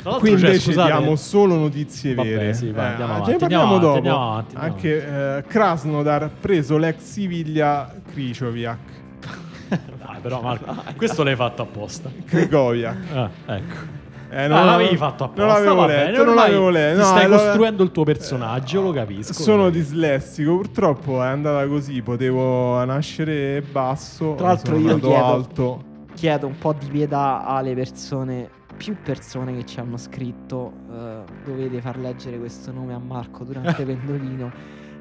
[0.00, 2.54] Tra l'altro, Qui cioè, invece scusate, diamo solo notizie Vabbè, vere.
[2.54, 4.08] sì, vai, andiamo ce avanti, ne parliamo andiamo dopo.
[4.08, 8.78] avanti, andiamo avanti, andiamo Anche eh, Krasnodar preso l'ex Siviglia Kricioviak.
[9.68, 12.10] Dai, però Marco, questo l'hai fatto apposta.
[12.24, 12.96] Krigoviak.
[13.14, 13.98] Ah, ecco.
[14.32, 15.42] Eh, Ah, l'avevi fatto apposta.
[15.44, 16.94] Non l'avevo va letto, bene, non l'avevo letto.
[16.94, 19.32] Ti No, stai allora- costruendo il tuo personaggio, lo capisco.
[19.32, 19.70] Sono Eh.
[19.72, 22.00] dislessico, purtroppo è andata così.
[22.00, 25.82] Potevo nascere basso, Tra l'altro io chiedo- alto.
[26.14, 28.48] Chiedo un po' di pietà alle persone,
[28.80, 30.72] più persone che ci hanno scritto.
[30.90, 34.50] eh, dovete far leggere questo nome a Marco durante Pendolino.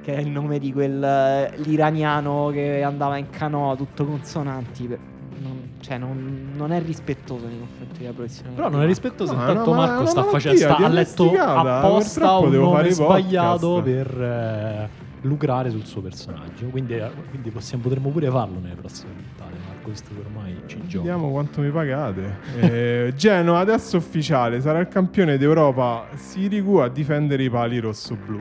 [0.01, 4.85] Che è il nome di quel eh, l'iraniano che andava in canoa tutto consonanti.
[4.87, 4.99] per-
[5.41, 8.49] non, cioè, non, non è rispettoso nei confronti della professione.
[8.55, 12.37] Però non è rispettoso, No, intanto no, Marco sta facendo sta, ha letto diagnosticata, apposta
[12.39, 13.21] un devo nome fare i podcast.
[13.21, 14.89] sbagliato per eh,
[15.21, 16.65] lucrare sul suo personaggio.
[16.67, 20.97] Quindi, eh, quindi possiamo, potremmo pure farlo nelle prossime puntate, Che ormai ci gioca.
[20.97, 22.37] Vediamo quanto mi pagate.
[22.59, 28.39] Eh, Genoa adesso ufficiale, sarà il campione d'Europa Sirigu a difendere i pali rosso-blu.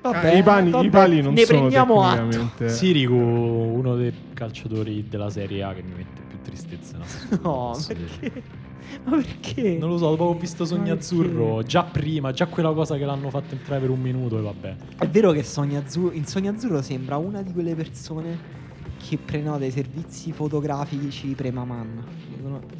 [0.00, 2.16] Vabbè, i, pani- vabbè, i pali non ne sono prendiamo atto.
[2.16, 2.68] tecnicamente...
[2.70, 6.98] Sirigu, uno dei calciatori della Serie A che mi mette più tristezza.
[7.42, 8.00] No, dire.
[8.18, 8.42] perché?
[9.04, 9.76] Ma perché?
[9.78, 13.28] Non lo so, dopo ho visto Sogni Azzurro, già prima, già quella cosa che l'hanno
[13.28, 14.76] fatto entrare per un minuto e vabbè.
[14.98, 18.57] È vero che Sogno Azzurro, in Sogno Azzurro sembra una di quelle persone
[18.98, 22.04] che prenota i servizi fotografici premaman.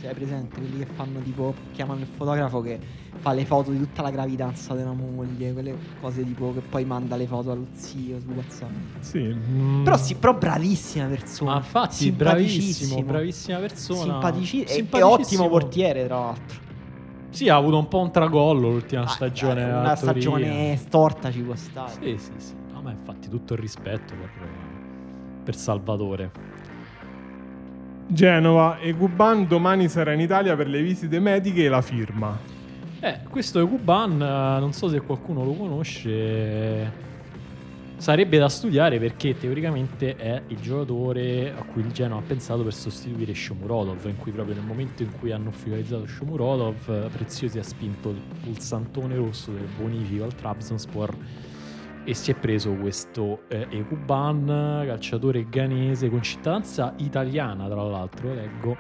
[0.01, 2.79] Cioè, presente quelli che fanno tipo chiamano il fotografo che
[3.19, 7.17] fa le foto di tutta la gravidanza della moglie, quelle cose tipo che poi manda
[7.17, 8.71] le foto allo zio su WhatsApp.
[9.01, 11.53] Sì, mm, Però sì, però bravissima persona.
[11.53, 14.03] Ma infatti, bravissimo, bravissima persona.
[14.03, 16.67] Simpatici- e- ottimo portiere, tra l'altro.
[17.31, 19.65] Sì, ha avuto un po' un tracollo l'ultima Ah, stagione.
[19.65, 21.93] una stagione storta ci può stare.
[22.01, 22.53] Sì, sì, sì.
[22.73, 24.31] No, ma infatti tutto il rispetto per,
[25.49, 26.31] per Salvatore.
[28.07, 32.39] Genova e Guban domani sarà in Italia per le visite mediche e la firma.
[33.01, 37.07] Eh, questo è Kuban, eh, non so se qualcuno lo conosce.
[37.97, 42.75] Sarebbe da studiare perché teoricamente è il giocatore a cui il Genoa ha pensato per
[42.75, 47.63] sostituire Shomurodov, in cui proprio nel momento in cui hanno ufficializzato Shomurodov, eh, Preziosi ha
[47.63, 51.17] spinto il pulsantone rosso del bonifico al Trabzonspor
[52.05, 54.47] e si è preso questo eh, Ekuban,
[54.87, 58.77] calciatore ghanese con cittadinanza italiana tra l'altro, leggo,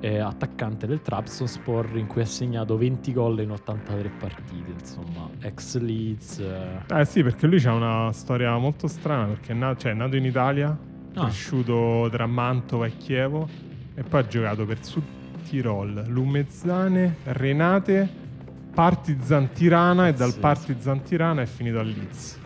[0.00, 5.76] eh, attaccante del Trabzonspor in cui ha segnato 20 gol in 83 partite, insomma, ex
[5.78, 6.38] Leeds.
[6.38, 7.00] eh.
[7.00, 10.16] Eh sì, perché lui ha una storia molto strana, perché è, na- cioè, è nato
[10.16, 10.76] in Italia,
[11.14, 11.22] Ah.
[11.24, 13.48] cresciuto tra Mantova e Chievo,
[13.94, 15.02] e poi ha giocato per Sud
[15.48, 18.08] Tirol, Lumezzane, Renate,
[18.80, 20.40] Partizan Tirana e dal Pazzesco.
[20.40, 22.38] Partizan Tirana è finito a Leeds.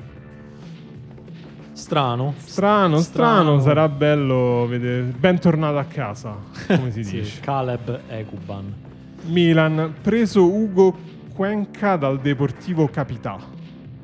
[1.74, 2.34] Strano.
[2.38, 5.02] Strano, strano, sarà bello vedere.
[5.02, 6.34] Bentornato a casa,
[6.66, 7.40] come si Sì, dice.
[7.40, 8.74] Caleb Ekuban.
[9.26, 10.98] Milan, preso Ugo
[11.32, 13.38] Cuenca dal Deportivo Capità.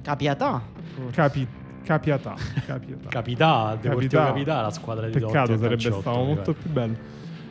[0.00, 0.62] Capiatà.
[1.10, 1.48] Capi-
[1.82, 2.36] Capiatà.
[2.64, 3.08] Capiatà.
[3.08, 4.24] Capità, Deportivo Capità.
[4.26, 6.56] Capità, la squadra di Peccato, al sarebbe stato molto pare.
[6.62, 6.96] più bello.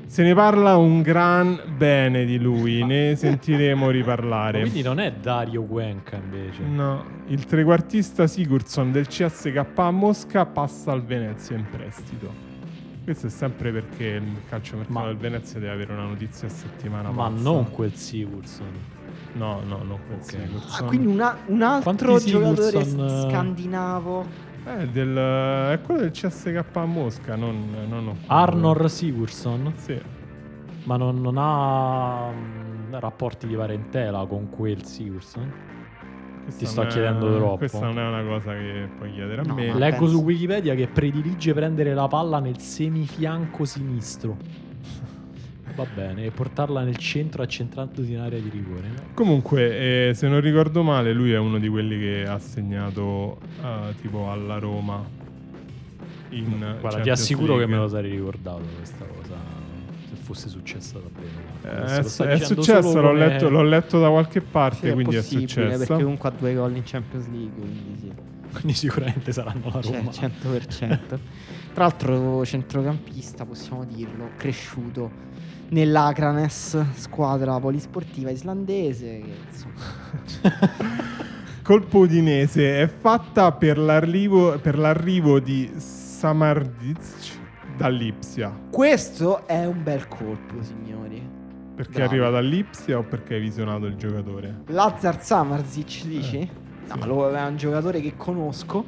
[0.09, 4.61] Se ne parla un gran bene di lui, ne sentiremo riparlare.
[4.61, 6.63] Quindi non è Dario Cuenca invece.
[6.63, 12.47] No, il trequartista Sigurdsson del CSK a Mosca passa al Venezia in prestito.
[13.03, 17.11] Questo è sempre perché il calciomercato Ma- del Venezia deve avere una notizia a settimana.
[17.11, 17.41] Ma pazza.
[17.43, 18.67] non quel Sigurdsson.
[19.33, 20.23] No, no, no, quel Ok.
[20.29, 20.83] Sigurdsson.
[20.85, 23.29] Ah, quindi una- un altro Quanti giocatore Sigurdsson, eh?
[23.29, 24.25] scandinavo.
[24.65, 29.71] Eh, del, è quello del CSK a Mosca, non, non quello- Arnor Sigurdsson?
[29.75, 29.99] Sì.
[30.83, 35.51] Ma non, non ha mm, rapporti di parentela con quel Sigurdsson?
[36.43, 37.57] Questa sto è- chiedendo troppo.
[37.57, 39.73] Questa non è una cosa che puoi chiedere a No, me.
[39.73, 44.37] Leggo penso- su Wikipedia che predilige prendere la palla nel semifianco sinistro.
[45.79, 48.89] Va bene, e portarla nel centro accentrandosi in area di rigore.
[49.13, 53.95] Comunque, eh, se non ricordo male, lui è uno di quelli che ha segnato eh,
[54.01, 55.01] tipo alla Roma.
[56.31, 57.65] In Guarda, ti assicuro League.
[57.65, 59.35] che me lo sarei ricordato questa cosa.
[60.09, 61.47] Se fosse successa davvero.
[61.63, 65.15] Eh, è, è successo, l'ho, come- letto, l'ho letto da qualche parte, Sì, è quindi
[65.15, 65.77] è, possibile, successo.
[65.77, 67.51] Perché comunque ha due gol in Champions League.
[67.57, 68.11] Quindi sì.
[68.51, 70.09] Quindi sicuramente saranno la Cioè, Roma.
[70.11, 70.99] 100%.
[71.73, 75.27] Tra l'altro, centrocampista, possiamo dirlo, cresciuto
[75.69, 79.21] nell'Akranes, squadra polisportiva islandese.
[79.21, 79.73] Che, insomma,
[81.63, 87.37] Colpo udinese è fatta per l'arrivo, per l'arrivo di Samardzic
[87.77, 88.51] dall'Ipsia.
[88.71, 91.21] questo è un bel colpo, signori.
[91.75, 92.09] Perché Bravo.
[92.09, 94.63] arriva dall'Ipsia o perché hai visionato il giocatore?
[94.67, 96.49] Lazar Samarzic, dici?
[96.87, 97.07] no, sì.
[97.07, 98.83] lo- è un giocatore che conosco.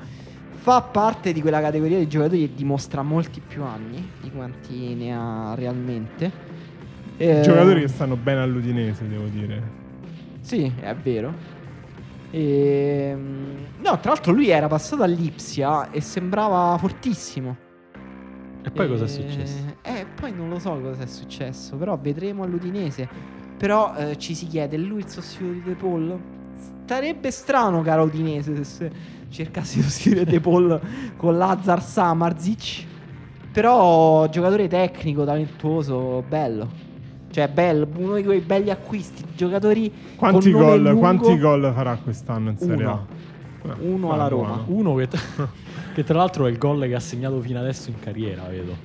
[0.62, 5.16] Fa parte di quella categoria di giocatori che dimostra molti più anni di quanti ne
[5.16, 6.32] ha realmente.
[7.18, 9.62] Eh, Giocatori che stanno bene all'Udinese, devo dire.
[10.42, 11.34] Sì, è vero.
[12.32, 17.58] Ehm, No, tra l'altro lui era passato all'Ipsia e sembrava fortissimo.
[18.64, 19.58] E poi cosa è Eh, successo?
[19.82, 23.10] Eh, poi non lo so cosa è successo, però vedremo all'Udinese.
[23.58, 26.20] Però eh, ci si chiede, lui il sostituto di De Paul?
[26.86, 28.92] Sarebbe strano, caro Udinese, se, se
[29.30, 30.80] cercassi di sostituire De Paul
[31.18, 32.86] con Lazar Samarzic.
[33.52, 36.70] Però giocatore tecnico, talentuoso, bello.
[37.32, 39.24] Cioè, bello, uno di quei belli acquisti.
[39.36, 41.00] Giocatori Quanti gol, lungo.
[41.00, 42.92] quanti gol farà quest'anno in Serie A?
[42.92, 43.08] Uno.
[43.64, 44.62] Eh, Uno alla Roma.
[44.66, 44.92] buono.
[44.92, 45.08] Uno che,
[45.94, 48.76] che tra l'altro è il gol che ha segnato fino adesso in carriera, vedo.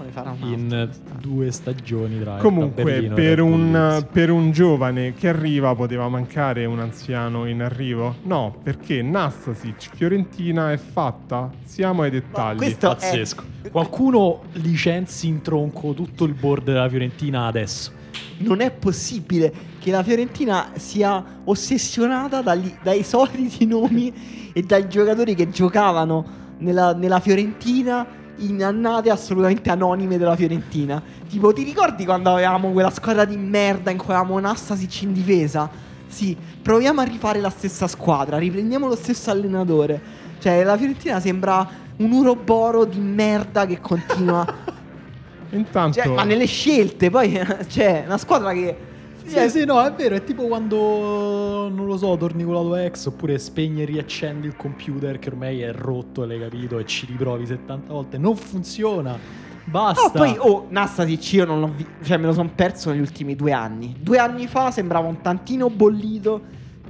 [0.00, 1.14] Mo ne farà un In altro.
[1.20, 7.44] due stagioni tra Comunque, per un, per un giovane che arriva poteva mancare un anziano
[7.44, 8.16] in arrivo?
[8.22, 11.50] No, perché Nastasic, Fiorentina è fatta.
[11.64, 12.56] Siamo ai dettagli.
[12.56, 13.44] questo- Pazzesco.
[13.70, 17.92] Qualcuno licenzi in tronco tutto il board della Fiorentina adesso.
[18.38, 25.34] non è possibile che la Fiorentina sia ossessionata dagli- dai soliti nomi e dai giocatori
[25.34, 26.24] che giocavano
[26.58, 28.06] nella, nella Fiorentina
[28.40, 31.02] in annate assolutamente anonime della Fiorentina.
[31.28, 35.68] Tipo, ti ricordi quando avevamo quella squadra di merda in cui avevamo Nastasic in difesa?
[36.06, 40.00] Sì, proviamo a rifare la stessa squadra, riprendiamo lo stesso allenatore.
[40.38, 44.44] Cioè, la Fiorentina sembra un uroboro di merda che continua.
[45.50, 48.88] Intanto, cioè, ma nelle scelte, poi c'è una squadra che.
[49.24, 52.84] Sì, sì, no, è vero, è tipo quando, non lo so, torni con la tua
[52.84, 57.06] ex oppure spegni e riaccendi il computer che ormai è rotto, l'hai capito, e ci
[57.06, 58.18] riprovi 70 volte.
[58.18, 59.18] Non funziona.
[59.64, 60.06] Basta.
[60.06, 63.36] Ah, poi, oh, Nastasic io non l'ho visto, cioè me lo sono perso negli ultimi
[63.36, 63.94] due anni.
[64.00, 66.40] Due anni fa sembrava un tantino bollito,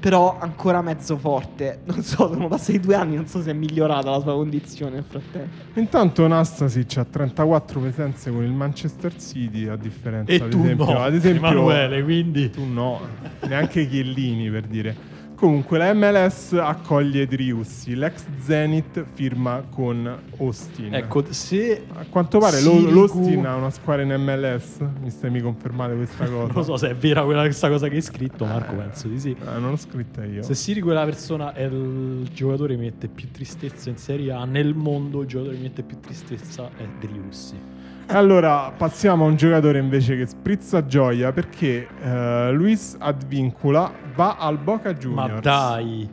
[0.01, 1.81] però ancora mezzo forte.
[1.85, 5.05] Non so, sono passati due anni, non so se è migliorata la sua condizione nel
[5.07, 5.79] frattempo.
[5.79, 10.85] intanto Nastasic ha 34 presenze con il Manchester City, a differenza E ad tu esempio,
[10.87, 12.51] no, ad esempio Emanuele, quindi...
[12.51, 13.01] tu no,
[13.47, 15.19] neanche Chiellini per dire.
[15.41, 20.95] Comunque la MLS accoglie Driussi, l'ex Zenit firma con Austin.
[20.95, 21.87] Ecco, se...
[21.95, 24.81] A quanto pare Sirigu- l'Austin ha una squadra in MLS?
[25.01, 26.45] Mi stai mi confermate questa cosa?
[26.45, 29.19] Non lo so se è vera quella, questa cosa che hai scritto, Marco, penso di
[29.19, 29.35] sì.
[29.47, 30.43] Ah, non l'ho scritta io.
[30.43, 34.75] Se Siri quella persona è il giocatore che mette più tristezza in Serie A, nel
[34.75, 37.79] mondo il giocatore che mette più tristezza è Driussi.
[38.13, 44.59] Allora, passiamo a un giocatore invece che sprizza gioia perché eh, Luis Advincula va al
[44.59, 45.33] Boca Juniors.
[45.33, 46.09] Ma dai!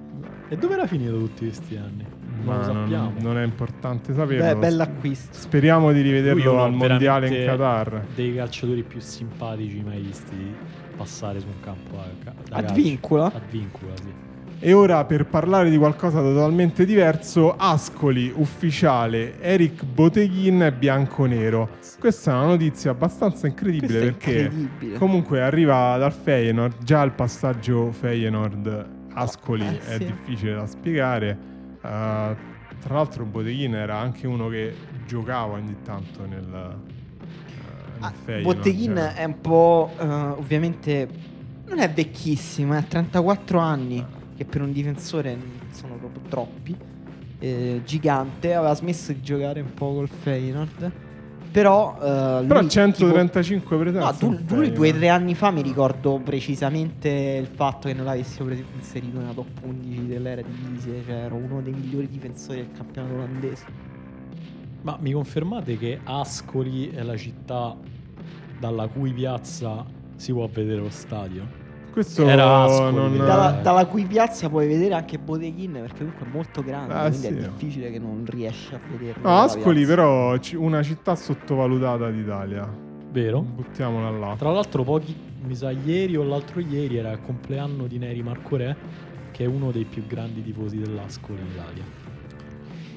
[0.47, 2.05] E dove era finito tutti questi anni?
[2.43, 3.13] Non sappiamo.
[3.19, 4.43] non è importante saperlo.
[4.43, 5.29] Beh, bell'acquisto.
[5.35, 8.05] Speriamo di rivederlo al mondiale in Qatar.
[8.13, 10.55] Dei calciatori più simpatici mai visti
[10.95, 12.73] passare su un campo a, ca- da calcio.
[12.73, 13.31] Advincula,
[13.95, 14.25] sì.
[14.59, 21.69] E ora per parlare di qualcosa totalmente diverso, Ascoli ufficiale Eric Boteghin bianco-nero.
[21.99, 24.97] Questa è una notizia abbastanza incredibile perché incredibile.
[24.97, 30.05] comunque arriva dal Feyenoord, già il passaggio Feyenoord Ascoli Eh, è sì.
[30.05, 31.37] difficile da spiegare.
[31.77, 32.35] Uh,
[32.79, 34.73] tra l'altro Boteghin era anche uno che
[35.05, 36.75] giocava ogni tanto nel, uh, nel
[37.99, 38.55] Ah, Feyenoord.
[38.55, 39.13] Botteguin eh.
[39.13, 39.91] è un po'.
[39.99, 41.07] eh, ovviamente.
[41.67, 44.05] Non è vecchissimo, ha 34 anni.
[44.37, 45.35] Che per un difensore
[45.71, 46.75] sono proprio troppi.
[47.39, 48.53] Eh, gigante.
[48.53, 50.91] Aveva smesso di giocare un po' col Feyenoord.
[51.51, 51.95] Però.
[51.95, 54.05] eh, Però lui, 135 presenze.
[54.05, 57.93] No, tu, nel tu due o tre anni fa mi ricordo precisamente il fatto che
[57.95, 62.57] non l'avessimo inserito nella top 11 dell'era di Vise, cioè ero uno dei migliori difensori
[62.59, 63.65] del campionato olandese.
[64.83, 67.75] Ma mi confermate che Ascoli è la città
[68.59, 69.83] dalla cui piazza
[70.15, 71.65] si può vedere lo stadio?
[71.97, 73.17] Questo Era Ascoli, non...
[73.17, 77.17] Dalla, dalla cui piazza puoi vedere anche Boteghin perché comunque è molto grande, Ah, quindi
[77.27, 77.33] sì.
[77.33, 79.27] è difficile che non riesci a vederlo.
[79.27, 82.71] No, Ascoli però ci- una città sottovalutata d'Italia.
[83.09, 83.41] Vero?
[83.41, 84.35] Buttiamola là.
[84.37, 88.57] Tra l'altro pochi, mi sa ieri o l'altro ieri era il compleanno di Neri Marco
[88.57, 88.75] Re,
[89.31, 91.83] che è uno dei più grandi tifosi dell'Ascoli in Italia.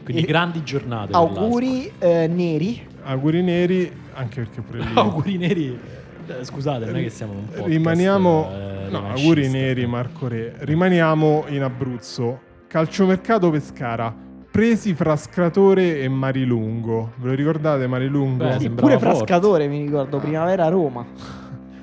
[0.04, 1.12] Quindi E- grandi giornate.
[1.14, 2.86] Auguri eh, neri.
[3.04, 4.92] Auguri neri, anche perché pure lì...
[4.94, 5.80] Auguri Neri.
[6.38, 7.66] Eh, Scusate, non è che siamo un po'.
[7.66, 8.48] Rimaniamo...
[8.88, 10.54] no, auguri neri Marco Re.
[10.58, 12.40] Rimaniamo in Abruzzo.
[12.66, 14.14] Calciomercato Pescara.
[14.50, 17.12] Presi Frascratore e Marilungo.
[17.16, 18.44] Ve lo ricordate Marilungo?
[18.44, 19.16] Beh, Sì, pure forte.
[19.16, 21.06] Frascatore mi ricordo, Primavera Roma.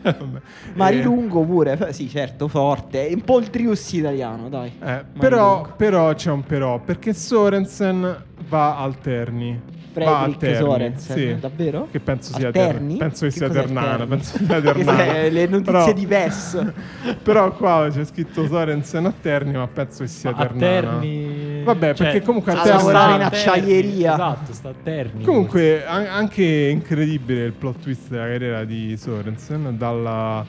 [0.01, 0.39] Vabbè.
[0.75, 3.07] Marilungo pure, eh, sì certo, forte.
[3.07, 4.71] È un po' il Triussi italiano, dai.
[4.81, 9.59] Eh, eh, però, però c'è un però, perché Sorensen va al Terni.
[10.05, 11.35] Fredrik Terni, Sorensen, sì.
[11.39, 11.87] davvero?
[11.91, 12.97] Che penso sia, ter- Terni?
[12.97, 14.05] penso che Che sia Ternana.
[14.05, 15.03] Penso sia Ternana.
[15.29, 16.71] le notizie Però- di PES.
[17.23, 20.59] Però qua c'è scritto Sorensen a Terni, ma penso che sia a Ternana.
[20.59, 21.63] Terni.
[21.63, 24.13] Vabbè, perché comunque a a Terni- lavorare in sta acciaieria.
[24.13, 25.23] Esatto, sta a Terni.
[25.23, 30.45] Comunque, an- anche incredibile il plot twist della carriera di Sorensen, dalla,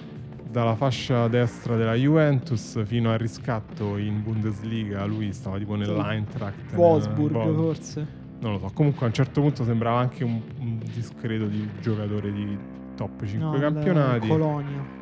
[0.51, 5.05] dalla fascia destra della Juventus fino al riscatto in Bundesliga.
[5.05, 6.75] Lui stava tipo nell'Eintracht.
[6.75, 8.07] Wolfsburg nel- forse.
[8.41, 8.71] Non lo so.
[8.73, 12.57] Comunque, a un certo punto sembrava anche un, un discreto di giocatore di
[12.97, 14.29] top 5 No, campionati.
[14.29, 14.97] Colonia.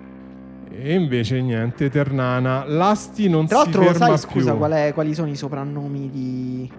[0.71, 2.65] E invece niente, Ternana.
[2.67, 4.41] L'Asti non Tra si l'altro, ferma sai, più.
[4.41, 6.71] scusa, qual è- quali sono i soprannomi di.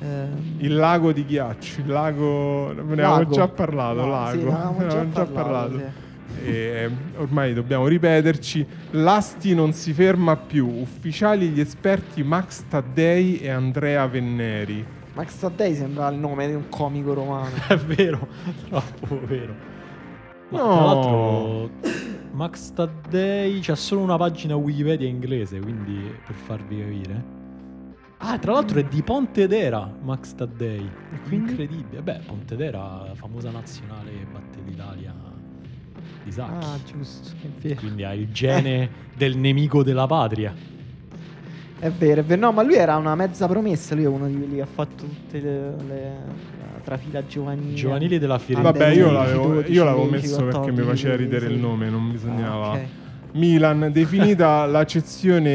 [0.00, 2.72] ehm, Il lago di ghiaccio, il lago.
[2.72, 4.00] Ne avevamo già parlato.
[4.00, 4.38] No, lago.
[4.38, 5.78] sì, ne avevamo già parlato.
[5.78, 6.02] sì.
[6.46, 8.66] E eh, ormai dobbiamo ripeterci.
[8.92, 10.66] L'Asti non si ferma più.
[10.68, 14.84] Ufficiali gli esperti Max Taddei e Andrea Venneri.
[15.14, 17.54] Max Taddei sembra il nome di un comico romano.
[17.68, 18.26] È vero,
[18.68, 19.54] troppo vero.
[20.50, 20.74] Ma No.
[20.74, 21.70] tra l'altro,
[22.32, 27.24] Max Taddei c'ha solo una pagina Wikipedia inglese, quindi per farvi capire.
[28.18, 30.88] Ah, tra l'altro è di Pontedera, Max Taddei.
[31.30, 32.02] Incredibile.
[32.02, 35.14] Beh, Pontedera, famosa nazionale che batte l'Italia
[36.22, 36.64] di Sacchi.
[36.64, 37.30] Ah, giusto,
[37.60, 37.74] vero.
[37.76, 40.54] Quindi ha il gene del nemico della patria.
[41.78, 42.40] È vero, è vero.
[42.40, 43.94] No, ma lui era una mezza promessa.
[43.94, 46.12] Lui è uno di quelli che ha fatto tutte le, le
[46.74, 47.74] la trafila giovanile.
[47.74, 48.72] Giovanili della Fiorentina.
[48.72, 51.60] Vabbè, io l'avevo, 12, io l'avevo 13, messo perché mi 14, faceva ridere il 16.
[51.60, 52.66] nome, non bisognava.
[52.66, 52.80] Ah, ok.
[53.32, 55.50] Milan, definita l'accezione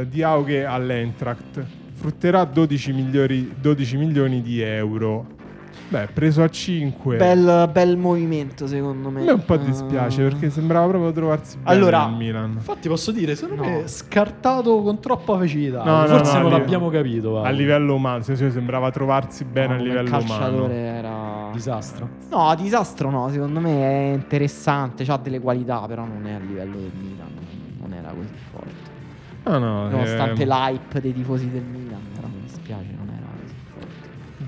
[0.00, 1.64] eh, di Aughe all'Eintracht,
[1.94, 5.38] frutterà 12, migliori- 12 milioni di euro.
[5.90, 7.16] Beh, preso a 5.
[7.16, 9.22] Bel, bel movimento, secondo me.
[9.22, 12.50] A me un po' dispiace perché sembrava proprio trovarsi bene Allora, nel Milan.
[12.52, 13.68] Infatti posso dire, secondo No.
[13.68, 15.82] me scartato con troppa facilità.
[15.82, 17.28] No, no, Forse no, non a l'abbiamo livello- capito.
[17.28, 17.50] A guarda.
[17.50, 20.72] livello umano, se- se sembrava trovarsi bene No, a livello calciatore umano.
[20.72, 22.08] era Disastro.
[22.30, 26.76] No, disastro no, secondo me è interessante, ha delle qualità, però non è a livello
[26.76, 27.26] del Milan,
[27.80, 28.88] non era così forte.
[29.42, 31.89] No, no, Nonostante eh, l'hype dei tifosi del Milan,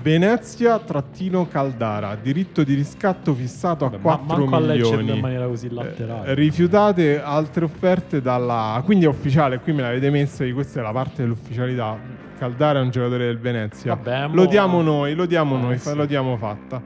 [0.03, 5.15] Venezia-Caldara, diritto di riscatto fissato a ma 4 manco a leggerlo milioni.
[5.15, 6.27] in maniera così laterale.
[6.29, 10.91] Eh, rifiutate altre offerte dalla quindi è ufficiale qui me l'avete messa questa è la
[10.91, 11.97] parte dell'ufficialità
[12.37, 15.77] Caldara è un giocatore del Venezia Vabbè, lo mo- diamo noi lo diamo Eh, noi
[15.77, 15.95] sì.
[15.95, 16.81] lo diamo fatta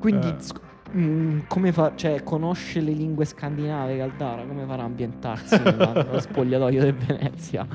[0.00, 0.34] Quindi, Eh.
[0.38, 0.60] sc-
[0.94, 6.20] mm, come fa, cioè, conosce le lingue scandinave Caldara, come farà a ambientarsi nella- nello
[6.20, 7.66] spogliatoio del Venezia?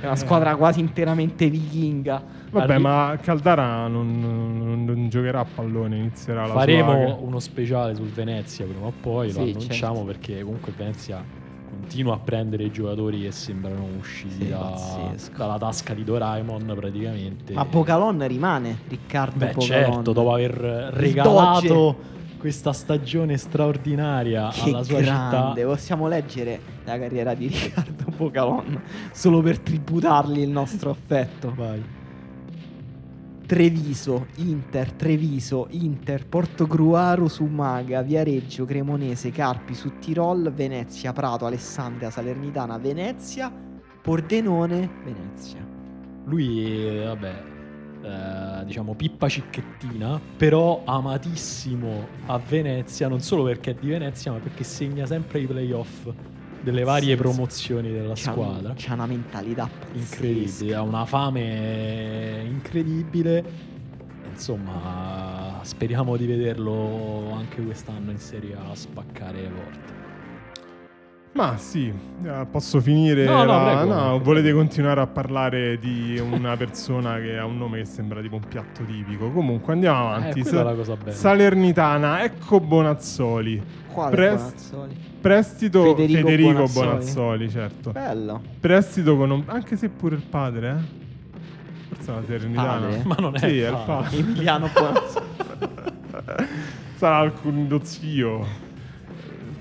[0.00, 2.22] È una squadra quasi interamente vichinga.
[2.50, 7.38] vabbè Arri- ma Caldara non, non- non giocherà a pallone inizierà la Faremo sua uno
[7.40, 10.04] speciale sul Venezia prima o poi, Sì, lo annunciamo certo.
[10.04, 11.22] perché comunque Venezia
[11.68, 17.52] continua a prendere i giocatori che sembrano usciti Sì, da- dalla tasca di Doraemon praticamente.
[17.52, 19.66] Ma Bocalon rimane, Riccardo Beh Bocalon.
[19.92, 20.52] certo, dopo aver
[20.92, 21.96] regalato
[22.38, 25.66] questa stagione straordinaria Che alla sua grande, città.
[25.66, 28.80] possiamo leggere la carriera di Riccardo Bocalon
[29.12, 31.52] solo per tributargli il nostro affetto.
[31.54, 31.96] Vai.
[33.46, 42.10] Treviso, Inter, Treviso, Inter, Portogruaro su Maga, Viareggio, Cremonese, Carpi su Tirol, Venezia, Prato, Alessandria,
[42.10, 43.50] Salernitana, Venezia,
[44.02, 45.66] Pordenone, Venezia.
[46.24, 47.47] Lui, eh, vabbè,
[48.02, 54.38] eh, diciamo pippa cicchettina, però amatissimo a Venezia, non solo perché è di Venezia, ma
[54.38, 56.08] perché segna sempre i playoff
[56.60, 57.16] delle varie Sì, sì.
[57.16, 58.72] promozioni della C'ha, squadra.
[58.76, 60.78] c'ha una mentalità Incredibile, pazzesca.
[60.78, 63.66] ha una fame incredibile.
[64.30, 69.92] Insomma, speriamo di vederlo anche quest'anno in Serie A spaccare le porte.
[71.38, 71.92] Ma sì
[72.24, 73.94] eh, posso finire No, no, la- prego.
[73.94, 78.34] no, volete continuare a parlare di una persona che ha un nome che sembra tipo
[78.34, 81.12] un piatto tipico comunque andiamo avanti Eh, la cosa bella.
[81.12, 83.62] Salernitana ecco Bonazzoli
[83.92, 84.96] Quale Prest- Bonazzoli?
[85.20, 86.86] Prestito Federico Federico, Bonazzoli.
[86.88, 87.50] Bonazzoli.
[87.50, 87.90] certo.
[87.90, 88.40] Bello.
[88.60, 91.96] Prestito con un- anche se pure il padre, eh?
[91.96, 93.02] Forse è una Salernitana.
[93.04, 93.84] Ma non è Sì, è il padre.
[93.86, 94.18] padre.
[94.18, 95.26] Emiliano Bonazzoli.
[96.94, 98.66] Sarà alcun zio.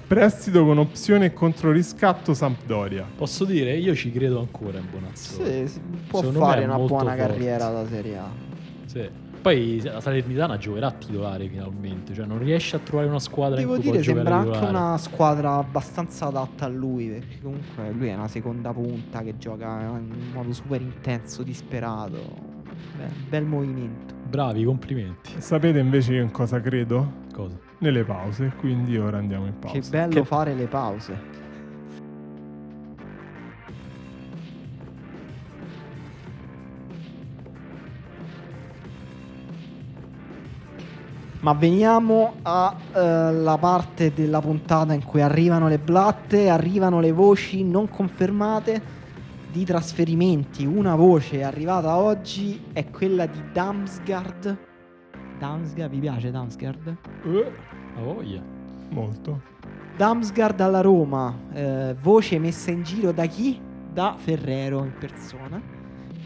[0.08, 3.06] Prestito con opzione contro riscatto Sampdoria.
[3.14, 5.68] Posso dire, io ci credo ancora in Bonazzoli.
[5.68, 7.18] Sì, può Secondo fare una buona forte.
[7.18, 8.30] carriera da Serie A.
[8.86, 9.10] Sì.
[9.42, 13.82] Poi la Salernitana giocherà titolare finalmente, cioè non riesce a trovare una squadra Devo in
[13.82, 18.16] cui dire, può sembra anche una squadra abbastanza adatta a lui, perché comunque lui è
[18.16, 19.66] una seconda punta che gioca
[19.98, 22.18] in modo super intenso, disperato.
[22.98, 24.14] Beh, bel movimento.
[24.30, 25.32] Bravi, complimenti.
[25.38, 27.26] Sapete invece io in cosa credo?
[27.34, 27.58] Cosa?
[27.80, 29.80] Nelle pause, quindi ora andiamo in pausa.
[29.80, 31.46] Che bello Che- fare le pause.
[41.40, 47.88] Ma veniamo alla parte della puntata in cui arrivano le blatte, arrivano le voci non
[47.90, 48.82] confermate
[49.52, 50.66] di trasferimenti.
[50.66, 54.58] Una voce arrivata oggi è quella di Damsgaard.
[55.40, 56.98] Damsgaard, vi piace Damsgaard?
[57.98, 58.40] A voglia.
[58.90, 59.42] Molto.
[59.98, 63.60] Damsgaard alla Roma, eh, voce messa in giro da chi?
[63.92, 65.60] Da Ferrero in persona,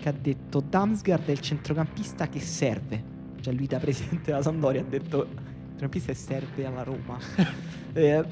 [0.01, 3.01] che ha detto Damsgaard è il centrocampista che serve.
[3.39, 5.25] Cioè lui da presidente della Sampdoria ha detto
[5.69, 7.17] centrocampista che serve alla Roma.
[7.93, 8.23] Eh,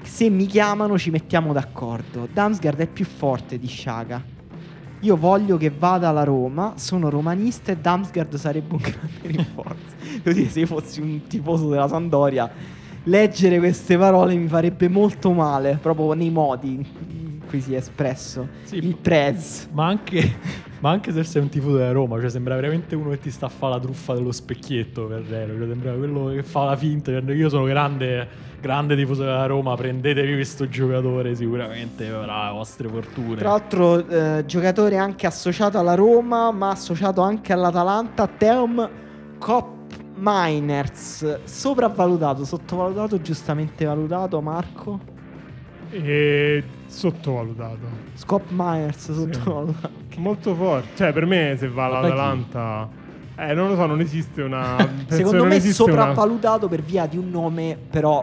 [0.00, 2.26] se mi chiamano ci mettiamo d'accordo.
[2.32, 4.39] Damsgaard è più forte di Sciaga.
[5.00, 9.96] Io voglio che vada alla Roma, sono romanista e Damsgaard sarebbe un grande rinforzo.
[10.22, 12.50] Devo dire, se io fossi un tifoso della Sampdoria,
[13.04, 16.86] leggere queste parole mi farebbe molto male, proprio nei modi
[17.50, 18.46] cui si è espresso.
[18.62, 19.68] Sì, Il prez.
[19.72, 20.36] Ma anche,
[20.78, 23.46] ma anche se sei un tifoso della Roma, cioè sembra veramente uno che ti sta
[23.46, 25.58] a fare la truffa dello specchietto Ferrero.
[25.58, 27.10] Cioè sembra quello che fa la finta.
[27.10, 28.28] cioè, Io sono grande,
[28.60, 33.36] grande tifoso della Roma, prendetevi questo giocatore, sicuramente avrà le vostre fortune.
[33.36, 38.88] Tra l'altro, eh, giocatore anche associato alla Roma, ma associato anche all'Atalanta, Teom
[39.38, 39.78] Kop
[40.14, 45.00] Miners, sopravvalutato, sottovalutato, giustamente valutato, Marco?
[45.90, 47.78] E sottovalutato.
[48.14, 49.90] Scott Miners, sottovalutato.
[50.18, 50.88] Molto forte.
[50.96, 52.88] Cioè, per me, se va all'Atalanta.
[53.36, 54.76] Eh, non lo so, non esiste una.
[55.08, 58.22] Secondo me una- sopravvalutato per via di un nome, però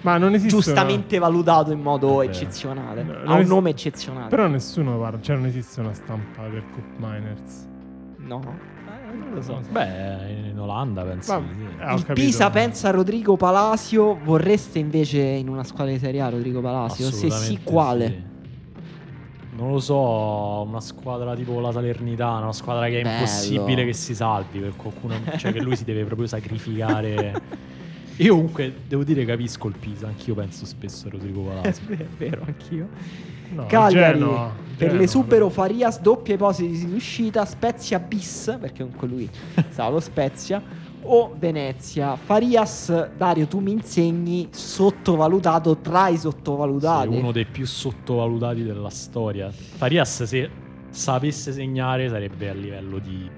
[0.00, 0.54] Ma non esiste.
[0.54, 2.26] giustamente valutato in modo Vabbè.
[2.26, 3.02] eccezionale.
[3.04, 4.20] No, ha un es- nome eccezionale.
[4.26, 5.20] una- Però nessuno parla.
[5.20, 7.66] Cioè, non esiste una stampa per Cup Miners.
[8.16, 8.42] No,
[9.18, 9.60] non lo so.
[9.70, 11.32] Beh, in Olanda penso.
[11.40, 12.04] Ma- sì.
[12.04, 12.12] capito.
[12.14, 14.18] Pisa pensa a Rodrigo Palacio.
[14.22, 17.10] Vorreste invece in una squadra di Serie A Rodrigo Palacio?
[17.10, 18.06] Se sì, quale?
[18.06, 18.26] sì.
[19.56, 23.14] Non lo so, una squadra tipo la Salernitana, una squadra che è Bello.
[23.16, 27.42] impossibile che si salvi per qualcuno, cioè che lui si deve proprio sacrificare.
[28.18, 31.80] Io comunque devo dire capisco il Pisa, anch'io penso spesso a Rodrigo È Palazzo.
[32.16, 32.88] vero, anch'io.
[33.50, 35.48] No, Cagliari Genoa, per Genoa, l'esubero.
[35.48, 39.28] Farias doppia ipotesi di uscita Spezia bis perché comunque lui
[39.70, 40.62] stava allo Spezia
[41.00, 47.64] o Venezia Farias Dario tu mi insegni sottovalutato tra i sottovalutati Sì, uno dei più
[47.66, 49.50] sottovalutati della storia.
[49.50, 50.50] Farias se
[50.90, 53.30] sapesse segnare sarebbe a livello di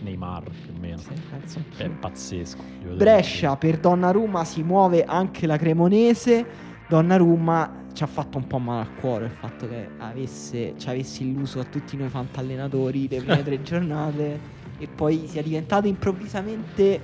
[0.00, 0.98] Neymar più o meno.
[0.98, 2.62] Sì, penso È pazzesco.
[2.94, 6.46] Brescia per Donnarumma si muove anche la Cremonese
[6.88, 11.24] Donnarumma ci ha fatto un po' male al cuore il fatto che avesse, ci avesse
[11.24, 14.38] illuso a tutti noi fantallenatori le prime tre giornate
[14.78, 17.00] e poi sia diventato improvvisamente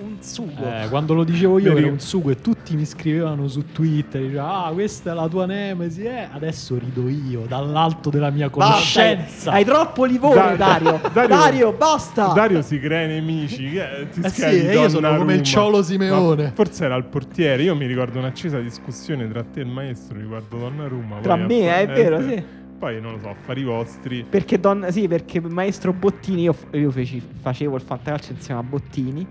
[0.00, 0.64] un sugo.
[0.64, 4.20] Eh, quando lo dicevo io Vedi- era un sugo e tutti mi scrivevano su Twitter,
[4.22, 6.28] dicevano, ah questa è la tua nemesi, eh.
[6.30, 9.50] adesso rido io dall'alto della mia Basta, conoscenza.
[9.52, 11.00] hai troppo livore, Da- Dario.
[11.12, 12.26] Dario- Dario, basta.
[12.28, 13.70] Dario si crea i nemici.
[13.70, 16.42] Che, ti Eh sì, e io sono come il Ciolo Simeone.
[16.44, 17.62] Ma Forse era il portiere.
[17.62, 21.18] Io mi ricordo un'accesa discussione tra te e il maestro riguardo Donnarumma.
[21.20, 22.42] Tra me, a- è vero, sì.
[22.78, 24.24] Poi non lo so, affari vostri.
[24.28, 29.26] Perché, Don- sì, perché maestro Bottini, io, io feci- facevo il fantacalcio insieme a Bottini.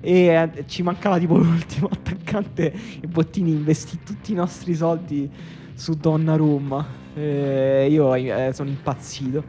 [0.00, 2.72] E eh, ci mancava tipo l'ultimo attaccante.
[3.00, 5.28] E Bottini investì tutti i nostri soldi
[5.74, 6.86] su Donnarumma.
[7.14, 9.42] E io eh, sono impazzito.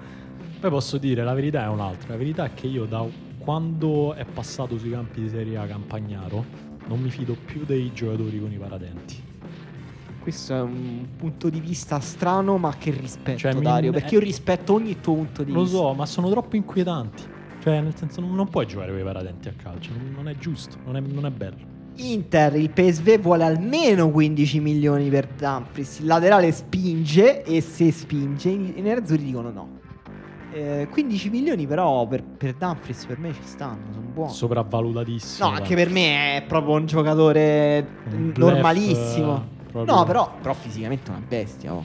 [0.60, 2.10] Poi posso dire, la verità è un'altra.
[2.12, 3.06] La verità è che io da
[3.38, 6.44] quando è passato sui campi di Serie A Campagnaro
[6.88, 9.28] non mi fido più dei giocatori con i paradenti.
[10.20, 13.92] Questo è un punto di vista strano, ma che rispetto, Cioè, mi- Dario.
[13.92, 15.78] Perché io eh, rispetto ogni tuo punto di Lo vista.
[15.78, 17.24] so, ma sono troppo inquietanti.
[17.70, 19.92] Cioè, nel senso, non, non puoi giocare con i paradenti a calcio.
[19.96, 21.78] Non, non è giusto, non è, non è bello.
[21.98, 26.00] Inter, il PSV vuole almeno 15 milioni per Dumfries.
[26.00, 29.78] Il laterale spinge e se spinge, i nerazzurri dicono no.
[30.52, 34.32] Eh, 15 milioni però per, per Dumfries per me ci stanno, sono buoni.
[34.34, 35.48] Sopravvalutatissimo.
[35.48, 39.46] No, anche per me è proprio un giocatore Un normalissimo.
[39.72, 41.74] bluff, eh, No, però, però fisicamente è una bestia.
[41.74, 41.84] Oh.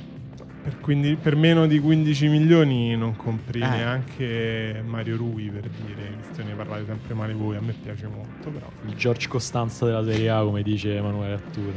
[0.65, 3.69] Per, quindi- per meno di 15 milioni non compri Eh.
[3.69, 8.07] neanche Mario Rui per dire, visto che ne parlate sempre male voi, a me piace
[8.09, 8.67] molto però.
[8.87, 11.73] Il George Costanza della Serie A, come dice Emanuele Arturo.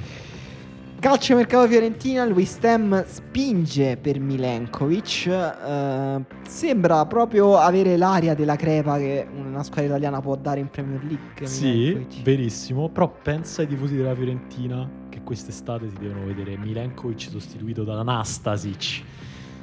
[1.00, 5.28] Calcio mercato Fiorentina, il West Ham spinge per Milenkovic.
[5.28, 11.04] eh, sembra proprio avere l'aria della crepa che una squadra italiana può dare in Premier
[11.04, 11.46] League.
[11.46, 12.24] Sì, Milenkovic.
[12.24, 12.90] verissimo.
[12.90, 14.90] Però pensa ai tifosi della Fiorentina
[15.28, 19.04] quest'estate si devono vedere Milenkovic sostituito da Anastasic.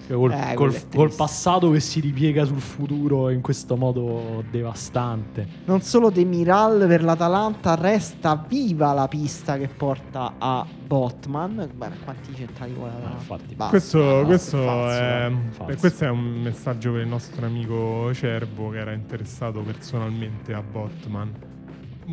[0.06, 4.44] Cioè, Col, Eh, col- è col passato che si ripiega sul futuro in questo modo
[4.50, 5.48] devastante.
[5.64, 11.70] Non solo Demiral per l'Atalanta, resta viva la pista che porta a Botman.
[11.74, 13.16] Guarda quanti centrali vuole l'Atalanta.
[13.18, 13.54] infatti.
[13.54, 15.72] Basta, questo basta, questo è, falso.
[15.72, 20.60] eh, questo è un messaggio per il nostro amico Cervo che era interessato personalmente a
[20.60, 21.32] Botman.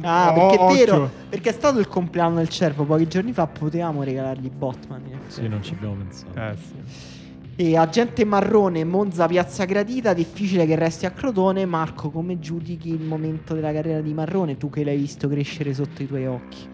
[0.02, 1.12] Ah, perché è vero, occhio.
[1.30, 5.04] perché è stato il compleanno del cervo pochi giorni fa, potevamo regalargli Botman.
[5.28, 6.40] Sì, non ci abbiamo pensato.
[6.40, 7.20] Eh sì.
[7.58, 11.66] E agente marrone, Monza Piazza Gradita, difficile che resti a Crotone.
[11.66, 16.02] Marco, come giudichi il momento della carriera di Marrone, tu che l'hai visto crescere sotto
[16.02, 16.71] i tuoi occhi?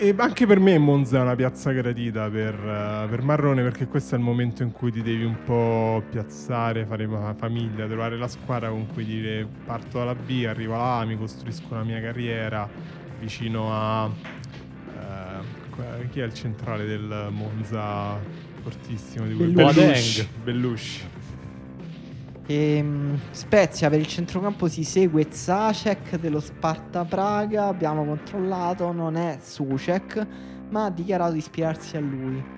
[0.00, 4.14] E anche per me Monza è una piazza gradita per, eh, per Marrone perché questo
[4.14, 8.68] è il momento in cui ti devi un po' piazzare, fare famiglia, trovare la squadra
[8.68, 12.68] con cui dire parto dalla B, arrivo là, mi costruisco la mia carriera
[13.18, 14.08] vicino a...
[15.74, 18.20] qua- chi è il centrale del Monza
[18.62, 20.28] fortissimo di quel Bellusci.
[20.44, 21.06] Bellusci.
[22.48, 22.52] Bellusci.
[22.52, 27.66] Ehm, Spezia per il centrocampo si segue Zacek dello Sparta Praga.
[27.66, 30.26] Abbiamo controllato, non è Sucek,
[30.70, 32.57] ma ha dichiarato di ispirarsi a lui.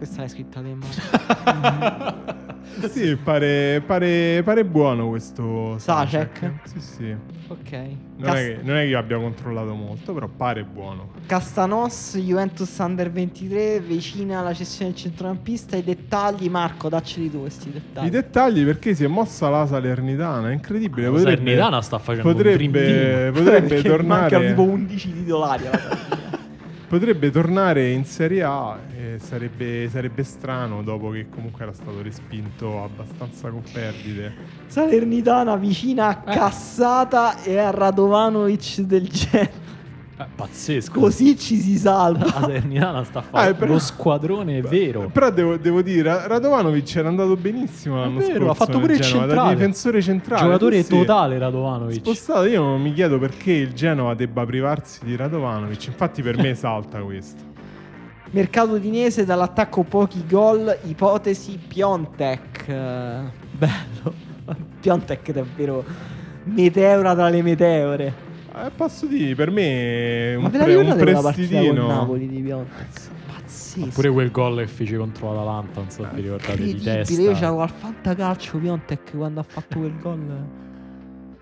[0.00, 0.76] Questa l'hai scritta te.
[2.88, 6.60] Sì, pare, pare, pare buono questo Sacek?
[6.64, 7.14] Sì, sì.
[7.48, 7.72] Ok.
[7.72, 11.10] Non, Cas- è che, non è che io abbia controllato molto, però pare buono.
[11.26, 15.76] Castanos, Juventus Under 23, vicina alla cessione del centrocampista.
[15.76, 18.06] I dettagli, Marco, dacceli tu questi dettagli.
[18.06, 21.08] I dettagli perché si è mossa la Salernitana, è incredibile.
[21.08, 23.32] La potrebbe, Salernitana sta facendo un dream potrebbe, team.
[23.34, 26.29] potrebbe Perché tornare Mancano tipo 11 titolari alla.
[26.90, 32.82] Potrebbe tornare in Serie A e sarebbe, sarebbe strano dopo che comunque era stato respinto
[32.82, 34.34] abbastanza con perdite.
[34.66, 36.34] Salernitana vicina a Eh.
[36.34, 39.48] Cassata e a Radovanovic del Genoa.
[40.20, 41.00] Eh, pazzesco.
[41.00, 42.26] Così ci si La salva.
[42.40, 45.08] Salernitana sta facendo però- lo squadrone vero.
[45.12, 48.50] Però devo, devo dire, Radovanovic era andato benissimo l'anno vero, scorso.
[48.50, 49.54] ha fatto pure il Genoa, da centrale.
[49.54, 50.42] difensore centrale.
[50.42, 51.94] Giocatore totale Radovanovic.
[51.96, 55.86] Spostato, io non mi chiedo perché il Genova debba privarsi di Radovanovic.
[55.86, 57.48] Infatti, per me salta questo.
[58.32, 62.64] Mercato dinese dall'attacco pochi gol, ipotesi Piontek.
[62.68, 63.18] Eh,
[63.52, 64.14] Bello.
[64.80, 65.84] Piontek è davvero
[66.44, 68.28] meteora tra le meteore.
[68.52, 71.86] Eh, posso dire, per me è un, pre- un prestitino.
[71.86, 72.86] Napoli di Piontek?
[73.32, 73.88] Pazzesco.
[73.90, 77.22] Pure quel gol che fece contro l'Atalanta, non so se vi ricordate di Incredibile, testa.
[77.22, 80.46] io c'avevo al fantacalcio Piontek quando ha fatto quel gol.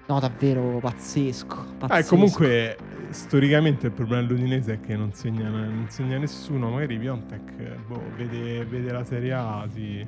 [0.07, 1.57] No, davvero pazzesco.
[1.57, 2.09] Ah, e pazzesco.
[2.15, 2.77] comunque,
[3.11, 6.71] storicamente il problema dell'Udinese è che non segna, non segna nessuno.
[6.71, 7.53] Magari Piontek
[7.87, 10.07] boh, vede, vede la Serie A, sì.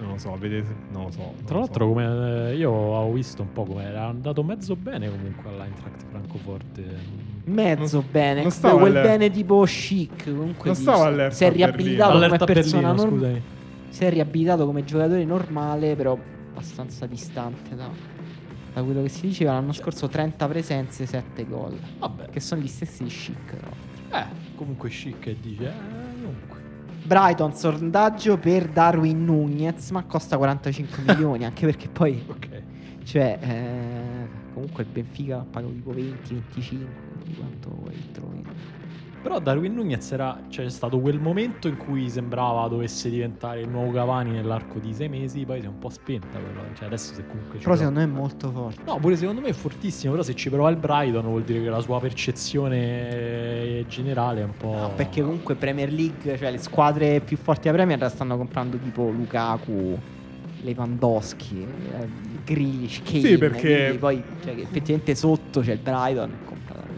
[0.00, 0.64] Non lo so, vede.
[0.90, 1.18] Non lo so.
[1.20, 1.92] non Tra l'altro, so.
[1.92, 6.84] come eh, io ho visto un po' come era andato mezzo bene comunque all'Eintracht Francoforte.
[7.44, 10.24] Mezzo non- bene, non stavo quel alle- bene tipo chic.
[10.24, 11.66] Comunque Non stavo all'Hertha si è Berlino.
[11.72, 13.42] riabilitato come Allerta persona Berlino, norm- scusami.
[13.88, 16.18] Si è riabilitato come giocatore normale, però
[16.52, 17.88] abbastanza distante da,
[18.72, 19.52] da quello che si diceva.
[19.52, 21.76] L'anno scorso 30 presenze, 7 gol.
[21.98, 22.30] Vabbè.
[22.30, 23.54] Che sono gli stessi di chic.
[23.56, 24.20] Però.
[24.20, 26.01] Eh, comunque chic e dice, eh.
[27.12, 32.48] Brighton, sondaggio per Darwin Nunez, ma costa 45 milioni, anche perché poi, Ok.
[33.04, 36.86] cioè, eh, comunque il Benfica ha pagato tipo 20, 25,
[37.24, 38.42] di quanto vuoi trovi.
[39.22, 43.68] Però Darwin Nunez era, cioè, c'è stato quel momento in cui sembrava dovesse diventare il
[43.68, 46.60] nuovo Cavani nell'arco di sei mesi, poi si è un po' spenta quello.
[46.74, 48.82] Cioè adesso se comunque ci Però secondo me è molto forte.
[48.84, 51.68] No, pure secondo me è fortissimo, però se ci prova il Brighton vuol dire che
[51.68, 54.72] la sua percezione generale è un po'...
[54.72, 59.08] No, perché comunque Premier League, cioè le squadre più forti della Premier stanno comprando tipo
[59.08, 59.98] Lukaku,
[60.62, 61.60] Lewandowski,
[62.00, 62.08] eh,
[62.44, 63.20] Grealish, Kane.
[63.20, 66.30] Sì, perché- Poi, cioè, effettivamente sotto c'è il Brighton.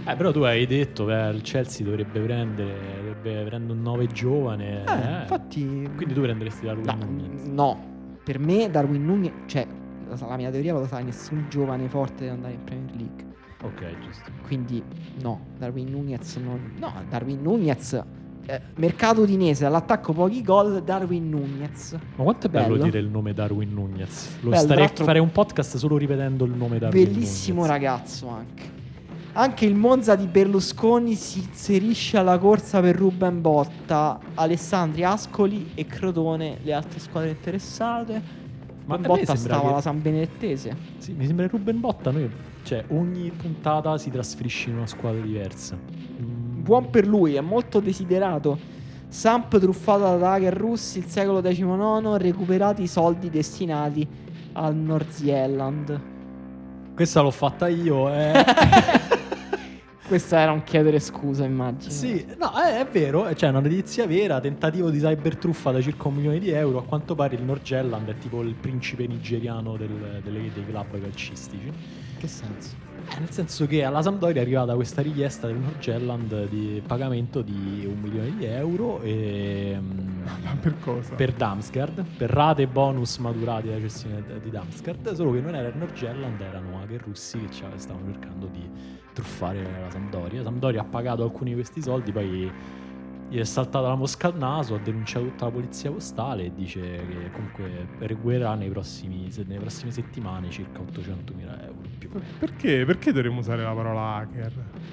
[0.07, 4.85] Eh, però tu hai detto che il Chelsea dovrebbe prendere, dovrebbe prendere un 9 giovane.
[4.85, 5.21] Eh, eh.
[5.21, 5.65] infatti...
[5.97, 7.45] Quindi tu prenderesti Darwin No, Nunez.
[7.47, 7.79] no,
[8.23, 9.67] per me Darwin Nunez, cioè
[10.07, 13.25] la mia teoria lo sai, nessun giovane forte deve andare in Premier League.
[13.63, 14.31] Ok, giusto.
[14.47, 14.83] Quindi
[15.23, 16.73] no, Darwin Nunez non...
[16.79, 17.99] No, Darwin Nunez...
[18.45, 21.93] eh, mercato udinese, all'attacco pochi gol, Darwin Nunez.
[22.17, 22.85] Ma quanto è bello, Bello.
[22.85, 24.37] dire il nome Darwin Nunez?
[24.43, 27.71] Lo Bello, starei a fare un podcast solo ripetendo il nome Darwin Bellissimo Nunez.
[27.73, 28.83] ragazzo anche.
[29.37, 35.87] Anche il Monza di Berlusconi si inserisce alla corsa per Ruben Botta, Alessandri, Ascoli e
[35.87, 38.23] Crotone, le altre squadre interessate.
[38.85, 40.77] Ma Botta stava che- la San Benedettese.
[40.99, 42.13] Sì, mi sembra che Ruben Botta.
[42.13, 42.31] Noi,
[42.63, 45.77] cioè, ogni puntata si trasferisce in una squadra diversa.
[45.77, 46.63] Mm.
[46.63, 48.57] Buon per lui, è molto desiderato.
[49.09, 54.07] Samp truffata da hacker russi, il secolo XIX, recuperati i soldi destinati
[54.53, 56.13] al Northieland.
[56.95, 58.13] Questa l'ho fatta io.
[58.13, 58.45] Eh.
[60.07, 61.91] Questo era un chiedere scusa, immagino.
[61.91, 63.23] sì, no, è, è vero.
[63.35, 64.39] C'è una notizia vera.
[64.39, 66.79] Tentativo di cybertruffa da circa un milione di euro.
[66.79, 71.73] A quanto pare il Norgelland è tipo il principe nigeriano del- delle- dei club calcistici.
[72.19, 72.84] Che senso?
[73.09, 77.85] Eh, nel senso che alla Sampdoria è arrivata questa richiesta del Norgelland di pagamento di
[77.87, 81.15] un milione di euro e, mm, Ma per cosa?
[81.15, 85.77] per Damsgaard, per rate bonus maturati dalla gestione di Damsgaard, solo che non era il
[85.77, 88.69] Norgelland, erano hacker russi che stavano cercando di
[89.13, 90.39] truffare la Sampdoria.
[90.39, 92.51] La Sampdoria ha pagato alcuni di questi soldi, poi
[93.29, 96.81] gli è saltata la mosca al naso, ha denunciato tutta la polizia postale e dice
[96.81, 101.94] che comunque recupererà nei prossimi, nelle prossime settimane circa 800.000 euro.
[102.39, 102.85] Perché?
[102.85, 104.53] Perché dovremmo usare la parola hacker?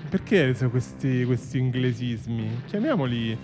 [0.09, 2.61] Perché questi, questi inglesismi?
[2.65, 3.37] Chiamiamoli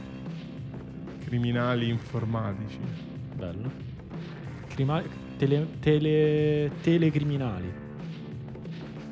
[1.25, 2.79] criminali informatici.
[3.35, 3.69] Bello.
[4.73, 5.03] Crima-
[5.37, 7.71] tele- tele- telecriminali.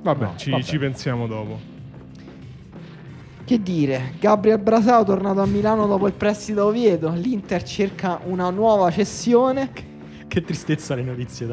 [0.01, 0.63] Vabbè, No, ci, vabbè.
[0.63, 1.73] ci pensiamo dopo.
[3.43, 7.11] Che dire, Gabriel Brasao tornato a Milano dopo il prestito a Oviedo.
[7.11, 9.69] L'Inter cerca una nuova cessione.
[10.35, 11.47] Che tristezza le notizie.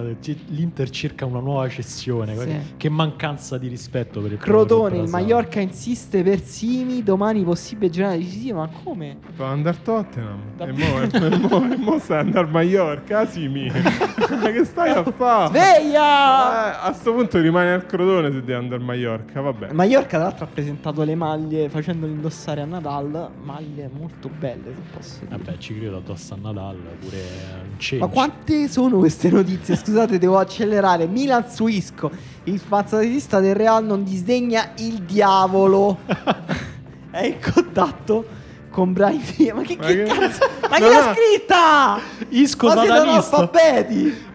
[0.48, 2.36] L'Inter cerca una nuova cessione.
[2.36, 2.74] Sì.
[2.76, 5.08] Che mancanza di rispetto per il Crotone, il.
[5.08, 9.18] Mallorca insiste per Simi, domani possibile giornata decisiva, ma come?
[9.36, 10.40] Può andare a Tottenham.
[10.56, 13.70] Da- E mo, e mo, e mo stai andare a Mallorca, sì, mi.
[13.70, 15.48] Ma che stai a fare?
[15.56, 16.82] Sveglia!
[16.82, 19.70] a sto punto rimane al Crotone se devi andare a Mallorca, vabbè.
[19.72, 24.80] Mallorca tra l'altro ha presentato le maglie facendole indossare a Nadal, maglie molto belle se
[24.92, 25.36] posso dire.
[25.36, 26.76] Vabbè, ci credo addosso a Nadal.
[26.98, 27.16] Pure
[27.62, 27.98] un change.
[27.98, 29.76] Ma quante sono queste notizie?
[29.76, 31.06] Scusate, devo accelerare.
[31.06, 32.10] Milan su Isco.
[32.44, 35.98] Il fantasista del Real non disdegna il diavolo.
[37.12, 38.24] È in contatto
[38.70, 39.54] con Brian Diaz.
[39.54, 40.48] Ma che, Ma che cazzo?
[40.70, 41.98] Ma chi Non l'ha ha- scritta?
[42.30, 43.50] Isco Ma satanista.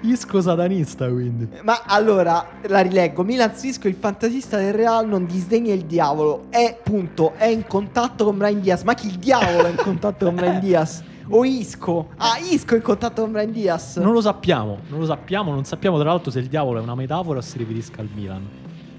[0.02, 1.48] Isco satanista, quindi.
[1.64, 3.24] Ma allora, la rileggo.
[3.24, 6.46] Milan su Isco, il fantasista del Real non disdegna il diavolo.
[6.50, 8.84] È, punto, è in contatto con Brian Diaz.
[8.84, 11.02] Ma chi il diavolo è in contatto con Brian Diaz?
[11.30, 12.10] O Isco?
[12.18, 13.98] Ah, Isco è in contatto con Brian Diaz.
[13.98, 16.95] Non lo sappiamo, non lo sappiamo, non sappiamo tra l'altro se il diavolo è una
[16.95, 18.48] metafora o si riferisca al Milan.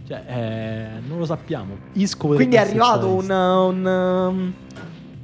[0.06, 1.76] Cioè, eh, non lo sappiamo.
[1.92, 4.54] Isco Quindi è arrivato un, un, um,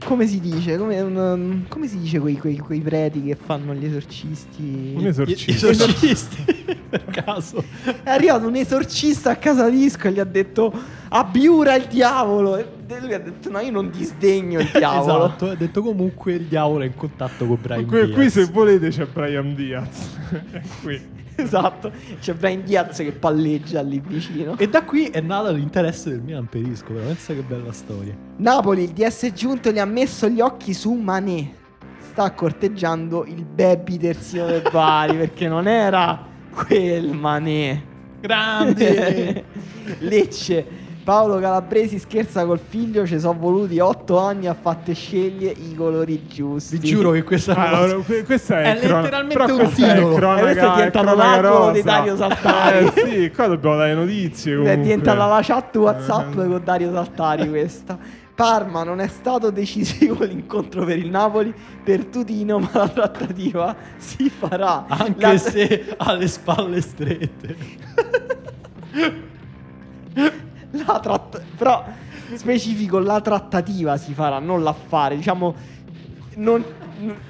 [0.05, 0.77] come si dice?
[0.77, 4.95] Come, un, um, come si dice quei, quei, quei preti che fanno gli esorcisti?
[4.97, 5.67] Un esorcista.
[5.67, 6.45] Gli esorcisti,
[6.89, 7.65] per caso.
[8.03, 10.73] È arrivato un esorcista a casa di Isco e gli ha detto
[11.09, 12.57] abbiura il diavolo.
[12.57, 12.67] E
[13.01, 15.27] lui ha detto no, io non disdegno il diavolo.
[15.27, 18.33] Esatto, ha detto comunque il diavolo è in contatto con Brian Qui, qui Diaz.
[18.33, 20.17] se volete c'è Brian Diaz.
[20.51, 21.23] È qui.
[21.43, 21.93] esatto.
[22.21, 24.57] C'è Brian Diaz che palleggia lì vicino.
[24.59, 28.17] E da qui è nato l'interesse del Milan per Isco, però pensa che bella storia.
[28.37, 31.63] Napoli, il DS giunto gli ha messo gli occhi su Mané.
[32.11, 37.83] Sta corteggiando il baby terzino del Bari perché non era quel Mané.
[38.21, 39.45] Grande!
[39.99, 40.83] Lecce.
[41.05, 46.27] Paolo Calabresi scherza col figlio, ci sono voluti otto anni a fatte scegliere i colori
[46.27, 46.79] giusti.
[46.79, 49.95] Vi giuro che questa è una Allora, questa è, È cronaca- letteralmente un questa è
[49.95, 50.15] titolo.
[50.17, 51.83] cronaca- Eh, questo è diventato l'angolo di.
[51.83, 52.87] Dario Saltari.
[52.87, 54.83] Eh sì, qua dobbiamo dare notizie è comunque.
[54.83, 56.35] diventata la chat WhatsApp Eh.
[56.47, 57.99] con Dario Saltari questa.
[58.35, 61.55] Parma non è stato decisivo l'incontro per il Napoli
[61.85, 64.87] per Tutino, ma la trattativa si farà.
[64.89, 67.57] Anche La- se ha le spalle strette.
[70.87, 71.85] La tratt- però
[72.35, 75.17] specifico la trattativa si farà, non l'affare.
[75.17, 75.55] Diciamo,
[76.37, 76.65] non-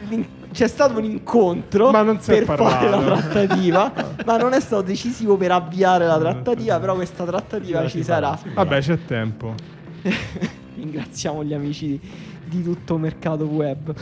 [0.09, 3.05] l'in- c'è stato un incontro non per fare la parlato.
[3.29, 3.93] trattativa,
[4.25, 6.79] ma non è stato decisivo per avviare la trattativa.
[6.79, 8.39] Però questa trattativa ci sarà.
[8.55, 9.55] Vabbè, c'è tempo.
[10.77, 12.01] Ringraziamo gli amici di,
[12.45, 13.93] di tutto mercato web.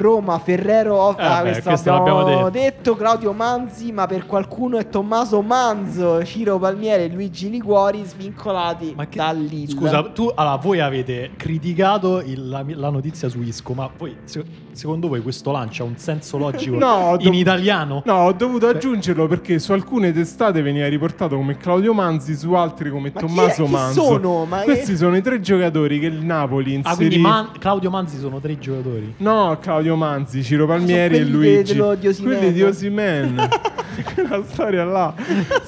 [0.00, 2.94] Roma, Ferrero, Eh, ah, questo, questo abbiamo l'abbiamo detto.
[2.96, 9.06] Claudio Manzi, ma per qualcuno è Tommaso Manzo, Ciro Palmieri e Luigi Liguori svincolati Ma
[9.06, 9.16] che...
[9.16, 9.70] da Lille.
[9.70, 14.44] Scusa, tu allora voi avete criticato il- la, la notizia su Isco, ma poi se-
[14.72, 18.02] secondo voi questo lancia un senso logico No, in dov- italiano?
[18.04, 22.52] No, ho dovuto Cioè- aggiungerlo perché su alcune testate veniva riportato come Claudio Manzi, su
[22.52, 24.02] altre come Ma chi Tommaso è- chi Manzo.
[24.04, 24.44] sono?
[24.44, 26.96] Ma Questi che- sono i tre giocatori che il Napoli Ah, inserì.
[26.96, 29.14] quindi Man- Claudio Manzi sono tre giocatori.
[29.18, 31.78] No, Claudio Manzi, Ciro Palmieri Sono e Luigi.
[31.78, 32.38] Osimhen.
[32.38, 33.48] quelli di Osimen.
[34.14, 35.14] Quella storia là.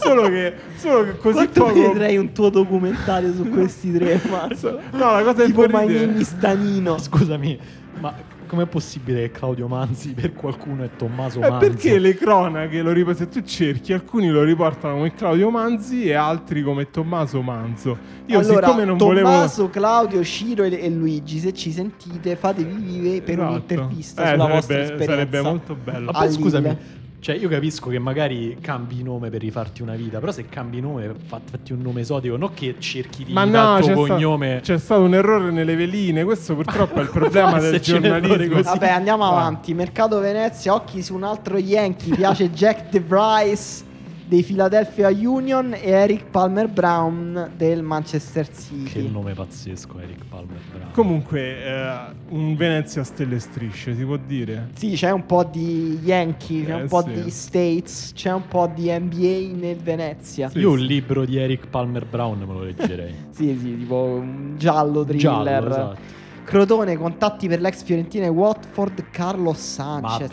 [0.00, 1.80] Solo che, solo che così Quanto poco.
[1.92, 4.80] vedrei un tuo documentario su questi tre, Marzo?
[4.92, 6.06] No, la cosa tipo My importante.
[6.06, 6.98] name is Danino.
[6.98, 7.58] Scusami,
[8.00, 8.12] ma
[8.48, 11.64] com'è possibile che Claudio Manzi per qualcuno è Tommaso È Manzi?
[11.64, 16.06] Eh, perché le cronache lo riportano, se tu cerchi, alcuni lo riportano come Claudio Manzi
[16.08, 17.96] e altri come Tommaso Manzo.
[18.26, 23.22] Io allora, siccome non Tommaso, Claudio, Ciro e, e Luigi, se ci sentite, fatevi vive
[23.22, 23.52] per volevo...
[23.54, 25.12] un'intervista Eh, sulla sarebbe, vostra esperienza.
[25.12, 26.10] sarebbe molto bello.
[26.10, 26.76] Ma poi scusami.
[27.20, 31.12] Cioè io capisco che magari cambi nome per rifarti una vita, però se cambi nome
[31.26, 34.60] fa- fatti un nome esotico, non che cerchi di Ma no, il tuo sta- cognome.
[34.62, 36.22] c'è stato un errore nelle veline.
[36.24, 38.54] Questo purtroppo è il problema Ma del giornalismo.
[38.54, 39.32] così- Vabbè, andiamo Vai.
[39.32, 39.74] avanti.
[39.74, 42.14] Mercato Venezia, occhi su un altro Yankee.
[42.14, 43.84] Piace Jack DeVries
[44.28, 49.10] dei Philadelphia Union e Eric Palmer Brown del Manchester Che City.
[49.10, 50.90] nome pazzesco, Eric Palmer Brown.
[50.92, 51.96] Comunque, eh,
[52.28, 54.68] un Venezia a stelle e strisce, si può dire?
[54.74, 57.22] Sì, c'è un po' di Yankee, c'è Eh, un po' sì.
[57.22, 60.50] di States, c'è un po' di NBA nel Venezia.
[60.50, 60.86] Sì, Io un sì.
[60.86, 63.14] libro di Eric Palmer Brown me lo leggerei.
[63.38, 65.22] Sì, sì, tipo un giallo thriller.
[65.22, 66.16] Giallo, esatto.
[66.48, 70.30] Crotone, contatti per l'ex Fiorentina e Watford, Carlos Sanchez.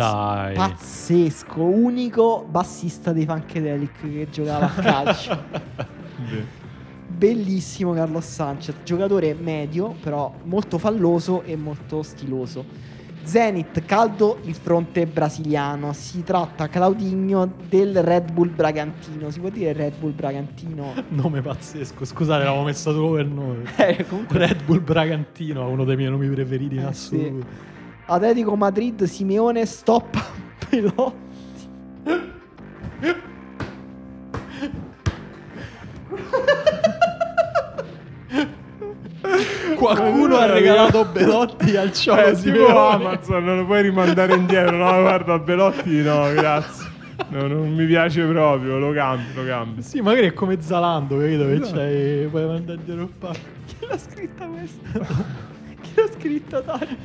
[0.56, 5.44] Pazzesco, unico bassista dei Funkadelic che giocava a calcio.
[7.06, 12.64] Bellissimo Carlos Sanchez, giocatore medio, però molto falloso e molto stiloso.
[13.26, 15.94] Zenit, caldo il fronte brasiliano.
[15.94, 19.32] Si tratta Claudinho del Red Bull Bragantino.
[19.32, 20.94] Si può dire Red Bull Bragantino?
[21.10, 22.06] Nome pazzesco.
[22.06, 23.64] Scusate, l'avevo messo solo per nome.
[23.78, 27.46] Eh, comunque Red Bull Bragantino, uno dei miei nomi preferiti in Eh, assoluto.
[28.06, 30.18] Atletico Madrid, Simeone, stop
[30.70, 31.24] Pelotti.
[39.76, 44.76] Qualcuno ha regalato Belotti al Eh, ciao tipo Amazon, non lo puoi rimandare indietro.
[44.78, 46.94] No, guarda, Belotti, no, grazie.
[47.30, 49.82] No, non mi piace proprio, lo cambio, lo cambio.
[49.82, 51.46] Sì, magari è come Zalando, capito?
[51.46, 51.76] Che Esatto.
[51.78, 52.28] c'hai.
[52.30, 53.40] Puoi mandare indietro il pacco.
[53.66, 54.90] Chi l'ha scritta questa?
[55.82, 56.98] Chi l'ha scritta Dani?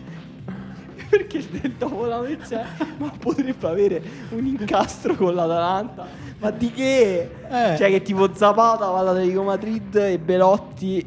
[1.11, 2.65] Perché nel- dopo la notizia
[2.98, 6.07] ma potrebbe avere un incastro con l'Atalanta.
[6.39, 7.31] Ma di che?
[7.48, 7.77] Eh.
[7.77, 11.05] Cioè che tipo Zapata va all'Atletico Madrid e Belotti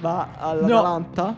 [0.00, 1.36] va all'Atalanta?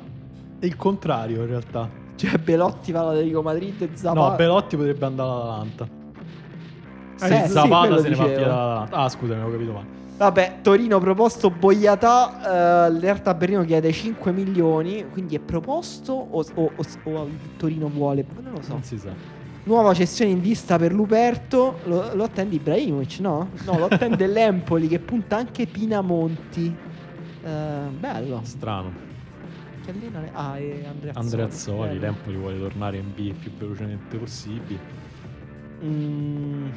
[0.59, 1.89] È il contrario, in realtà.
[2.17, 4.29] Cioè Belotti va all'Atletico Madrid e Zapata...
[4.31, 5.85] No, Belotti potrebbe andare all'Atalanta.
[7.21, 8.27] Eh, Se sì, Zapata se ne va dicevo.
[8.27, 8.97] via dall'Atalanta.
[8.97, 9.87] Ah, scusami, avevo capito male.
[10.19, 16.71] Vabbè, Torino proposto Boiatà, eh, l'Erta Berlino chiede 5 milioni, quindi è proposto o, o-
[16.75, 18.25] o- o Torino vuole?
[18.43, 18.73] Non lo so.
[18.73, 19.11] Non si sa.
[19.63, 23.51] Nuova cessione in vista per Luperto, lo, lo attende Ibrahimovic, no?
[23.65, 26.75] No, lo attende l'Empoli che punta anche Pinamonti.
[27.45, 28.41] Eh, bello.
[28.45, 28.93] Strano.
[29.85, 31.25] Che le- Ah, e Andrea Azzoli.
[31.25, 34.81] Andrea Azzoli, l'Empoli vuole tornare in B il più velocemente possibile.
[35.85, 36.69] Mm,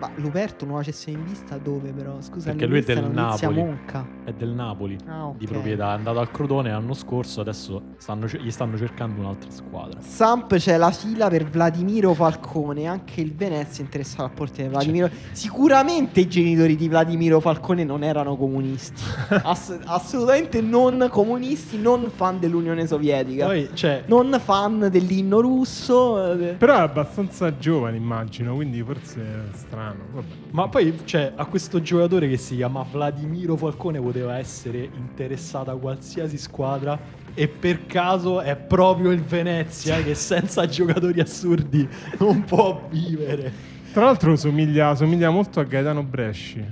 [0.00, 2.20] ma Luperto, nuova cessione in vista dove però?
[2.20, 3.56] Scusa, Perché lui è del Napoli.
[3.56, 4.06] Monca.
[4.24, 4.96] È del Napoli.
[5.06, 5.36] Ah, ok.
[5.36, 5.90] Di proprietà.
[5.90, 10.00] È andato al Crotone l'anno scorso, adesso stanno gli stanno cercando un'altra squadra.
[10.00, 15.10] Samp c'è la fila per Vladimiro Falcone, anche il Venezia è interessato al portiere Vladimiro.
[15.32, 19.02] Sicuramente i genitori di Vladimiro Falcone non erano comunisti.
[19.42, 23.44] Ass- assolutamente non comunisti, non fan dell'Unione Sovietica.
[23.46, 26.32] Poi c'è non fan dell'inno russo.
[26.32, 29.89] eh, Però è abbastanza giovane, immagino, quindi forse è strano.
[30.12, 30.26] Vabbè.
[30.50, 36.38] Ma poi c'è a questo giocatore che si chiama Vladimiro Falcone poteva essere interessata qualsiasi
[36.38, 36.98] squadra
[37.34, 41.88] e per caso è proprio il Venezia che senza giocatori assurdi
[42.18, 43.52] non può vivere.
[43.92, 46.64] Tra l'altro somiglia, somiglia molto a Gaetano Bresci.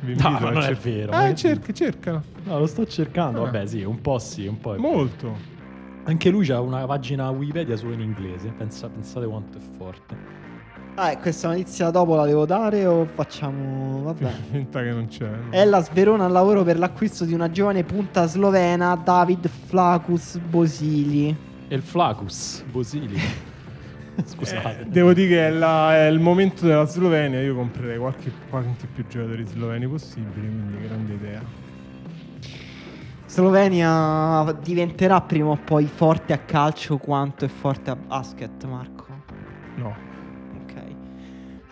[0.00, 2.22] Vi No, non è cer- vero, ma Eh, cerca, cercala.
[2.44, 3.40] No, lo sto cercando.
[3.40, 3.44] Ah.
[3.44, 4.74] Vabbè, sì, un po' sì, un po'.
[4.74, 5.52] è- Molto.
[6.04, 8.48] Anche lui ha una pagina Wikipedia solo in inglese.
[8.54, 10.14] Pensa- pensate quanto è forte.
[10.96, 14.02] Ah, questa notizia dopo la devo dare o facciamo...
[14.04, 14.30] Vabbè.
[14.52, 15.26] Finta che non c'è.
[15.28, 15.50] no?
[15.50, 21.36] Ellas Verona al lavoro per l'acquisto di una giovane punta slovena, David Flakus Bosili.
[21.66, 23.18] E il Flacus Bosili.
[24.24, 24.82] Scusate.
[24.82, 27.40] Eh, devo dire che è, la- è il momento della Slovenia.
[27.40, 30.46] Io comprerei qualche, quanti più giocatori sloveni possibili.
[30.46, 31.42] Quindi, grande idea.
[33.26, 39.06] Slovenia diventerà prima o poi forte a calcio quanto è forte a basket, Marco.
[39.74, 40.12] No.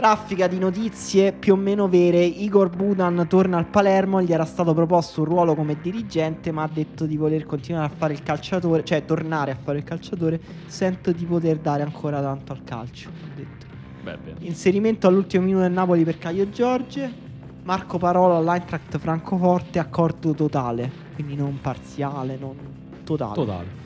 [0.03, 0.09] Ok.
[0.09, 2.25] Raffica di notizie più o meno vere.
[2.25, 4.21] Igor Budan torna al Palermo.
[4.21, 7.95] Gli era stato proposto un ruolo come dirigente, ma ha detto di voler continuare a
[7.97, 10.41] fare il calciatore, cioè tornare a fare il calciatore.
[10.67, 13.09] Sento di poter dare ancora tanto al calcio.
[13.09, 13.67] Ha detto.
[14.03, 14.19] Beh.
[14.41, 17.31] Inserimento all'ultimo minuto del Napoli per Caio Giorge.
[17.63, 22.57] Marco Parola all'Eintracht Francoforte, accordo totale, quindi non parziale, non
[23.05, 23.35] totale.
[23.35, 23.82] Totale.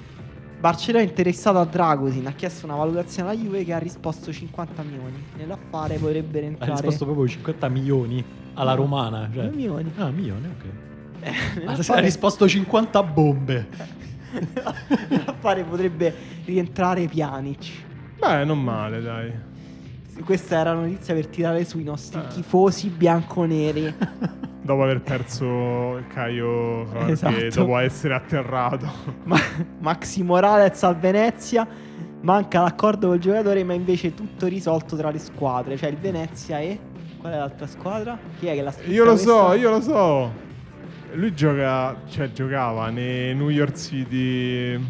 [0.59, 4.83] Barcellona è interessato a Dragosin, ha chiesto una valutazione alla Juve che ha risposto 50
[4.83, 5.23] milioni.
[5.37, 8.24] Nell'affare potrebbe Ha rientrare risposto proprio 50 milioni
[8.55, 9.28] alla romana.
[9.33, 9.45] Cioè.
[9.49, 9.93] 2 milioni.
[9.97, 10.65] Ah, milioni, ok.
[11.20, 13.69] Eh, Ha nell'affare, risposto 50 bombe.
[15.09, 16.15] nell'affare potrebbe
[16.45, 17.85] rientrare Pjanic.
[18.19, 19.33] Beh, non male, dai.
[20.24, 22.26] Questa era una notizia per tirare sui nostri Eh.
[22.34, 23.94] tifosi bianconeri.
[24.66, 27.48] Dopo aver perso Caio, Esatto.
[27.55, 28.90] dopo essere atterrato.
[29.22, 29.38] Ma-
[29.78, 31.64] Maxi Morales al Venezia.
[32.22, 35.76] Manca l'accordo col giocatore, ma invece tutto risolto tra le squadre.
[35.76, 36.80] Cioè il Venezia e.
[37.18, 38.18] Qual è l'altra squadra?
[38.40, 39.55] Chi è che l'ha Io lo so, questa?
[39.55, 40.32] io lo so.
[41.12, 44.80] Lui gioca, cioè giocava nei New York City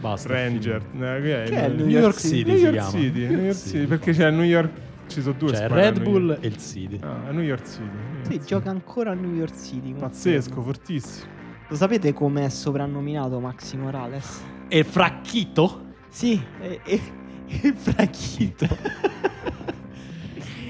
[0.00, 0.32] Basta.
[0.32, 0.82] Ranger.
[0.94, 2.90] Eh, che Che è New York City New si York chiama.
[2.90, 3.56] City, New York.
[3.58, 4.70] City, perché c'è New York,
[5.08, 6.44] ci sono due a Red Bull York.
[6.44, 6.98] e il City.
[7.02, 7.82] Ah, a New York City.
[7.84, 9.92] New York Sì, gioca ancora a New York City.
[9.94, 11.26] Pazzesco, fortissimo.
[11.68, 14.42] Lo sapete com'è soprannominato Maxi Morales?
[14.68, 15.82] E Fracchito?
[16.08, 17.00] Sì, è, è-
[17.46, 18.66] è il frachito.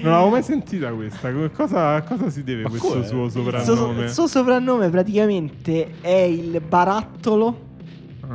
[0.01, 1.31] Non l'avevo mai sentita questa.
[1.31, 4.03] Co- Cosa, a cosa si deve Ma questo suo Il suo, soprannome?
[4.05, 7.69] il suo soprannome praticamente è il barattolo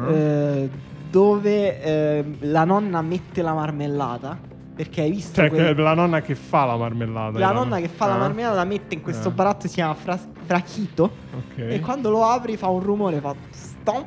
[0.09, 0.71] Eh,
[1.11, 4.39] dove eh, la nonna mette la marmellata.
[4.77, 7.39] Perché hai visto Cioè, quel- che è la nonna che fa la marmellata.
[7.39, 7.61] la no?
[7.61, 9.31] nonna che fa la Ah, marmellata la mette in questo Ah.
[9.31, 11.05] barattolo si chiama fra- frachito.
[11.35, 11.59] Ok.
[11.59, 14.07] E quando lo apri fa un rumore, fa stomp,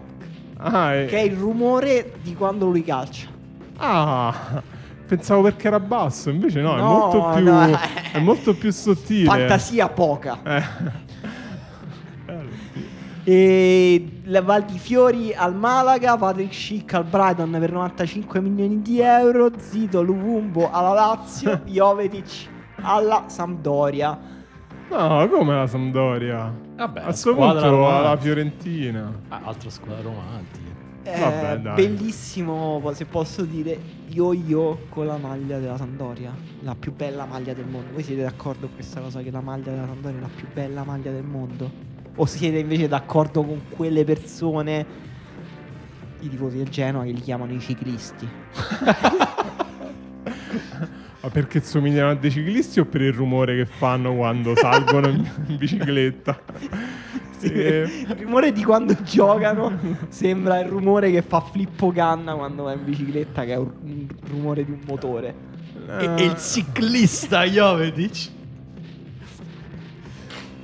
[0.58, 3.28] Ah, è- che è il rumore di quando lui calcia.
[3.78, 4.62] ah,
[5.08, 7.78] pensavo perché era basso, invece no, è, No, molto più, no.
[8.12, 9.26] è molto più sottile.
[9.26, 10.38] Fantasia poca.
[10.44, 10.64] Eh.
[13.32, 19.02] E la Val di Fiori al Malaga, Patrick Schick al Brighton per 95 milioni di
[19.02, 22.48] euro, Zito Luvumbo alla Lazio, Jovetic
[22.82, 24.18] alla Sampdoria.
[24.90, 26.52] No, come la Sampdoria?
[26.76, 28.18] Vabbè, A questo squadra punto la romantica.
[28.24, 29.20] Fiorentina.
[29.28, 30.68] Ah, altra squadra romantica.
[31.04, 31.76] Eh, Vabbè, dai.
[31.76, 36.34] bellissimo, se posso dire, yo-yo con la maglia della Sampdoria.
[36.62, 37.92] La più bella maglia del mondo.
[37.94, 40.84] Voi siete d'accordo con questa cosa che la maglia della Sampdoria è la più bella
[40.84, 41.89] maglia del mondo?
[42.22, 44.86] O siete invece d'accordo con quelle persone,
[46.20, 48.28] i tifosi del Genoa, che li chiamano i ciclisti?
[51.22, 55.26] Ma perché somigliano a dei ciclisti o per il rumore che fanno quando salgono in,
[55.58, 56.42] bicicletta?
[57.38, 59.72] Sì, Il rumore di quando giocano
[60.10, 64.08] sembra il rumore che fa Flippo Canna quando va in bicicletta, che è un un
[64.30, 65.36] rumore di un motore.
[65.88, 68.32] E, e il ciclista Jovetic.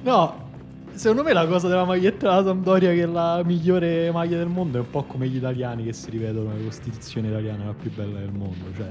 [0.03, 0.44] No,
[0.95, 4.77] secondo me la cosa della maglietta della Sampdoria che è la migliore maglia del mondo
[4.77, 8.19] è un po' come gli italiani che si ripetono la Costituzione italiana la più bella
[8.19, 8.89] del mondo, cioè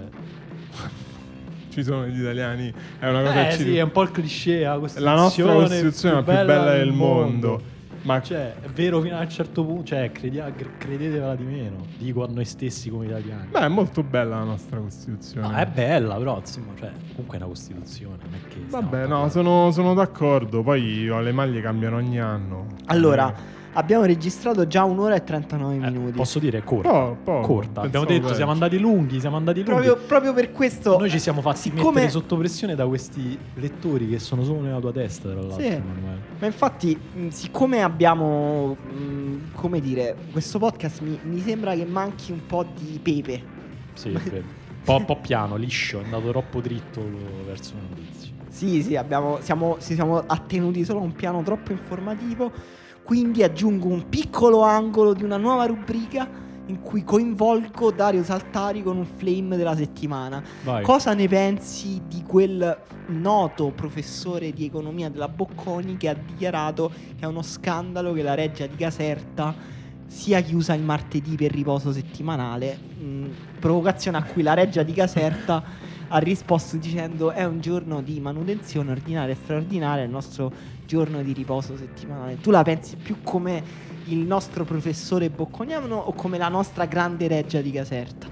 [1.71, 4.11] Ci sono gli italiani, è una cosa Eh che ci sì, è un po' il
[4.11, 7.73] cliché, la La nostra Costituzione è la più bella del mondo.
[8.05, 10.43] Ma Cioè, è vero fino a un certo punto, cioè, credi-
[10.79, 13.49] credetevela di meno, dico a noi stessi come italiani.
[13.51, 15.49] Beh, è molto bella la nostra Costituzione.
[15.49, 19.29] No, è bella, però insomma, cioè, comunque è una Costituzione, non è che Vabbè, no,
[19.31, 20.63] sono, sono d'accordo.
[20.63, 22.67] Poi le maglie cambiano ogni anno.
[22.87, 26.13] Allora, Eh, abbiamo registrato già un'ora e 39 Eh, minuti.
[26.17, 26.89] posso dire corta.
[26.91, 27.81] po- poco, corta.
[27.83, 29.85] Abbiamo detto siamo andati lunghi, siamo andati lunghi.
[29.85, 30.99] Proprio, proprio per questo.
[30.99, 34.81] Noi ci siamo fatti siccome- mettere sotto pressione da questi lettori che sono solo nella
[34.81, 35.83] tua testa, tra l'altro, Sì.
[36.39, 36.99] Ma infatti,
[37.29, 42.99] siccome abbiamo, mh, come dire, questo podcast mi, mi sembra che manchi un po' di
[43.03, 43.43] pepe.
[43.95, 44.37] Sì, è vero.
[44.37, 47.01] Un po', un po' piano, liscio, è andato troppo dritto
[47.47, 48.33] verso le notizie.
[48.51, 52.53] Sì, sì, abbiamo, siamo, ci siamo attenuti solo a un piano troppo informativo.
[53.05, 56.27] Quindi aggiungo un piccolo angolo di una nuova rubrica
[56.67, 60.43] in cui coinvolgo Dario Saltari con un flame della settimana.
[60.63, 60.83] Vai.
[60.83, 62.77] Cosa ne pensi di quel
[63.09, 68.35] noto professore di economia della Bocconi che ha dichiarato che è uno scandalo che la
[68.35, 69.55] reggia di Caserta
[70.07, 72.79] sia chiusa il martedì per riposo settimanale?
[73.03, 73.27] Mm,
[73.59, 75.63] provocazione a cui la reggia di Caserta
[76.09, 80.53] ha risposto dicendo è un giorno di manutenzione ordinaria e straordinaria, il nostro
[80.87, 82.39] giorno di riposo settimanale.
[82.41, 83.63] Tu la pensi più come
[84.07, 88.27] il nostro professore bocconiano o come la nostra grande reggia di Caserta?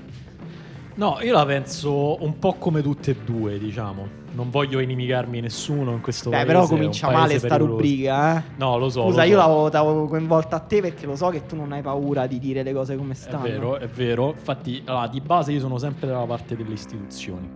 [0.94, 4.20] No, io la penso un po' come tutte e due, diciamo.
[4.34, 6.52] Non voglio inimicarmi nessuno in questo Beh, paese.
[6.52, 7.76] però è comincia male sta pericoloso.
[7.76, 8.42] rubrica, eh.
[8.56, 9.02] No, lo so.
[9.04, 9.46] Scusa, lo io so.
[9.46, 12.62] l'avevo, t'avevo coinvolta a te perché lo so che tu non hai paura di dire
[12.62, 13.42] le cose come È stanno.
[13.42, 14.30] vero, è vero.
[14.30, 17.48] Infatti, allora, di base io sono sempre dalla parte delle istituzioni,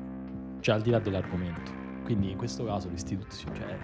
[0.60, 1.70] cioè al di là dell'argomento.
[2.04, 3.76] Quindi in questo caso l'istituzione, cioè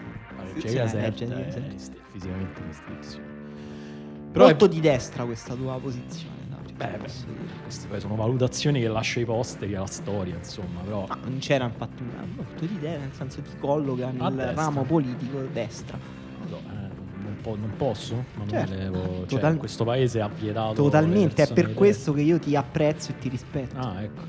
[0.44, 1.24] la legge Caserta
[1.60, 1.78] di è
[2.10, 3.30] fisicamente un'istituzione.
[4.32, 6.40] Però Molto è- di destra questa tua posizione.
[6.74, 7.10] Beh, beh,
[7.62, 11.64] queste poi sono valutazioni che lascia ai posteri alla storia, insomma, però Ma non c'era
[11.66, 15.96] infatti una molto di destra, nel senso ti colloca nel ramo politico destra.
[16.38, 18.24] non, so, eh, non, po- non posso?
[18.36, 18.70] Non Certo.
[18.72, 22.56] me levo- cioè, Total- questo paese ha vietato Totalmente, è per questo che io ti
[22.56, 23.78] apprezzo e ti rispetto.
[23.78, 24.22] Ah, ecco.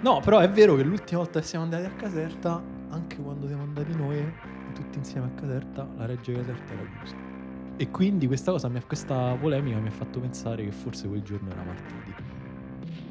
[0.00, 3.64] No, però è vero che l'ultima volta che siamo andati a Caserta, anche quando siamo
[3.64, 4.32] andati noi,
[4.76, 7.14] tutti insieme a Caserta, la Reggia Caserta era chiusa.
[7.78, 11.62] E quindi questa cosa, questa polemica mi ha fatto pensare che forse quel giorno era
[11.62, 12.14] martedì.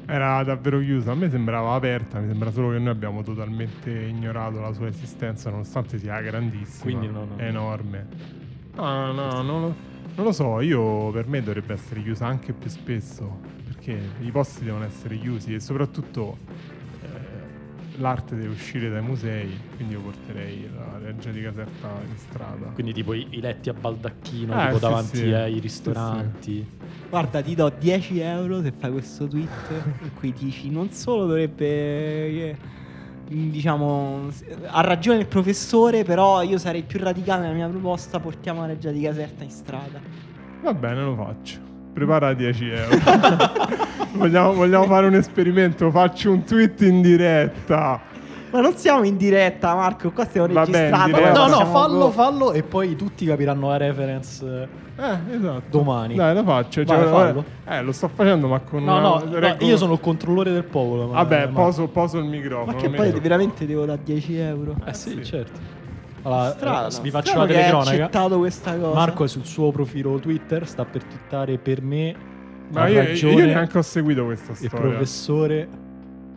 [0.06, 1.12] Era davvero chiusa.
[1.12, 2.20] A me sembrava aperta.
[2.20, 7.00] Mi sembra solo che noi abbiamo totalmente ignorato la sua esistenza, nonostante sia grandissima.
[7.00, 7.38] No, no.
[7.38, 8.06] enorme.
[8.74, 9.74] No, no, no, non lo,
[10.14, 10.60] non lo so.
[10.60, 13.40] Io per me dovrebbe essere chiusa anche più spesso.
[13.64, 16.38] Perché i posti devono essere chiusi e soprattutto
[17.98, 19.48] l'arte deve uscire dai musei.
[19.76, 22.66] Quindi io porterei la Reggia di Caserta in strada.
[22.74, 25.32] Quindi tipo i, i letti a baldacchino, Eh, tipo sì, davanti sì.
[25.32, 26.66] ai Sì, ristoranti.
[27.08, 29.70] Guarda, ti do 10 euro se fai questo tweet
[30.02, 31.66] in cui dici non solo dovrebbe...
[31.66, 32.56] eh,
[33.28, 34.28] Diciamo,
[34.66, 38.92] ha ragione il professore, però io sarei più radicale nella mia proposta, portiamo la reggia
[38.92, 40.00] di Caserta in strada.
[40.62, 41.58] Va bene, lo faccio.
[41.96, 42.98] Prepara 10 euro.
[44.12, 45.90] vogliamo, vogliamo fare un esperimento?
[45.90, 47.98] Faccio un tweet in diretta.
[48.50, 51.16] Ma non siamo in diretta, Marco, qua stiamo Vabbè, registrando.
[51.16, 51.46] diretta.
[51.46, 54.68] No, no, fallo, fallo e poi tutti capiranno la reference.
[54.98, 55.62] Eh, esatto.
[55.70, 56.16] Domani.
[56.16, 56.84] Dai, lo faccio.
[56.84, 57.44] Vai, Cioè, fallo.
[57.66, 59.00] Eh, lo sto facendo, ma con No, una...
[59.00, 61.06] no, reggo- io sono il controllore del popolo.
[61.06, 62.72] ma- Vabbè, ma- poso, poso il microfono.
[62.72, 64.74] Ma che poi veramente devo dare 10 euro.
[64.84, 65.24] Eh sì, sì.
[65.24, 65.58] certo.
[66.26, 67.90] Allora, Strano, vi faccio strano la telecronaca.
[67.90, 68.94] accettato questa cosa.
[68.94, 72.16] Marco è sul suo profilo Twitter, sta per twittare per me.
[72.72, 74.78] Ma io, ragione io neanche ho seguito questa il storia.
[74.88, 75.68] professore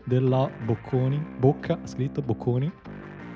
[0.05, 2.71] della Bocconi, Bocca, ha scritto Bocconi.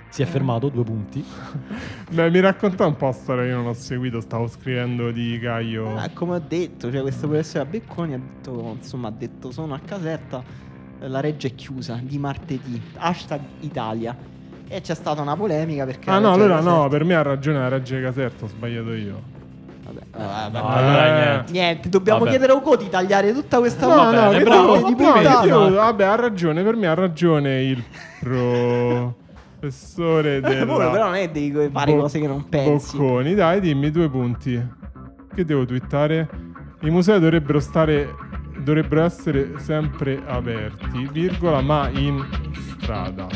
[0.09, 1.25] Si è fermato, due punti.
[2.11, 5.95] Beh, mi racconta un po' la storia, io non ho seguito, stavo scrivendo di Caio.
[5.97, 9.73] Ah, come ho detto, cioè questo professore a Becconi ha detto, insomma, ha detto sono
[9.73, 10.43] a Caserta,
[10.99, 14.15] eh, la reggia è chiusa di martedì, hashtag Italia.
[14.67, 16.09] E c'è stata una polemica perché...
[16.09, 18.93] Ah no, legge allora Caserta- no, per me ha ragione la regge Caserta, ho sbagliato
[18.93, 19.21] io.
[19.85, 20.77] Vabbè, vabbè, No, vabbè.
[20.77, 21.11] allora Eh.
[21.25, 21.51] niente.
[21.51, 22.29] Niente, dobbiamo Vabbè.
[22.31, 25.43] chiedere a Ugo di tagliare tutta questa No, no, che bravo, di puntata.
[25.45, 27.83] io- vabbè, ha ragione, per me ha ragione il
[29.59, 32.97] professore della Pure, però non è devi fare Bo- cose che non pensi.
[32.97, 34.81] Bocconi, dai, dimmi due punti.
[35.33, 36.29] Che devo twittare?
[36.81, 38.09] I musei dovrebbero stare
[38.57, 42.23] dovrebbero essere sempre aperti, virgola, ma in
[42.79, 43.27] strada.